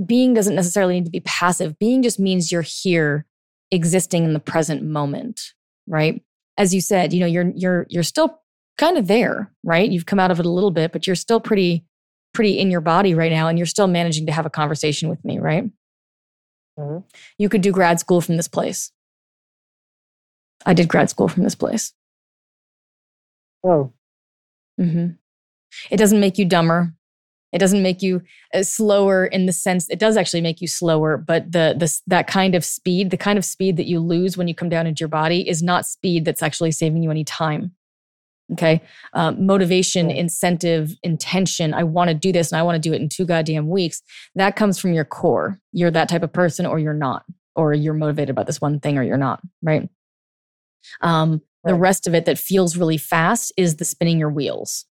being 0.04 0.34
doesn't 0.34 0.54
necessarily 0.54 0.94
need 0.94 1.04
to 1.04 1.10
be 1.10 1.20
passive. 1.20 1.78
Being 1.78 2.02
just 2.02 2.18
means 2.18 2.50
you're 2.50 2.62
here, 2.62 3.26
existing 3.70 4.24
in 4.24 4.32
the 4.32 4.40
present 4.40 4.82
moment, 4.82 5.52
right? 5.86 6.22
As 6.56 6.74
you 6.74 6.80
said, 6.80 7.12
you 7.12 7.20
know, 7.20 7.26
you're 7.26 7.52
you're 7.54 7.86
you're 7.90 8.02
still 8.02 8.40
kind 8.78 8.98
of 8.98 9.06
there, 9.06 9.52
right? 9.62 9.90
You've 9.90 10.06
come 10.06 10.18
out 10.18 10.30
of 10.30 10.40
it 10.40 10.46
a 10.46 10.50
little 10.50 10.70
bit, 10.70 10.92
but 10.92 11.06
you're 11.06 11.16
still 11.16 11.40
pretty, 11.40 11.84
pretty 12.32 12.58
in 12.58 12.70
your 12.70 12.80
body 12.80 13.14
right 13.14 13.32
now. 13.32 13.48
And 13.48 13.58
you're 13.58 13.66
still 13.66 13.86
managing 13.86 14.26
to 14.26 14.32
have 14.32 14.46
a 14.46 14.50
conversation 14.50 15.08
with 15.08 15.24
me, 15.24 15.38
right? 15.38 15.64
Mm-hmm. 16.78 17.06
You 17.38 17.48
could 17.48 17.60
do 17.60 17.72
grad 17.72 18.00
school 18.00 18.20
from 18.20 18.36
this 18.36 18.48
place. 18.48 18.92
I 20.64 20.74
did 20.74 20.88
grad 20.88 21.10
school 21.10 21.28
from 21.28 21.44
this 21.44 21.54
place. 21.54 21.92
Oh. 23.64 23.92
Mm-hmm. 24.80 25.12
It 25.90 25.96
doesn't 25.96 26.20
make 26.20 26.38
you 26.38 26.44
dumber. 26.44 26.92
It 27.52 27.58
doesn't 27.58 27.82
make 27.82 28.02
you 28.02 28.22
uh, 28.52 28.62
slower 28.62 29.24
in 29.24 29.46
the 29.46 29.52
sense 29.52 29.88
it 29.88 29.98
does 29.98 30.16
actually 30.16 30.40
make 30.40 30.60
you 30.60 30.68
slower, 30.68 31.16
but 31.16 31.52
the 31.52 31.74
the 31.78 32.00
that 32.06 32.26
kind 32.26 32.54
of 32.54 32.64
speed, 32.64 33.10
the 33.10 33.16
kind 33.16 33.38
of 33.38 33.44
speed 33.44 33.76
that 33.76 33.86
you 33.86 34.00
lose 34.00 34.36
when 34.36 34.48
you 34.48 34.54
come 34.54 34.68
down 34.68 34.86
into 34.86 35.00
your 35.00 35.08
body, 35.08 35.48
is 35.48 35.62
not 35.62 35.86
speed 35.86 36.24
that's 36.24 36.42
actually 36.42 36.72
saving 36.72 37.02
you 37.02 37.10
any 37.10 37.24
time. 37.24 37.72
Okay, 38.52 38.80
um, 39.12 39.44
motivation, 39.44 40.08
incentive, 40.08 40.92
intention. 41.02 41.74
I 41.74 41.82
want 41.82 42.08
to 42.08 42.14
do 42.14 42.30
this, 42.30 42.52
and 42.52 42.58
I 42.58 42.62
want 42.62 42.80
to 42.80 42.88
do 42.88 42.94
it 42.94 43.00
in 43.02 43.08
two 43.08 43.24
goddamn 43.24 43.68
weeks. 43.68 44.02
That 44.36 44.54
comes 44.54 44.78
from 44.78 44.92
your 44.92 45.04
core. 45.04 45.58
You're 45.72 45.90
that 45.90 46.08
type 46.08 46.22
of 46.22 46.32
person, 46.32 46.64
or 46.64 46.78
you're 46.78 46.94
not, 46.94 47.24
or 47.56 47.74
you're 47.74 47.94
motivated 47.94 48.30
about 48.30 48.46
this 48.46 48.60
one 48.60 48.78
thing, 48.78 48.98
or 48.98 49.02
you're 49.02 49.16
not. 49.16 49.40
Right. 49.62 49.88
Um. 51.00 51.42
The 51.64 51.74
rest 51.74 52.06
of 52.06 52.14
it 52.14 52.26
that 52.26 52.38
feels 52.38 52.76
really 52.76 52.96
fast 52.96 53.52
is 53.56 53.76
the 53.76 53.84
spinning 53.84 54.20
your 54.20 54.30
wheels 54.30 54.84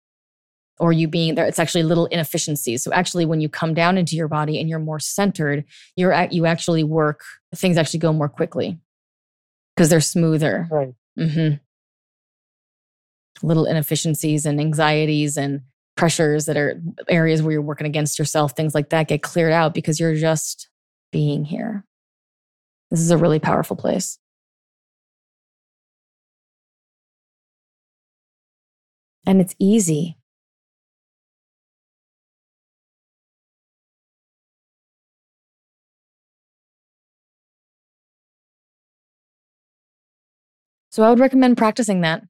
or 0.79 0.91
you 0.91 1.07
being 1.07 1.35
there 1.35 1.45
it's 1.45 1.59
actually 1.59 1.83
little 1.83 2.07
inefficiencies 2.07 2.83
so 2.83 2.91
actually 2.91 3.25
when 3.25 3.41
you 3.41 3.49
come 3.49 3.73
down 3.73 3.97
into 3.97 4.15
your 4.15 4.27
body 4.27 4.59
and 4.59 4.69
you're 4.69 4.79
more 4.79 4.99
centered 4.99 5.63
you're 5.95 6.11
at 6.11 6.33
you 6.33 6.45
actually 6.45 6.83
work 6.83 7.21
things 7.55 7.77
actually 7.77 7.99
go 7.99 8.11
more 8.11 8.29
quickly 8.29 8.79
because 9.75 9.89
they're 9.89 10.01
smoother 10.01 10.67
right 10.71 10.93
mm-hmm. 11.17 11.55
Little 13.43 13.65
inefficiencies 13.65 14.45
and 14.45 14.59
anxieties 14.59 15.37
and 15.37 15.61
pressures 15.95 16.45
that 16.45 16.57
are 16.57 16.81
areas 17.07 17.43
where 17.43 17.51
you're 17.51 17.61
working 17.61 17.85
against 17.85 18.17
yourself 18.17 18.55
things 18.55 18.73
like 18.73 18.89
that 18.89 19.07
get 19.07 19.21
cleared 19.21 19.53
out 19.53 19.75
because 19.75 19.99
you're 19.99 20.15
just 20.15 20.69
being 21.11 21.45
here. 21.45 21.85
This 22.89 22.99
is 22.99 23.11
a 23.11 23.17
really 23.17 23.39
powerful 23.39 23.75
place. 23.75 24.17
And 29.25 29.39
it's 29.39 29.55
easy. 29.59 30.17
So 40.89 41.03
I 41.03 41.09
would 41.09 41.19
recommend 41.19 41.57
practicing 41.57 42.01
that. 42.01 42.23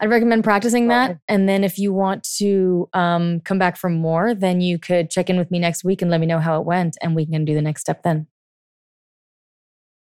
I'd 0.00 0.08
recommend 0.08 0.44
practicing 0.44 0.88
that. 0.88 1.18
And 1.28 1.46
then 1.48 1.62
if 1.62 1.78
you 1.78 1.92
want 1.92 2.26
to 2.38 2.88
um, 2.94 3.40
come 3.40 3.58
back 3.58 3.76
for 3.76 3.90
more, 3.90 4.34
then 4.34 4.60
you 4.62 4.78
could 4.78 5.10
check 5.10 5.28
in 5.28 5.36
with 5.36 5.50
me 5.50 5.58
next 5.58 5.84
week 5.84 6.00
and 6.00 6.10
let 6.10 6.20
me 6.20 6.26
know 6.26 6.38
how 6.38 6.58
it 6.58 6.64
went, 6.64 6.96
and 7.02 7.14
we 7.14 7.26
can 7.26 7.44
do 7.44 7.54
the 7.54 7.60
next 7.62 7.82
step 7.82 8.02
then. 8.02 8.26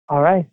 All 0.08 0.22
right. 0.22 0.46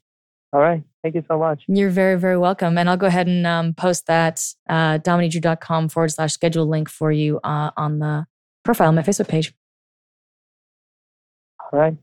All 0.52 0.60
right. 0.60 0.84
Thank 1.04 1.16
you 1.16 1.24
so 1.28 1.38
much. 1.38 1.64
You're 1.68 1.92
very, 1.92 2.18
very 2.18 2.38
welcome. 2.38 2.78
And 2.78 2.90
I'll 2.90 2.98
go 2.98 3.06
ahead 3.06 3.28
and 3.28 3.46
um, 3.46 3.74
post 3.74 4.08
that 4.08 4.42
uh, 4.68 4.98
dominiquedrew.com 4.98 5.90
forward 5.90 6.10
slash 6.10 6.34
schedule 6.34 6.66
link 6.66 6.90
for 6.90 7.12
you 7.12 7.40
uh, 7.44 7.72
on 7.78 8.00
the 8.00 8.26
profile 8.64 8.88
on 8.88 8.96
my 8.96 9.04
Facebook 9.04 9.28
page. 9.28 9.54
All 11.72 11.80
right. 11.80 11.98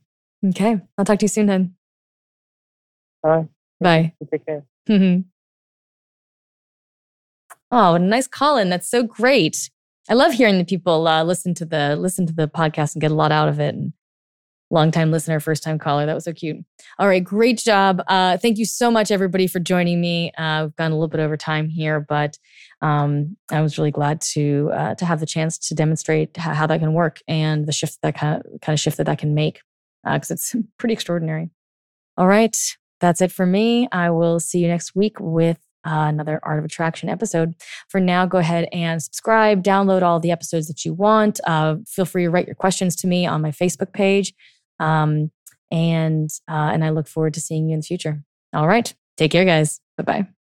Okay. 0.51 0.81
I'll 0.97 1.05
talk 1.05 1.19
to 1.19 1.25
you 1.25 1.29
soon 1.29 1.47
then. 1.47 1.75
All 3.25 3.31
right. 3.31 3.49
Bye. 3.81 4.15
Take 4.31 4.47
care. 4.47 4.65
Oh, 7.73 7.97
nice 7.97 8.27
call 8.29 8.59
in. 8.59 8.69
That's 8.69 8.89
so 8.89 9.03
great. 9.03 9.71
I 10.11 10.15
love 10.15 10.33
hearing 10.33 10.59
the 10.59 10.65
people 10.65 11.09
uh, 11.09 11.25
listen 11.25 11.55
to 11.55 11.65
the 11.65 11.97
listen 11.97 12.27
to 12.27 12.33
the 12.33 12.47
podcast 12.47 12.95
and 12.95 13.01
get 13.01 13.11
a 13.11 13.15
lot 13.15 13.33
out 13.33 13.49
of 13.49 13.59
it. 13.59 13.75
And 13.75 13.95
long 14.71 14.91
time 14.91 15.11
listener, 15.11 15.41
first 15.41 15.63
time 15.63 15.79
caller. 15.79 16.05
That 16.05 16.15
was 16.15 16.25
so 16.25 16.35
cute. 16.35 16.59
All 16.99 17.09
right, 17.09 17.25
great 17.25 17.59
job. 17.59 18.03
Uh, 18.09 18.37
thank 18.37 18.59
you 18.59 18.67
so 18.67 18.91
much, 18.91 19.11
everybody, 19.11 19.47
for 19.47 19.59
joining 19.59 20.01
me. 20.03 20.33
Uh, 20.33 20.65
we've 20.65 20.77
gone 20.77 20.91
a 20.91 20.95
little 20.95 21.09
bit 21.09 21.21
over 21.21 21.37
time 21.37 21.69
here, 21.71 22.01
but 22.01 22.39
um, 22.83 23.39
I 23.51 23.63
was 23.63 23.79
really 23.79 23.91
glad 23.91 24.21
to 24.33 24.71
uh, 24.75 24.95
to 24.97 25.07
have 25.07 25.21
the 25.21 25.27
chance 25.27 25.57
to 25.69 25.75
demonstrate 25.75 26.37
how, 26.37 26.53
how, 26.53 26.67
that 26.67 26.81
can 26.81 26.93
work 26.93 27.21
and 27.27 27.67
the 27.67 27.73
shift 27.73 27.99
that 28.03 28.17
kind 28.17 28.43
of 28.43 28.61
kind 28.61 28.75
of 28.75 28.81
shift 28.81 28.99
that 28.99 29.05
that 29.05 29.19
can 29.19 29.35
make 29.35 29.61
because 30.05 30.31
uh, 30.31 30.35
it's 30.35 30.55
pretty 30.79 30.93
extraordinary. 30.93 31.49
All 32.19 32.27
right, 32.27 32.57
that's 33.01 33.23
it 33.23 33.33
for 33.33 33.47
me. 33.47 33.89
I 33.93 34.11
will 34.11 34.41
see 34.41 34.59
you 34.59 34.69
next 34.69 34.95
week 34.95 35.17
with 35.21 35.59
uh, 35.85 36.07
another 36.09 36.41
Art 36.43 36.59
of 36.59 36.65
Attraction 36.65 37.09
episode. 37.09 37.55
For 37.89 38.01
now, 38.01 38.27
go 38.27 38.39
ahead 38.39 38.69
and 38.73 39.03
subscribe, 39.03 39.63
download 39.63 40.03
all 40.03 40.21
the 40.21 40.31
episodes 40.31 40.69
that 40.69 40.85
you 40.85 40.95
want. 40.95 41.41
Uh, 41.47 41.77
feel 41.87 42.05
free 42.05 42.25
to 42.25 42.31
write 42.31 42.47
your 42.47 42.57
questions 42.57 42.97
to 42.97 43.07
me 43.07 43.27
on 43.27 43.43
my 43.43 43.51
Facebook 43.51 43.93
page. 43.93 44.35
Um, 44.79 45.31
and 45.71 46.31
uh, 46.49 46.71
and 46.73 46.85
I 46.85 46.91
look 46.91 47.09
forward 47.09 47.35
to 47.35 47.41
seeing 47.41 47.69
you 47.69 47.75
in 47.75 47.81
the 47.81 47.87
future. 47.87 48.23
All 48.53 48.69
right. 48.69 48.93
Take 49.17 49.31
care, 49.31 49.45
guys. 49.45 49.81
Bye 49.97 50.05
bye. 50.05 50.42